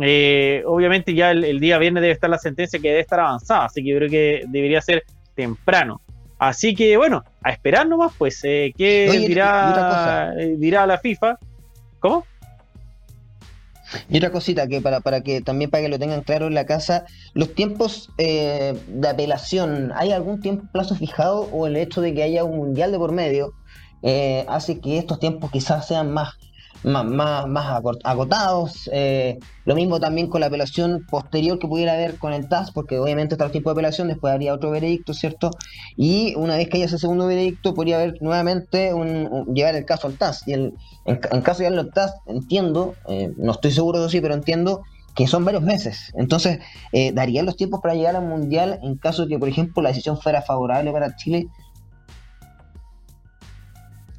eh, 0.00 0.62
obviamente 0.66 1.14
ya 1.14 1.30
el, 1.30 1.58
día 1.58 1.78
viernes 1.78 2.02
debe 2.02 2.12
estar 2.12 2.28
la 2.28 2.38
sentencia 2.38 2.78
que 2.78 2.88
debe 2.88 3.00
estar 3.00 3.18
avanzada, 3.18 3.64
así 3.64 3.82
que 3.82 3.90
yo 3.90 3.96
creo 3.96 4.10
que 4.10 4.44
debería 4.48 4.80
ser 4.82 5.04
temprano. 5.34 6.02
Así 6.38 6.74
que 6.74 6.96
bueno, 6.96 7.24
a 7.42 7.50
esperar 7.50 7.88
nomás, 7.88 8.12
pues, 8.16 8.40
eh, 8.44 8.72
¿qué 8.76 9.10
dirá, 9.26 10.34
eh, 10.38 10.56
dirá 10.58 10.86
la 10.86 10.98
FIFA? 10.98 11.38
¿Cómo? 12.00 12.26
Y 14.10 14.18
otra 14.18 14.30
cosita 14.30 14.66
que 14.66 14.80
para, 14.80 15.00
para 15.00 15.22
que 15.22 15.40
también 15.40 15.70
para 15.70 15.84
que 15.84 15.88
lo 15.88 15.98
tengan 15.98 16.22
claro 16.22 16.48
en 16.48 16.54
la 16.54 16.66
casa, 16.66 17.06
los 17.34 17.54
tiempos 17.54 18.10
de 18.18 19.08
apelación, 19.08 19.92
¿hay 19.94 20.10
algún 20.10 20.40
tiempo 20.40 20.66
plazo 20.72 20.96
fijado 20.96 21.48
o 21.52 21.66
el 21.68 21.76
hecho 21.76 22.00
de 22.00 22.12
que 22.12 22.24
haya 22.24 22.42
un 22.44 22.56
mundial 22.56 22.90
de 22.90 22.98
por 22.98 23.12
medio 23.12 23.52
hace 24.48 24.80
que 24.80 24.98
estos 24.98 25.20
tiempos 25.20 25.52
quizás 25.52 25.86
sean 25.86 26.12
más 26.12 26.34
más, 26.86 27.48
más, 27.48 27.82
agotados. 28.04 28.88
Eh, 28.92 29.38
lo 29.64 29.74
mismo 29.74 29.98
también 29.98 30.28
con 30.28 30.40
la 30.40 30.46
apelación 30.46 31.04
posterior 31.10 31.58
que 31.58 31.66
pudiera 31.66 31.94
haber 31.94 32.16
con 32.16 32.32
el 32.32 32.48
TAS, 32.48 32.70
porque 32.70 32.98
obviamente 32.98 33.34
está 33.34 33.44
el 33.44 33.50
tiempo 33.50 33.70
de 33.70 33.72
apelación, 33.72 34.08
después 34.08 34.32
habría 34.32 34.54
otro 34.54 34.70
veredicto, 34.70 35.12
¿cierto? 35.12 35.50
Y 35.96 36.34
una 36.36 36.56
vez 36.56 36.68
que 36.68 36.76
haya 36.76 36.86
ese 36.86 36.98
segundo 36.98 37.26
veredicto, 37.26 37.74
podría 37.74 37.96
haber 37.96 38.22
nuevamente 38.22 38.94
un, 38.94 39.52
llevar 39.52 39.74
el 39.74 39.84
caso 39.84 40.06
al 40.06 40.16
TAS. 40.16 40.46
Y 40.46 40.52
en, 40.52 40.74
caso 41.42 41.58
de 41.58 41.64
llevarlo 41.64 41.80
al 41.82 41.92
TAS, 41.92 42.14
entiendo, 42.26 42.94
eh, 43.08 43.32
no 43.36 43.52
estoy 43.52 43.72
seguro 43.72 43.98
de 43.98 44.04
eso, 44.04 44.12
sí, 44.12 44.20
pero 44.20 44.34
entiendo 44.34 44.82
que 45.16 45.26
son 45.26 45.44
varios 45.44 45.64
meses. 45.64 46.12
Entonces, 46.14 46.60
eh, 46.92 47.10
¿darían 47.12 47.46
los 47.46 47.56
tiempos 47.56 47.80
para 47.80 47.94
llegar 47.94 48.14
al 48.14 48.26
Mundial 48.26 48.78
en 48.82 48.96
caso 48.96 49.22
de 49.22 49.28
que, 49.30 49.38
por 49.40 49.48
ejemplo, 49.48 49.82
la 49.82 49.88
decisión 49.88 50.20
fuera 50.20 50.40
favorable 50.40 50.92
para 50.92 51.16
Chile? 51.16 51.48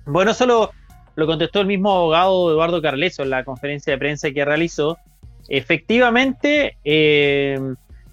Bueno, 0.05 0.33
solo 0.33 0.71
lo 1.17 1.25
contestó 1.25 1.61
el 1.61 1.67
mismo 1.67 1.91
abogado 1.91 2.51
Eduardo 2.51 2.79
Carleso 2.79 3.23
en 3.23 3.31
la 3.31 3.43
conferencia 3.43 3.91
de 3.91 3.97
prensa 3.97 4.29
que 4.29 4.45
realizó. 4.45 4.99
Efectivamente, 5.49 6.77
eh, 6.85 7.59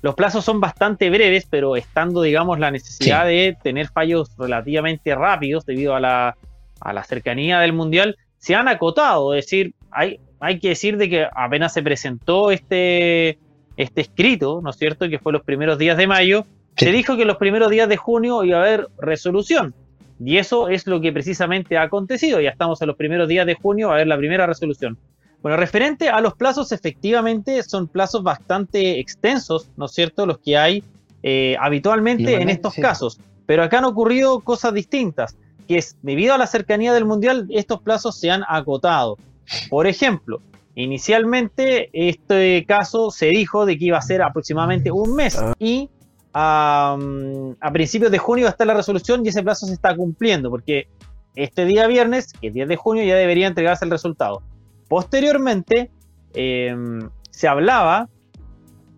los 0.00 0.14
plazos 0.14 0.42
son 0.42 0.58
bastante 0.58 1.10
breves, 1.10 1.46
pero 1.48 1.76
estando, 1.76 2.22
digamos, 2.22 2.58
la 2.58 2.70
necesidad 2.70 3.26
de 3.26 3.58
tener 3.62 3.88
fallos 3.88 4.30
relativamente 4.38 5.14
rápidos 5.14 5.66
debido 5.66 5.94
a 5.94 6.00
la, 6.00 6.38
a 6.80 6.92
la 6.94 7.04
cercanía 7.04 7.60
del 7.60 7.74
Mundial, 7.74 8.16
se 8.38 8.54
han 8.54 8.68
acotado. 8.68 9.34
Es 9.34 9.44
decir, 9.44 9.74
hay, 9.90 10.18
hay 10.40 10.58
que 10.58 10.70
decir 10.70 10.96
de 10.96 11.10
que 11.10 11.28
apenas 11.30 11.74
se 11.74 11.82
presentó 11.82 12.50
este, 12.50 13.38
este 13.76 14.00
escrito, 14.00 14.60
¿no 14.62 14.70
es 14.70 14.76
cierto?, 14.76 15.10
que 15.10 15.18
fue 15.18 15.34
los 15.34 15.42
primeros 15.42 15.76
días 15.76 15.98
de 15.98 16.06
mayo, 16.06 16.46
se 16.74 16.90
dijo 16.90 17.18
que 17.18 17.26
los 17.26 17.36
primeros 17.36 17.70
días 17.70 17.86
de 17.86 17.98
junio 17.98 18.44
iba 18.44 18.56
a 18.56 18.62
haber 18.62 18.88
resolución. 18.98 19.74
Y 20.22 20.38
eso 20.38 20.68
es 20.68 20.86
lo 20.86 21.00
que 21.00 21.12
precisamente 21.12 21.76
ha 21.76 21.82
acontecido. 21.82 22.40
Ya 22.40 22.50
estamos 22.50 22.80
en 22.82 22.88
los 22.88 22.96
primeros 22.96 23.28
días 23.28 23.46
de 23.46 23.54
junio 23.54 23.90
a 23.90 23.96
ver 23.96 24.06
la 24.06 24.16
primera 24.16 24.46
resolución. 24.46 24.98
Bueno, 25.42 25.58
referente 25.58 26.08
a 26.08 26.20
los 26.20 26.34
plazos, 26.34 26.72
efectivamente 26.72 27.62
son 27.62 27.86
plazos 27.86 28.22
bastante 28.22 28.98
extensos, 28.98 29.68
¿no 29.76 29.86
es 29.86 29.92
cierto?, 29.92 30.24
los 30.24 30.38
que 30.38 30.56
hay 30.56 30.82
eh, 31.22 31.56
habitualmente 31.60 32.40
en 32.40 32.48
estos 32.48 32.74
casos. 32.74 33.20
Pero 33.44 33.62
acá 33.62 33.78
han 33.78 33.84
ocurrido 33.84 34.40
cosas 34.40 34.72
distintas, 34.72 35.36
que 35.68 35.76
es, 35.76 35.96
debido 36.02 36.32
a 36.34 36.38
la 36.38 36.46
cercanía 36.46 36.94
del 36.94 37.04
Mundial, 37.04 37.46
estos 37.50 37.82
plazos 37.82 38.18
se 38.18 38.30
han 38.30 38.42
acotado. 38.48 39.18
Por 39.68 39.86
ejemplo, 39.86 40.40
inicialmente 40.74 41.90
este 41.92 42.64
caso 42.66 43.10
se 43.10 43.26
dijo 43.26 43.66
de 43.66 43.78
que 43.78 43.86
iba 43.86 43.98
a 43.98 44.02
ser 44.02 44.22
aproximadamente 44.22 44.90
un 44.90 45.14
mes 45.14 45.36
ah. 45.38 45.52
y 45.58 45.90
a, 46.34 46.98
principios 47.72 48.10
de 48.10 48.18
junio 48.18 48.48
está 48.48 48.64
la 48.64 48.74
resolución 48.74 49.24
y 49.24 49.28
ese 49.28 49.42
plazo 49.42 49.66
se 49.66 49.74
está 49.74 49.96
cumpliendo, 49.96 50.50
porque 50.50 50.88
este 51.36 51.64
día 51.64 51.86
viernes, 51.86 52.32
que 52.32 52.48
es 52.48 52.54
10 52.54 52.68
de 52.68 52.76
junio, 52.76 53.04
ya 53.04 53.14
debería 53.14 53.46
entregarse 53.46 53.84
el 53.84 53.90
resultado. 53.90 54.42
Posteriormente, 54.88 55.90
em, 56.34 57.08
se 57.30 57.48
hablaba 57.48 58.08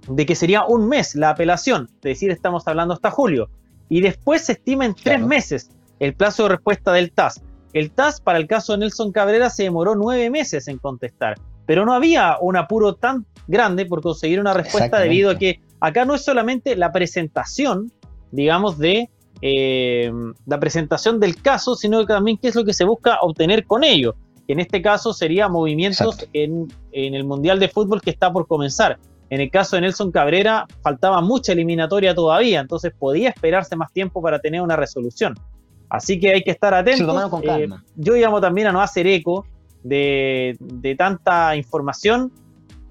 de 0.08 0.24
que 0.24 0.34
sería 0.34 0.64
un 0.64 0.88
mes 0.88 1.14
la 1.14 1.30
apelación, 1.30 1.88
es 1.96 2.02
decir, 2.02 2.30
estamos 2.30 2.66
hablando 2.66 2.94
hasta 2.94 3.10
julio, 3.10 3.50
y 3.88 4.00
después 4.00 4.42
se 4.42 4.52
estima 4.52 4.86
en 4.86 4.94
tres 4.94 5.20
meses 5.20 5.70
el 6.00 6.14
plazo 6.14 6.44
de 6.44 6.50
respuesta 6.50 6.92
del 6.92 7.12
TAS. 7.12 7.42
El 7.72 7.90
TAS 7.90 8.20
para 8.20 8.38
el 8.38 8.46
caso 8.46 8.72
de 8.72 8.78
Nelson 8.78 9.12
Cabrera 9.12 9.50
se 9.50 9.64
demoró 9.64 9.94
nueve 9.94 10.30
meses 10.30 10.68
en 10.68 10.78
contestar, 10.78 11.38
pero 11.66 11.84
no 11.84 11.92
había 11.92 12.36
un 12.40 12.56
apuro 12.56 12.94
tan 12.94 13.26
grande 13.46 13.84
por 13.84 14.00
conseguir 14.00 14.40
una 14.40 14.54
respuesta 14.54 14.98
debido 14.98 15.30
a 15.30 15.36
que 15.36 15.60
acá 15.80 16.04
no 16.04 16.14
es 16.14 16.24
solamente 16.24 16.76
la 16.76 16.92
presentación, 16.92 17.92
digamos, 18.30 18.78
de 18.78 19.10
eh, 19.42 20.10
la 20.46 20.58
presentación 20.58 21.20
del 21.20 21.40
caso, 21.40 21.76
sino 21.76 22.00
que 22.00 22.12
también 22.12 22.38
qué 22.38 22.48
es 22.48 22.54
lo 22.54 22.64
que 22.64 22.72
se 22.72 22.84
busca 22.84 23.18
obtener 23.20 23.66
con 23.66 23.84
ello. 23.84 24.14
Que 24.46 24.52
en 24.52 24.60
este 24.60 24.80
caso 24.80 25.12
sería 25.12 25.48
movimientos 25.48 26.26
en, 26.32 26.68
el 26.92 27.24
Mundial 27.24 27.58
de 27.58 27.68
Fútbol 27.68 28.00
que 28.00 28.10
está 28.10 28.32
por 28.32 28.46
comenzar. 28.46 28.98
En 29.28 29.40
el 29.40 29.50
caso 29.50 29.74
de 29.74 29.82
Nelson 29.82 30.12
Cabrera 30.12 30.66
faltaba 30.82 31.20
mucha 31.20 31.52
eliminatoria 31.52 32.14
todavía, 32.14 32.60
entonces 32.60 32.92
podía 32.96 33.28
esperarse 33.30 33.74
más 33.74 33.92
tiempo 33.92 34.22
para 34.22 34.38
tener 34.38 34.62
una 34.62 34.76
resolución. 34.76 35.34
Así 35.88 36.20
que 36.20 36.32
hay 36.32 36.42
que 36.42 36.52
estar 36.52 36.74
atentos. 36.74 37.42
Eh, 37.42 37.68
yo 37.96 38.14
llamo 38.14 38.40
también 38.40 38.68
a 38.68 38.72
no 38.72 38.80
hacer 38.80 39.06
eco 39.08 39.44
de, 39.82 40.56
de 40.60 40.94
tanta 40.94 41.56
información 41.56 42.32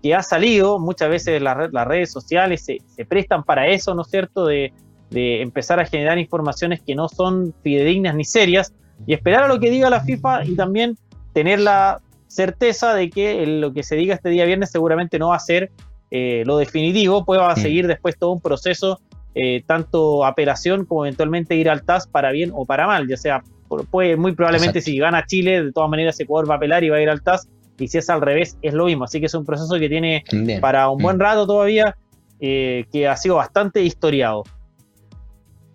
que 0.06 0.14
ha 0.14 0.22
salido, 0.22 0.78
muchas 0.78 1.10
veces 1.10 1.41
las, 1.41 1.58
redes 1.88 2.12
sociales 2.12 2.64
se, 2.64 3.06
prestan 3.06 3.43
para 3.43 3.70
eso, 3.70 3.95
¿no 3.95 4.03
es 4.03 4.10
cierto?, 4.10 4.45
de, 4.45 4.72
empezar 5.10 5.80
a 5.80 5.86
generar 5.86 6.20
informaciones 6.20 6.80
que 6.80 6.93
no 6.93 7.10
son 7.10 7.56
fidedignas 7.64 8.14
ni 8.14 8.24
serias 8.24 8.72
y 9.08 9.14
esperar 9.14 9.45
a 9.45 9.47
lo 9.47 9.60
que 9.60 9.72
diga 9.72 9.89
la 9.89 10.01
FIFA 10.01 10.45
y 10.45 10.56
también 10.56 10.95
tener 11.34 11.60
la 11.60 12.01
certeza 12.28 12.93
de 12.93 13.10
que 13.10 13.47
lo 13.47 13.74
que 13.74 13.82
se 13.82 13.95
diga 13.95 14.14
este 14.14 14.30
día 14.30 14.45
viernes 14.45 14.70
seguramente 14.70 15.18
no 15.18 15.30
va 15.30 15.38
a 15.38 15.39
ser 15.39 15.72
eh, 16.12 16.43
lo 16.45 16.58
definitivo, 16.58 17.26
pues 17.26 17.39
va 17.39 17.53
a 17.53 17.56
seguir 17.56 17.88
después 17.88 18.16
todo 18.20 18.32
un 18.32 18.41
proceso, 18.41 18.99
eh, 19.34 19.64
tanto 19.66 20.24
apelación 20.24 20.86
como 20.86 21.06
eventualmente 21.06 21.56
ir 21.56 21.68
al 21.68 21.84
TAS 21.84 22.06
para 22.06 22.30
bien 22.32 22.51
o 22.53 22.66
para 22.66 22.86
mal, 22.86 23.08
ya 23.08 23.18
sea 23.18 23.41
puede, 23.89 24.18
muy 24.18 24.34
probablemente 24.34 24.82
si 24.82 24.99
gana 24.99 25.26
Chile, 25.26 25.64
de 25.64 25.72
todas 25.72 25.89
maneras 25.89 26.14
ese 26.14 26.28
jugador 26.28 26.47
va 26.47 26.56
a 26.56 26.58
apelar 26.58 26.84
y 26.84 26.89
va 26.89 26.97
a 26.97 27.01
ir 27.01 27.10
al 27.10 27.24
TAS, 27.24 27.47
y 27.78 27.88
si 27.88 27.97
es 27.97 28.09
al 28.09 28.21
revés, 28.21 28.57
es 28.61 28.73
lo 28.73 28.86
mismo. 28.86 29.03
Así 29.03 29.19
que 29.19 29.26
es 29.26 29.34
un 29.34 29.45
proceso 29.45 29.78
que 29.80 29.89
tiene 29.89 30.23
para 30.61 30.89
un 30.89 31.01
buen 31.01 31.17
mm. 31.17 31.19
rato 31.19 31.47
todavía, 31.47 31.95
eh, 32.39 32.86
que 32.91 33.07
ha 33.07 33.17
sido 33.17 33.36
bastante 33.36 33.84
historiado. 33.84 34.43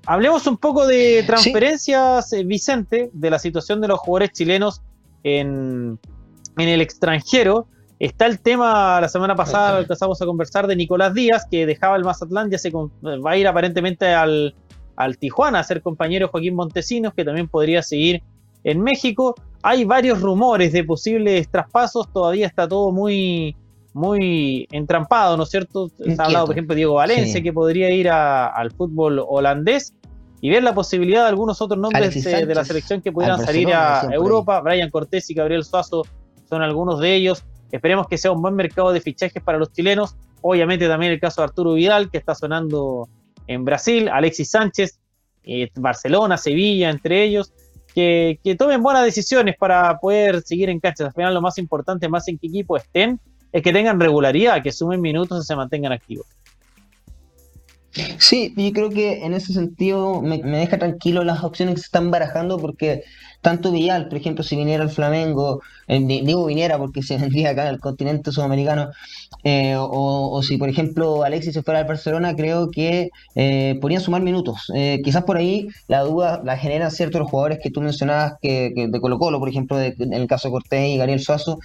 Hablemos 0.06 0.46
un 0.46 0.56
poco 0.56 0.86
de 0.86 1.22
transferencias, 1.26 2.32
eh, 2.32 2.44
Vicente, 2.44 3.10
de 3.12 3.30
la 3.30 3.38
situación 3.38 3.80
de 3.80 3.88
los 3.88 3.98
jugadores 4.00 4.32
chilenos 4.32 4.82
en, 5.22 5.98
en 6.56 6.68
el 6.68 6.80
extranjero. 6.80 7.66
Está 7.98 8.24
el 8.24 8.40
tema, 8.40 8.98
la 9.00 9.10
semana 9.10 9.36
pasada 9.36 9.80
empezamos 9.80 10.20
a 10.22 10.26
conversar 10.26 10.66
de 10.66 10.74
Nicolás 10.74 11.12
Díaz, 11.12 11.46
que 11.50 11.66
dejaba 11.66 11.96
el 11.96 12.04
Mazatlán, 12.04 12.50
ya 12.50 12.56
se 12.56 12.70
va 12.70 13.30
a 13.30 13.36
ir 13.36 13.46
aparentemente 13.46 14.06
al, 14.06 14.54
al 14.96 15.18
Tijuana 15.18 15.60
a 15.60 15.64
ser 15.64 15.82
compañero 15.82 16.28
Joaquín 16.28 16.54
Montesinos, 16.54 17.12
que 17.12 17.26
también 17.26 17.48
podría 17.48 17.82
seguir 17.82 18.22
en 18.64 18.82
México. 18.82 19.34
Hay 19.62 19.84
varios 19.84 20.20
rumores 20.20 20.72
de 20.72 20.84
posibles 20.84 21.50
traspasos, 21.50 22.10
todavía 22.12 22.46
está 22.46 22.66
todo 22.66 22.92
muy, 22.92 23.54
muy 23.92 24.66
entrampado, 24.70 25.36
¿no 25.36 25.42
es 25.42 25.50
cierto? 25.50 25.88
Se 25.88 26.16
ha 26.18 26.24
hablado, 26.24 26.46
por 26.46 26.54
ejemplo, 26.54 26.74
Diego 26.74 26.94
Valencia, 26.94 27.42
que 27.42 27.52
podría 27.52 27.90
ir 27.90 28.08
al 28.08 28.70
fútbol 28.70 29.22
holandés 29.26 29.94
y 30.40 30.48
ver 30.48 30.62
la 30.62 30.74
posibilidad 30.74 31.22
de 31.22 31.28
algunos 31.28 31.60
otros 31.60 31.78
nombres 31.78 32.24
de, 32.24 32.54
la 32.54 32.64
selección 32.64 33.02
que 33.02 33.12
pudieran 33.12 33.44
salir 33.44 33.72
a 33.74 34.08
Europa. 34.10 34.60
Brian 34.60 34.90
Cortés 34.90 35.28
y 35.30 35.34
Gabriel 35.34 35.64
Suazo 35.64 36.02
son 36.48 36.62
algunos 36.62 37.00
de 37.00 37.14
ellos. 37.14 37.44
Esperemos 37.70 38.08
que 38.08 38.16
sea 38.16 38.32
un 38.32 38.40
buen 38.40 38.54
mercado 38.54 38.92
de 38.92 39.00
fichajes 39.00 39.42
para 39.42 39.58
los 39.58 39.72
chilenos. 39.72 40.16
Obviamente 40.40 40.88
también 40.88 41.12
el 41.12 41.20
caso 41.20 41.42
de 41.42 41.44
Arturo 41.44 41.74
Vidal, 41.74 42.10
que 42.10 42.18
está 42.18 42.34
sonando 42.34 43.08
en 43.46 43.64
Brasil, 43.64 44.08
Alexis 44.08 44.50
Sánchez, 44.50 44.98
eh, 45.44 45.68
Barcelona, 45.74 46.36
Sevilla, 46.36 46.90
entre 46.90 47.22
ellos, 47.22 47.52
que, 47.92 48.38
tomen 48.58 48.82
buenas 48.82 49.04
decisiones 49.04 49.56
para 49.56 49.98
poder 49.98 50.42
seguir 50.42 50.68
en 50.70 50.80
cancha. 50.80 51.06
Al 51.06 51.12
final 51.12 51.34
lo 51.34 51.40
más 51.40 51.58
importante, 51.58 52.08
más 52.08 52.28
en 52.28 52.38
qué 52.38 52.46
equipo 52.46 52.76
estén, 52.76 53.20
es 53.52 53.62
que 53.62 53.72
tengan 53.72 53.98
regularidad, 53.98 54.62
que 54.62 54.72
sumen 54.72 55.00
minutos 55.00 55.44
y 55.44 55.46
se 55.46 55.56
mantengan 55.56 55.92
activos. 55.92 56.26
Sí, 58.18 58.54
yo 58.56 58.72
creo 58.72 58.90
que 58.90 59.24
en 59.24 59.34
ese 59.34 59.52
sentido 59.52 60.22
me, 60.22 60.38
deja 60.38 60.78
tranquilo 60.78 61.24
las 61.24 61.42
opciones 61.42 61.74
que 61.74 61.80
se 61.80 61.86
están 61.86 62.10
barajando 62.10 62.58
porque 62.58 63.02
tanto 63.40 63.72
Villal, 63.72 64.08
por 64.08 64.18
ejemplo, 64.18 64.44
si 64.44 64.54
viniera 64.54 64.84
el 64.84 64.90
Flamengo, 64.90 65.60
eh, 65.88 65.98
digo 65.98 66.46
viniera 66.46 66.78
porque 66.78 67.02
se 67.02 67.16
vendría 67.18 67.50
acá 67.50 67.68
al 67.68 67.80
continente 67.80 68.30
sudamericano, 68.30 68.90
eh, 69.42 69.74
o, 69.76 70.40
si 70.42 70.56
por 70.56 70.68
ejemplo 70.68 71.24
Alexis 71.24 71.54
se 71.54 71.62
fuera 71.62 71.80
al 71.80 71.86
Barcelona, 71.86 72.36
creo 72.36 72.70
que 72.70 73.10
eh, 73.34 73.76
podrían 73.80 74.02
sumar 74.02 74.22
minutos. 74.22 74.70
quizás 75.02 75.24
por 75.24 75.36
ahí 75.36 75.68
la 75.88 76.02
duda 76.02 76.42
la 76.44 76.56
generan 76.56 76.90
ciertos 76.92 77.28
jugadores 77.28 77.58
que 77.60 77.70
tú 77.70 77.80
mencionabas 77.80 78.34
que, 78.40 78.72
de 78.88 79.00
Colo 79.00 79.18
Colo, 79.18 79.40
por 79.40 79.48
ejemplo, 79.48 79.80
en 79.80 80.12
el 80.12 80.26
caso 80.28 80.48
de 80.48 80.52
Cortés 80.52 80.88
y 80.90 80.96
Gabriel 80.96 81.20
Suazo, 81.20 81.58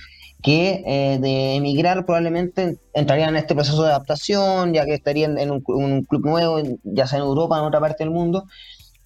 que 0.45 1.17
de 1.19 1.55
emigrar 1.55 2.05
probablemente 2.05 2.77
entrarían 2.93 3.29
en 3.29 3.37
este 3.37 3.55
proceso 3.55 3.81
de 3.81 3.89
adaptación, 3.89 4.73
ya 4.73 4.85
que 4.85 4.93
estarían 4.93 5.39
en 5.39 5.49
un, 5.49 6.03
club 6.03 6.23
nuevo, 6.23 6.61
ya 6.83 7.07
sea 7.07 7.17
en 7.17 7.25
Europa 7.25 7.57
en 7.57 7.65
otra 7.65 7.79
parte 7.79 8.03
del 8.03 8.13
mundo. 8.13 8.45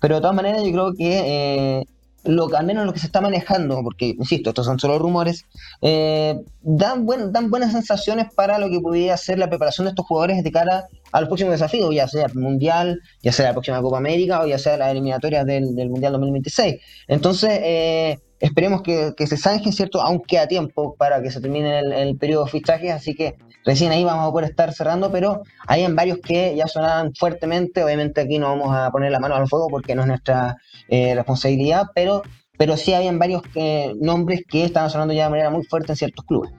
Pero 0.02 0.16
de 0.16 0.22
todas 0.22 0.36
maneras 0.36 0.64
yo 0.64 0.72
creo 0.72 0.94
que 0.94 1.86
lo, 2.24 2.54
al 2.56 2.66
menos 2.66 2.86
lo 2.86 2.94
que 2.94 3.00
se 3.00 3.06
está 3.06 3.22
manejando, 3.22 3.82
porque 3.84 4.16
insisto, 4.18 4.50
estos 4.50 4.66
son 4.66 4.80
solo 4.80 5.00
rumores, 5.00 5.46
eh, 5.82 6.40
dan, 6.62 7.06
buen, 7.06 7.32
dan 7.32 7.50
buenas 7.50 7.72
sensaciones 7.72 8.28
para 8.34 8.60
lo 8.60 8.70
que 8.70 8.80
podría 8.80 9.16
ser 9.18 9.40
la 9.40 9.50
preparación 9.50 9.86
de 9.86 9.90
estos 9.92 10.06
jugadores 10.06 10.44
de 10.44 10.52
cara 10.52 10.88
a 11.12 11.22
los 11.22 11.30
próximos 11.30 11.54
desafíos, 11.54 11.94
ya 11.94 12.08
sea 12.08 12.26
el 12.26 12.36
Mundial, 12.36 13.02
ya 13.24 13.32
sea 13.32 13.48
la 13.48 13.54
próxima 13.54 13.82
Copa 13.82 13.98
América 13.98 14.42
o 14.42 14.48
ya 14.48 14.60
sea 14.60 14.78
las 14.78 14.92
eliminatorias 14.92 15.46
del, 15.46 15.76
del 15.76 15.90
Mundial 15.90 16.14
2026. 16.14 16.82
Entonces, 17.08 17.60
eh, 17.64 18.20
esperemos 18.40 18.82
que, 18.82 19.14
se 19.18 19.38
zanje, 19.38 19.72
¿cierto? 19.72 20.02
Aunque 20.02 20.40
a 20.40 20.48
tiempo 20.48 20.96
para 20.96 21.22
que 21.22 21.32
se 21.32 21.42
termine 21.42 21.80
el, 21.80 22.18
periodo 22.18 22.46
de 22.46 22.52
fichajes, 22.52 22.92
así 22.92 23.14
que 23.14 23.36
recién 23.66 23.92
ahí 23.92 24.04
vamos 24.04 24.28
a 24.28 24.32
poder 24.32 24.50
estar 24.50 24.74
cerrando, 24.74 25.12
pero 25.12 25.44
hay 25.68 25.84
en 25.84 25.96
varios 25.96 26.20
que 26.20 26.56
ya 26.56 26.68
sonaban 26.68 27.14
fuertemente, 27.14 27.84
obviamente 27.84 28.22
aquí 28.22 28.40
no 28.40 28.48
vamos 28.50 28.76
a 28.76 28.90
poner 28.92 29.12
la 29.12 29.20
mano 29.20 29.36
al 29.36 29.48
fuego 29.48 29.68
porque 29.70 29.96
no 29.96 30.04
es 30.04 30.08
nuestra 30.08 30.58
eh, 30.88 31.14
responsabilidad, 31.16 31.88
pero, 31.94 32.24
pero 32.58 32.78
sí 32.78 32.94
habían 32.94 33.20
varios 33.20 33.44
eh, 33.56 33.94
nombres 34.00 34.42
que 34.48 34.64
estaban 34.64 34.90
sonando 34.90 35.14
ya 35.14 35.26
de 35.26 35.30
manera 35.32 35.50
muy 35.50 35.64
fuerte 35.66 35.92
en 35.92 35.98
ciertos 35.98 36.26
clubes. 36.26 36.52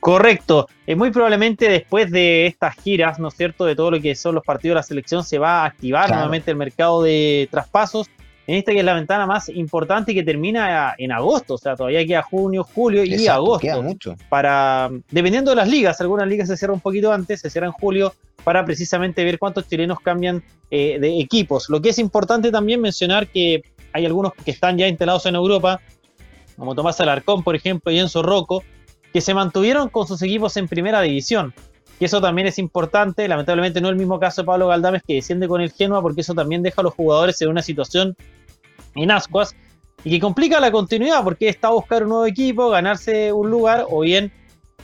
Correcto. 0.00 0.66
Eh, 0.84 0.96
muy 0.96 1.12
probablemente 1.12 1.68
después 1.68 2.10
de 2.10 2.46
estas 2.46 2.74
giras, 2.74 3.20
¿no 3.20 3.28
es 3.28 3.34
cierto?, 3.34 3.64
de 3.64 3.76
todo 3.76 3.92
lo 3.92 4.00
que 4.00 4.16
son 4.16 4.34
los 4.34 4.42
partidos 4.42 4.72
de 4.72 4.76
la 4.76 4.82
selección, 4.82 5.22
se 5.22 5.38
va 5.38 5.62
a 5.62 5.66
activar 5.66 6.10
nuevamente 6.10 6.50
el 6.50 6.56
mercado 6.56 7.04
de 7.04 7.46
traspasos 7.52 8.10
en 8.46 8.56
esta 8.56 8.72
que 8.72 8.80
es 8.80 8.84
la 8.84 8.94
ventana 8.94 9.26
más 9.26 9.48
importante 9.48 10.12
y 10.12 10.14
que 10.16 10.24
termina 10.24 10.94
en 10.98 11.12
agosto, 11.12 11.54
o 11.54 11.58
sea, 11.58 11.76
todavía 11.76 12.04
queda 12.04 12.22
junio, 12.22 12.64
julio 12.64 13.04
y 13.04 13.26
agosto. 13.26 13.60
Queda 13.60 13.80
mucho. 13.80 14.16
Para, 14.28 14.90
dependiendo 15.10 15.52
de 15.52 15.56
las 15.56 15.68
ligas, 15.68 16.00
algunas 16.00 16.26
ligas 16.26 16.48
se 16.48 16.56
cierran 16.56 16.74
un 16.74 16.80
poquito 16.80 17.12
antes, 17.12 17.40
se 17.40 17.50
cierran 17.50 17.68
en 17.68 17.72
julio, 17.74 18.14
para 18.42 18.64
precisamente 18.64 19.24
ver 19.24 19.38
cuántos 19.38 19.68
chilenos 19.68 20.00
cambian 20.00 20.42
eh, 20.70 20.98
de 21.00 21.20
equipos. 21.20 21.68
Lo 21.68 21.80
que 21.80 21.90
es 21.90 21.98
importante 21.98 22.50
también 22.50 22.80
mencionar 22.80 23.28
que 23.28 23.62
hay 23.92 24.06
algunos 24.06 24.32
que 24.34 24.50
están 24.50 24.76
ya 24.76 24.88
instalados 24.88 25.26
en 25.26 25.36
Europa, 25.36 25.80
como 26.56 26.74
Tomás 26.74 27.00
Alarcón, 27.00 27.42
por 27.42 27.54
ejemplo, 27.54 27.92
y 27.92 27.98
Enzo 27.98 28.22
Rocco, 28.22 28.64
que 29.12 29.20
se 29.20 29.34
mantuvieron 29.34 29.88
con 29.88 30.06
sus 30.06 30.20
equipos 30.22 30.56
en 30.56 30.66
primera 30.66 31.00
división. 31.00 31.54
Y 32.02 32.04
eso 32.04 32.20
también 32.20 32.48
es 32.48 32.58
importante. 32.58 33.28
Lamentablemente 33.28 33.80
no 33.80 33.86
es 33.86 33.92
el 33.92 33.96
mismo 33.96 34.18
caso 34.18 34.42
de 34.42 34.46
Pablo 34.46 34.66
Galdames 34.66 35.04
que 35.06 35.14
desciende 35.14 35.46
con 35.46 35.60
el 35.60 35.70
Genoa, 35.70 36.02
porque 36.02 36.22
eso 36.22 36.34
también 36.34 36.60
deja 36.60 36.80
a 36.80 36.82
los 36.82 36.94
jugadores 36.94 37.40
en 37.40 37.48
una 37.48 37.62
situación 37.62 38.16
en 38.96 39.12
ascuas 39.12 39.54
y 40.02 40.10
que 40.10 40.18
complica 40.18 40.58
la 40.58 40.72
continuidad, 40.72 41.22
porque 41.22 41.48
está 41.48 41.68
a 41.68 41.70
buscar 41.70 42.02
un 42.02 42.08
nuevo 42.08 42.26
equipo, 42.26 42.70
ganarse 42.70 43.32
un 43.32 43.50
lugar 43.50 43.86
o 43.88 44.00
bien 44.00 44.32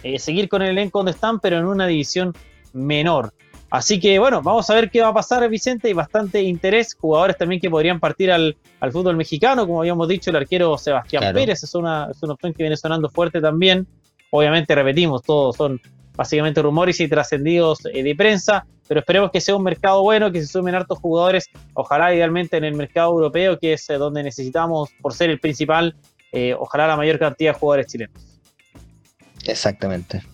eh, 0.05 0.21
seguir 0.21 0.49
con 0.49 0.63
el 0.63 0.69
elenco 0.69 1.01
donde 1.01 1.11
están, 1.11 1.41
pero 1.41 1.59
en 1.59 1.65
una 1.65 1.89
división 1.89 2.35
menor. 2.73 3.35
Así 3.69 3.99
que 3.99 4.21
bueno, 4.21 4.41
vamos 4.41 4.71
a 4.71 4.75
ver 4.77 4.89
qué 4.89 5.01
va 5.01 5.09
a 5.09 5.15
pasar, 5.15 5.49
Vicente. 5.49 5.89
Hay 5.89 5.95
bastante 5.95 6.41
interés. 6.41 6.95
Jugadores 6.95 7.37
también 7.37 7.61
que 7.61 7.69
podrían 7.69 7.99
partir 7.99 8.31
al, 8.31 8.57
fútbol 8.93 9.17
mexicano, 9.17 9.67
como 9.67 9.81
habíamos 9.81 10.07
dicho, 10.07 10.31
el 10.31 10.37
arquero 10.37 10.79
Sebastián 10.79 11.35
Pérez 11.35 11.65
es 11.65 11.75
una, 11.75 12.07
es 12.13 12.23
una 12.23 12.35
opción 12.35 12.53
que 12.53 12.63
viene 12.63 12.77
sonando 12.77 13.11
fuerte 13.11 13.41
también. 13.41 13.89
Obviamente, 14.31 14.73
repetimos, 14.77 15.25
todos 15.25 15.57
son 15.57 15.81
básicamente 16.19 16.61
rumores 16.61 16.99
y 16.99 17.07
trascendidos 17.07 17.79
eh, 17.95 18.03
de 18.03 18.17
prensa, 18.17 18.67
pero 18.89 18.99
esperemos 18.99 19.31
que 19.31 19.41
sea 19.41 19.55
un 19.55 19.63
mercado 19.63 20.03
bueno, 20.03 20.33
que 20.33 20.41
se 20.41 20.49
sumen 20.49 20.75
hartos 20.75 20.99
jugadores, 20.99 21.47
ojalá 21.75 22.13
idealmente 22.13 22.57
en 22.57 22.65
el 22.65 22.75
mercado 22.75 23.13
europeo, 23.13 23.57
que 23.57 23.75
es 23.75 23.89
eh, 23.89 23.95
donde 23.95 24.25
necesitamos, 24.25 24.91
por 25.01 25.15
ser 25.15 25.31
el 25.31 25.39
principal, 25.39 25.95
eh, 26.33 26.57
ojalá 26.59 26.89
la 26.89 26.97
mayor 26.97 27.21
cantidad 27.21 27.53
de 27.53 27.59
jugadores 27.61 27.87
chilenos. 27.87 28.41
Exactamente. 29.47 30.25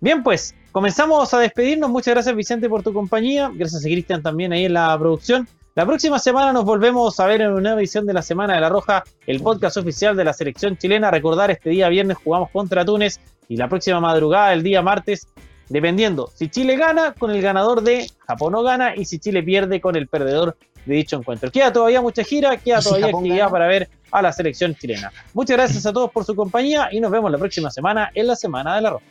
Bien, 0.00 0.22
pues 0.22 0.54
comenzamos 0.72 1.34
a 1.34 1.38
despedirnos. 1.38 1.90
Muchas 1.90 2.14
gracias 2.14 2.34
Vicente 2.34 2.66
por 2.66 2.82
tu 2.82 2.94
compañía. 2.94 3.50
Gracias 3.54 3.84
a 3.84 3.88
Cristian 3.88 4.22
también 4.22 4.54
ahí 4.54 4.64
en 4.64 4.72
la 4.72 4.98
producción. 4.98 5.46
La 5.74 5.84
próxima 5.84 6.18
semana 6.18 6.54
nos 6.54 6.64
volvemos 6.64 7.20
a 7.20 7.26
ver 7.26 7.42
en 7.42 7.50
una 7.50 7.60
nueva 7.60 7.80
edición 7.80 8.06
de 8.06 8.14
la 8.14 8.22
Semana 8.22 8.54
de 8.54 8.60
la 8.60 8.70
Roja, 8.70 9.04
el 9.26 9.40
podcast 9.40 9.76
oficial 9.76 10.16
de 10.16 10.24
la 10.24 10.32
selección 10.32 10.78
chilena. 10.78 11.10
Recordar, 11.10 11.50
este 11.50 11.70
día 11.70 11.88
viernes 11.90 12.16
jugamos 12.24 12.50
contra 12.50 12.84
Túnez 12.84 13.20
y 13.50 13.56
la 13.56 13.68
próxima 13.68 13.98
madrugada, 13.98 14.52
el 14.52 14.62
día 14.62 14.80
martes, 14.80 15.26
dependiendo 15.68 16.30
si 16.32 16.48
Chile 16.48 16.76
gana, 16.76 17.14
con 17.18 17.32
el 17.32 17.42
ganador 17.42 17.82
de 17.82 18.08
Japón 18.24 18.52
no 18.52 18.62
gana 18.62 18.94
y 18.94 19.04
si 19.04 19.18
Chile 19.18 19.42
pierde 19.42 19.80
con 19.80 19.96
el 19.96 20.06
perdedor 20.06 20.56
de 20.86 20.94
dicho 20.94 21.16
encuentro. 21.16 21.50
Queda 21.50 21.72
todavía 21.72 22.00
mucha 22.00 22.22
gira, 22.22 22.56
queda 22.56 22.80
todavía 22.80 23.08
actividad 23.08 23.50
para 23.50 23.66
ver 23.66 23.88
a 24.12 24.22
la 24.22 24.32
selección 24.32 24.76
chilena. 24.76 25.12
Muchas 25.34 25.56
gracias 25.56 25.84
a 25.84 25.92
todos 25.92 26.12
por 26.12 26.24
su 26.24 26.36
compañía 26.36 26.90
y 26.92 27.00
nos 27.00 27.10
vemos 27.10 27.28
la 27.28 27.38
próxima 27.38 27.72
semana 27.72 28.12
en 28.14 28.28
la 28.28 28.36
Semana 28.36 28.76
de 28.76 28.82
la 28.82 28.90
Roja. 28.90 29.04